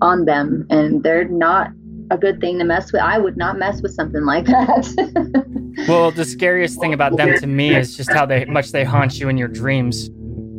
on 0.00 0.24
them, 0.24 0.66
and 0.70 1.02
they're 1.02 1.28
not 1.28 1.70
a 2.10 2.18
good 2.18 2.40
thing 2.40 2.58
to 2.58 2.64
mess 2.64 2.92
with. 2.92 3.02
I 3.02 3.18
would 3.18 3.36
not 3.36 3.58
mess 3.58 3.82
with 3.82 3.92
something 3.92 4.24
like 4.24 4.46
that. 4.46 5.84
well, 5.88 6.10
the 6.10 6.24
scariest 6.24 6.80
thing 6.80 6.94
about 6.94 7.16
them 7.16 7.38
to 7.38 7.46
me 7.46 7.74
is 7.74 7.96
just 7.96 8.10
how 8.10 8.24
they 8.26 8.44
much 8.46 8.72
they 8.72 8.84
haunt 8.84 9.18
you 9.20 9.28
in 9.28 9.36
your 9.36 9.48
dreams. 9.48 10.10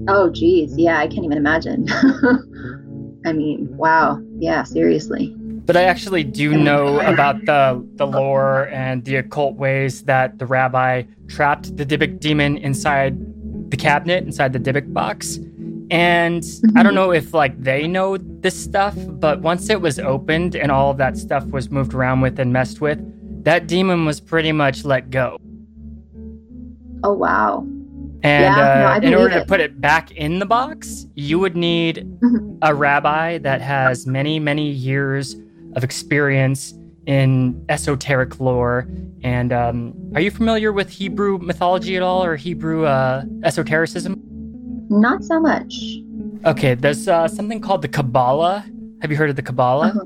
Oh, 0.07 0.30
geez, 0.30 0.76
yeah, 0.78 0.97
I 0.97 1.07
can't 1.07 1.24
even 1.24 1.38
imagine. 1.38 1.88
I 3.26 3.34
mean, 3.34 3.76
wow, 3.76 4.22
yeah, 4.38 4.63
seriously. 4.63 5.36
But 5.38 5.78
I 5.78 5.84
actually 5.84 6.24
do 6.24 6.57
know 6.57 6.99
about 7.01 7.45
the 7.45 7.86
the 7.95 8.07
lore 8.07 8.70
and 8.70 9.05
the 9.05 9.17
occult 9.17 9.55
ways 9.55 10.03
that 10.03 10.39
the 10.39 10.45
rabbi 10.45 11.03
trapped 11.28 11.78
the 11.78 11.86
Dybbuk 11.86 12.20
demon 12.20 12.57
inside 12.57 13.17
the 13.70 13.78
cabinet, 13.78 14.24
inside 14.24 14.53
the 14.53 14.59
Dybbuk 14.59 14.91
box. 14.93 15.38
And 15.91 16.41
mm-hmm. 16.41 16.78
I 16.78 16.84
don't 16.84 16.95
know 16.95 17.11
if 17.11 17.34
like 17.34 17.61
they 17.61 17.88
know 17.88 18.17
this 18.17 18.59
stuff, 18.59 18.95
but 18.97 19.41
once 19.41 19.70
it 19.70 19.82
was 19.82 19.99
opened 19.99 20.55
and 20.55 20.72
all 20.72 20.91
of 20.91 20.97
that 20.97 21.17
stuff 21.17 21.45
was 21.47 21.70
moved 21.70 21.93
around 21.93 22.22
with 22.22 22.39
and 22.39 22.53
messed 22.53 22.82
with, 22.82 22.99
that 23.43 23.67
demon 23.67 24.05
was 24.05 24.20
pretty 24.20 24.51
much 24.51 24.86
let 24.86 25.09
go. 25.09 25.38
Oh 27.03 27.13
wow. 27.13 27.65
And 28.22 28.55
yeah, 28.55 28.93
uh, 28.95 28.99
no, 28.99 29.07
in 29.07 29.13
order 29.15 29.38
it. 29.38 29.39
to 29.39 29.45
put 29.45 29.61
it 29.61 29.80
back 29.80 30.11
in 30.11 30.39
the 30.39 30.45
box, 30.45 31.07
you 31.15 31.39
would 31.39 31.55
need 31.55 31.97
mm-hmm. 32.22 32.57
a 32.61 32.74
rabbi 32.74 33.38
that 33.39 33.61
has 33.61 34.05
many, 34.05 34.39
many 34.39 34.70
years 34.70 35.36
of 35.76 35.84
experience 35.84 36.74
in 37.05 37.65
esoteric 37.70 38.39
lore. 38.39 38.88
And 39.24 39.53
um, 39.53 39.93
are 40.15 40.22
you 40.22 40.32
familiar 40.32 40.74
with 40.74 40.89
Hebrew 40.89 41.38
mythology 41.38 41.95
at 41.95 42.03
all 42.03 42.24
or 42.24 42.36
Hebrew 42.36 42.86
uh, 42.86 43.24
esotericism? 43.43 44.22
Not 44.89 45.24
so 45.24 45.39
much. 45.39 45.74
Okay, 46.45 46.76
there's 46.76 47.07
uh, 47.07 47.28
something 47.28 47.61
called 47.61 47.82
the 47.82 47.88
Kabbalah. 47.88 48.65
Have 49.01 49.11
you 49.11 49.17
heard 49.17 49.30
of 49.30 49.36
the 49.36 49.41
Kabbalah? 49.41 49.89
Uh-huh. 49.89 50.05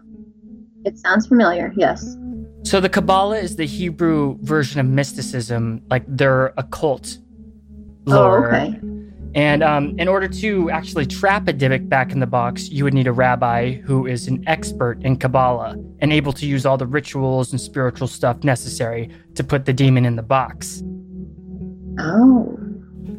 It 0.86 0.97
sounds 0.97 1.28
familiar, 1.28 1.74
yes. 1.76 2.16
So 2.64 2.80
the 2.80 2.89
Kabbalah 2.89 3.38
is 3.38 3.55
the 3.55 3.66
Hebrew 3.66 4.38
version 4.41 4.80
of 4.80 4.86
mysticism, 4.86 5.82
like 5.89 6.04
their 6.08 6.54
occult 6.58 7.17
lore. 8.05 8.54
Oh, 8.54 8.58
okay. 8.58 8.80
And 9.36 9.63
um, 9.63 9.96
in 9.97 10.08
order 10.08 10.28
to 10.28 10.70
actually 10.70 11.08
trap 11.08 11.47
a 11.47 11.54
Dybbuk 11.54 11.89
back 11.89 12.12
in 12.12 12.20
the 12.20 12.28
box, 12.28 12.70
you 12.70 12.84
would 12.84 12.93
need 12.93 13.08
a 13.08 13.12
rabbi 13.12 13.74
who 13.74 14.05
is 14.05 14.28
an 14.28 14.43
expert 14.47 15.01
in 15.01 15.17
Kabbalah 15.17 15.75
and 16.00 16.13
able 16.13 16.34
to 16.34 16.46
use 16.46 16.66
all 16.66 16.78
the 16.78 16.86
rituals 16.86 17.51
and 17.51 17.59
spiritual 17.59 18.08
stuff 18.08 18.43
necessary 18.43 19.09
to 19.34 19.43
put 19.43 19.66
the 19.66 19.74
demon 19.74 20.05
in 20.05 20.16
the 20.16 20.21
box. 20.21 20.84
Oh. 22.00 22.59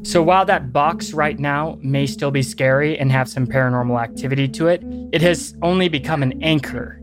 So 0.03 0.23
while 0.23 0.45
that 0.45 0.73
box 0.73 1.13
right 1.13 1.39
now 1.39 1.79
may 1.83 2.07
still 2.07 2.31
be 2.31 2.43
scary 2.43 2.97
and 2.97 3.11
have 3.11 3.29
some 3.29 3.47
paranormal 3.47 4.01
activity 4.01 4.47
to 4.49 4.69
it, 4.69 4.83
it 5.13 5.23
has 5.23 5.57
only 5.63 5.89
become 5.89 6.23
an 6.23 6.41
anchor. 6.43 7.01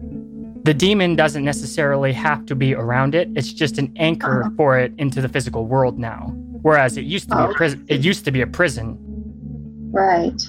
The 0.64 0.74
demon 0.74 1.16
doesn't 1.16 1.44
necessarily 1.44 2.14
have 2.14 2.46
to 2.46 2.56
be 2.56 2.76
around 2.76 3.16
it. 3.16 3.30
It's 3.36 3.52
just 3.52 3.78
an 3.78 3.92
anchor 3.98 4.44
uh-huh. 4.44 4.52
for 4.56 4.78
it 4.78 4.94
into 5.00 5.20
the 5.20 5.28
physical 5.28 5.66
world 5.66 5.98
now. 5.98 6.34
Whereas 6.62 6.98
it 6.98 7.06
mm. 7.06 7.10
used 7.10 7.30
to 7.30 7.36
be 7.36 7.44
a 7.44 7.54
prison. 7.54 7.86
It 7.88 8.00
oh. 8.00 8.02
used 8.02 8.26
to 8.26 8.32
be 8.32 8.42
a 8.42 8.48
prison. 8.48 8.98
Right. 9.92 10.42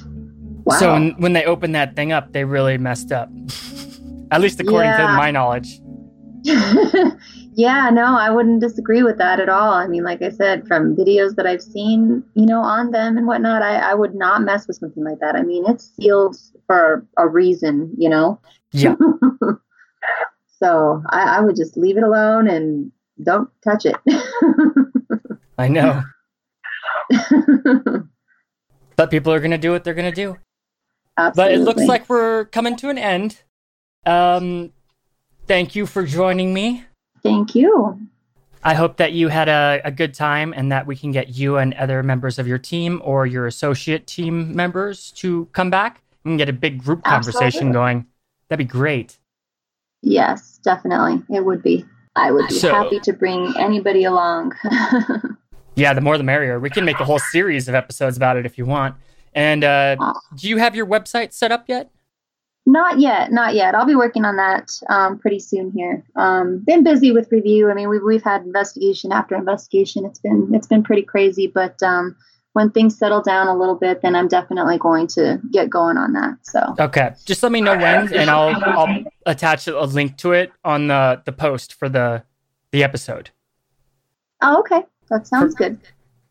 Wow. 0.64 0.78
So 0.78 0.92
when, 0.92 1.10
when 1.20 1.32
they 1.32 1.44
opened 1.44 1.74
that 1.74 1.96
thing 1.96 2.12
up, 2.12 2.32
they 2.32 2.44
really 2.44 2.78
messed 2.78 3.12
up. 3.12 3.30
At 4.30 4.40
least 4.40 4.60
according 4.60 4.90
yeah. 4.90 5.08
to 5.08 5.16
my 5.16 5.30
knowledge. 5.30 5.80
Yeah, 7.54 7.90
no, 7.90 8.16
I 8.16 8.30
wouldn't 8.30 8.62
disagree 8.62 9.02
with 9.02 9.18
that 9.18 9.38
at 9.38 9.50
all. 9.50 9.74
I 9.74 9.86
mean, 9.86 10.04
like 10.04 10.22
I 10.22 10.30
said, 10.30 10.66
from 10.66 10.96
videos 10.96 11.34
that 11.34 11.46
I've 11.46 11.62
seen, 11.62 12.22
you 12.34 12.46
know, 12.46 12.60
on 12.60 12.92
them 12.92 13.18
and 13.18 13.26
whatnot, 13.26 13.60
I, 13.60 13.76
I 13.76 13.94
would 13.94 14.14
not 14.14 14.42
mess 14.42 14.66
with 14.66 14.78
something 14.78 15.04
like 15.04 15.18
that. 15.20 15.36
I 15.36 15.42
mean, 15.42 15.64
it's 15.68 15.94
sealed 15.96 16.36
for 16.66 17.06
a 17.18 17.28
reason, 17.28 17.92
you 17.98 18.08
know? 18.08 18.40
Yeah. 18.70 18.94
so 20.58 21.02
I, 21.10 21.36
I 21.36 21.40
would 21.40 21.56
just 21.56 21.76
leave 21.76 21.98
it 21.98 22.04
alone 22.04 22.48
and 22.48 22.90
don't 23.22 23.50
touch 23.62 23.84
it. 23.84 23.96
I 25.58 25.68
know. 25.68 26.02
but 28.96 29.10
people 29.10 29.32
are 29.32 29.40
going 29.40 29.50
to 29.50 29.58
do 29.58 29.70
what 29.70 29.84
they're 29.84 29.94
going 29.94 30.10
to 30.10 30.14
do. 30.14 30.38
Absolutely. 31.16 31.56
But 31.56 31.60
it 31.60 31.64
looks 31.64 31.88
like 31.88 32.08
we're 32.08 32.46
coming 32.46 32.76
to 32.76 32.88
an 32.88 32.98
end. 32.98 33.42
Um, 34.06 34.72
thank 35.46 35.74
you 35.74 35.86
for 35.86 36.04
joining 36.04 36.54
me. 36.54 36.84
Thank 37.22 37.54
you. 37.54 38.00
I 38.64 38.74
hope 38.74 38.96
that 38.96 39.12
you 39.12 39.28
had 39.28 39.48
a, 39.48 39.80
a, 39.84 39.90
good 39.90 40.14
time 40.14 40.54
and 40.56 40.70
that 40.70 40.86
we 40.86 40.94
can 40.94 41.10
get 41.10 41.30
you 41.30 41.56
and 41.56 41.74
other 41.74 42.02
members 42.04 42.38
of 42.38 42.46
your 42.46 42.58
team 42.58 43.02
or 43.04 43.26
your 43.26 43.46
associate 43.46 44.06
team 44.06 44.54
members 44.54 45.10
to 45.12 45.46
come 45.52 45.68
back 45.68 46.00
and 46.24 46.38
get 46.38 46.48
a 46.48 46.52
big 46.52 46.82
group 46.82 47.02
conversation 47.02 47.68
Absolutely. 47.68 47.72
going. 47.72 48.06
That'd 48.48 48.66
be 48.66 48.70
great. 48.70 49.18
Yes, 50.02 50.60
definitely. 50.62 51.22
It 51.28 51.44
would 51.44 51.62
be. 51.62 51.84
I 52.14 52.30
would 52.30 52.48
be 52.48 52.54
so, 52.54 52.72
happy 52.72 53.00
to 53.00 53.12
bring 53.12 53.54
anybody 53.58 54.04
along. 54.04 54.52
yeah, 55.76 55.92
the 55.94 56.00
more 56.00 56.18
the 56.18 56.24
merrier. 56.24 56.60
We 56.60 56.70
can 56.70 56.84
make 56.84 57.00
a 57.00 57.04
whole 57.04 57.18
series 57.18 57.68
of 57.68 57.74
episodes 57.74 58.16
about 58.16 58.36
it 58.36 58.46
if 58.46 58.58
you 58.58 58.66
want. 58.66 58.96
And 59.34 59.64
uh, 59.64 59.96
do 60.36 60.48
you 60.48 60.58
have 60.58 60.74
your 60.74 60.86
website 60.86 61.32
set 61.32 61.52
up 61.52 61.68
yet? 61.68 61.90
Not 62.64 63.00
yet, 63.00 63.32
not 63.32 63.54
yet. 63.54 63.74
I'll 63.74 63.86
be 63.86 63.96
working 63.96 64.24
on 64.24 64.36
that 64.36 64.70
um, 64.88 65.18
pretty 65.18 65.40
soon 65.40 65.72
here. 65.72 66.04
Um, 66.14 66.58
been 66.64 66.84
busy 66.84 67.10
with 67.10 67.32
review. 67.32 67.70
I 67.70 67.74
mean, 67.74 67.88
we've 67.88 68.02
we've 68.04 68.22
had 68.22 68.42
investigation 68.42 69.10
after 69.10 69.34
investigation. 69.34 70.04
It's 70.04 70.20
been 70.20 70.48
it's 70.54 70.68
been 70.68 70.84
pretty 70.84 71.02
crazy, 71.02 71.48
but 71.48 71.82
um, 71.82 72.14
when 72.52 72.70
things 72.70 72.96
settle 72.96 73.20
down 73.20 73.48
a 73.48 73.56
little 73.56 73.74
bit, 73.74 74.00
then 74.02 74.14
I'm 74.14 74.28
definitely 74.28 74.78
going 74.78 75.08
to 75.08 75.40
get 75.50 75.70
going 75.70 75.96
on 75.96 76.12
that. 76.12 76.38
So 76.42 76.74
okay, 76.78 77.14
just 77.24 77.42
let 77.42 77.50
me 77.50 77.60
know 77.60 77.76
when, 77.76 78.14
and 78.14 78.30
I'll 78.30 78.54
I'll 78.64 79.04
attach 79.26 79.66
a 79.66 79.80
link 79.80 80.16
to 80.18 80.30
it 80.32 80.52
on 80.64 80.86
the 80.86 81.20
the 81.24 81.32
post 81.32 81.74
for 81.74 81.88
the 81.88 82.22
the 82.70 82.84
episode. 82.84 83.30
Oh, 84.40 84.60
okay, 84.60 84.82
that 85.12 85.26
sounds 85.28 85.54
For- 85.54 85.58
good. 85.58 85.78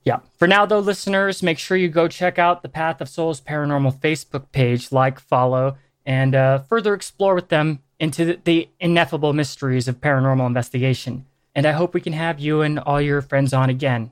Yeah. 0.04 0.18
For 0.38 0.48
now, 0.48 0.66
though, 0.66 0.80
listeners, 0.80 1.42
make 1.44 1.60
sure 1.60 1.78
you 1.78 1.88
go 1.88 2.08
check 2.08 2.40
out 2.40 2.64
the 2.64 2.70
Path 2.70 3.02
of 3.02 3.08
Souls 3.08 3.40
Paranormal 3.40 4.00
Facebook 4.00 4.52
page, 4.52 4.92
like, 4.92 5.20
follow, 5.20 5.78
and 6.08 6.34
uh, 6.34 6.58
further 6.60 6.94
explore 6.96 7.36
with 7.36 7.50
them 7.50 7.80
into 8.00 8.26
the, 8.26 8.40
the 8.44 8.70
ineffable 8.80 9.32
mysteries 9.32 9.88
of 9.88 10.02
paranormal 10.02 10.48
investigation. 10.48 11.28
And 11.54 11.68
I 11.68 11.74
hope 11.74 11.94
we 11.94 12.02
can 12.02 12.14
have 12.14 12.40
you 12.40 12.62
and 12.62 12.80
all 12.80 13.00
your 13.00 13.22
friends 13.22 13.54
on 13.54 13.70
again. 13.70 14.12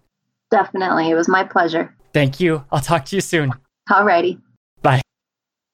Definitely, 0.52 1.10
it 1.10 1.16
was 1.16 1.28
my 1.28 1.44
pleasure. 1.44 1.96
Thank 2.14 2.40
you. 2.40 2.66
I'll 2.72 2.82
talk 2.82 3.06
to 3.06 3.16
you 3.16 3.22
soon. 3.22 3.52
Alrighty, 3.90 4.40
Bye. 4.84 5.02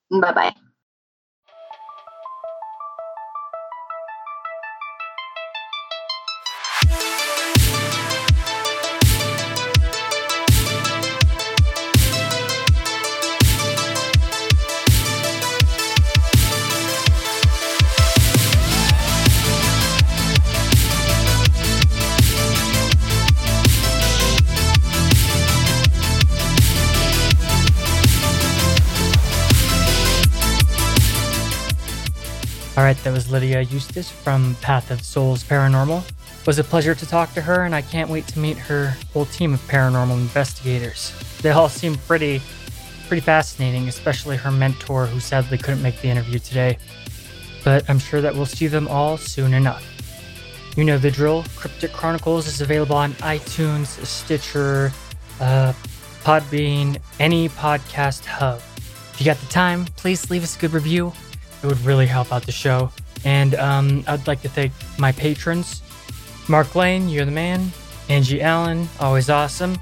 bye 0.10 0.32
bye. 0.32 0.56
Right, 32.86 33.04
that 33.04 33.14
was 33.14 33.32
Lydia 33.32 33.62
Eustace 33.62 34.12
from 34.12 34.54
Path 34.62 34.92
of 34.92 35.02
Souls 35.02 35.44
Paranormal. 35.44 36.08
It 36.08 36.46
was 36.46 36.60
a 36.60 36.64
pleasure 36.64 36.94
to 36.94 37.06
talk 37.08 37.34
to 37.34 37.42
her, 37.42 37.64
and 37.64 37.74
I 37.74 37.82
can't 37.82 38.12
wait 38.12 38.28
to 38.28 38.38
meet 38.38 38.60
her 38.60 38.96
whole 39.12 39.26
team 39.26 39.56
of 39.56 39.62
paranormal 39.62 40.12
investigators. 40.12 41.12
They 41.42 41.50
all 41.50 41.68
seem 41.68 41.96
pretty, 41.96 42.44
pretty 43.08 43.22
fascinating, 43.22 43.88
especially 43.88 44.38
her 44.38 44.52
mentor, 44.52 45.08
who 45.08 45.20
sadly 45.20 45.58
couldn't 45.58 45.82
make 45.82 46.00
the 46.02 46.10
interview 46.10 46.38
today. 46.38 46.78
But 47.64 47.90
I'm 47.90 47.98
sure 47.98 48.22
that 48.22 48.36
we'll 48.36 48.46
see 48.46 48.68
them 48.68 48.88
all 48.88 49.18
soon 49.18 49.56
enough. 49.56 49.84
You 50.78 50.84
know 50.84 51.00
the 51.00 51.10
drill. 51.10 51.44
Cryptic 51.56 51.92
Chronicles 51.92 52.46
is 52.46 52.62
available 52.62 52.98
on 52.98 53.14
iTunes, 53.14 53.88
Stitcher, 54.06 54.94
uh, 55.40 55.74
Podbean, 56.24 57.00
any 57.20 57.50
podcast 57.50 58.26
hub. 58.26 58.62
If 59.14 59.22
you 59.22 59.26
got 59.26 59.38
the 59.38 59.48
time, 59.48 59.86
please 59.96 60.30
leave 60.30 60.44
us 60.44 60.56
a 60.56 60.60
good 60.60 60.74
review. 60.74 61.14
It 61.66 61.70
would 61.70 61.84
really 61.84 62.06
help 62.06 62.32
out 62.32 62.44
the 62.44 62.52
show. 62.52 62.92
And 63.24 63.56
um, 63.56 64.04
I'd 64.06 64.28
like 64.28 64.44
to 64.44 64.50
thank 64.50 64.72
my 65.00 65.12
patrons 65.12 65.82
Mark 66.48 66.76
Lane, 66.76 67.10
you're 67.10 67.26
the 67.26 67.32
man. 67.32 67.72
Angie 68.08 68.40
Allen, 68.40 68.88
always 69.00 69.32
awesome. 69.32 69.80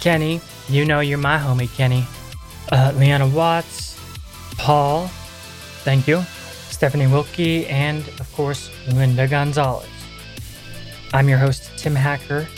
Kenny, 0.00 0.40
you 0.68 0.84
know 0.84 0.98
you're 0.98 1.18
my 1.18 1.38
homie, 1.38 1.72
Kenny. 1.76 2.04
Uh, 2.72 2.92
Leanna 2.96 3.28
Watts, 3.28 3.96
Paul, 4.58 5.06
thank 5.84 6.08
you. 6.08 6.22
Stephanie 6.70 7.06
Wilkie, 7.06 7.64
and 7.68 8.08
of 8.18 8.32
course, 8.34 8.70
Linda 8.88 9.28
Gonzalez. 9.28 9.88
I'm 11.12 11.28
your 11.28 11.38
host, 11.38 11.70
Tim 11.78 11.94
Hacker, 11.94 12.48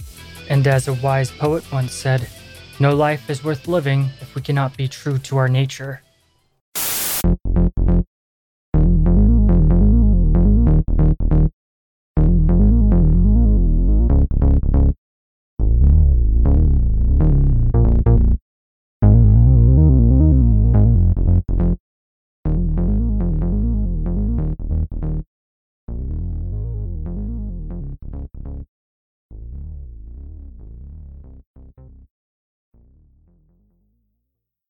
and 0.49 0.67
as 0.67 0.89
a 0.89 0.95
wise 0.95 1.31
poet 1.31 1.71
once 1.71 1.93
said, 1.93 2.27
no 2.81 2.95
life 2.95 3.29
is 3.29 3.45
worth 3.45 3.69
living 3.69 4.09
if 4.23 4.35
we 4.35 4.41
cannot 4.41 4.77
be 4.79 4.89
true 4.89 5.19
to 5.19 5.37
our 5.37 5.49
nature. 5.49 6.02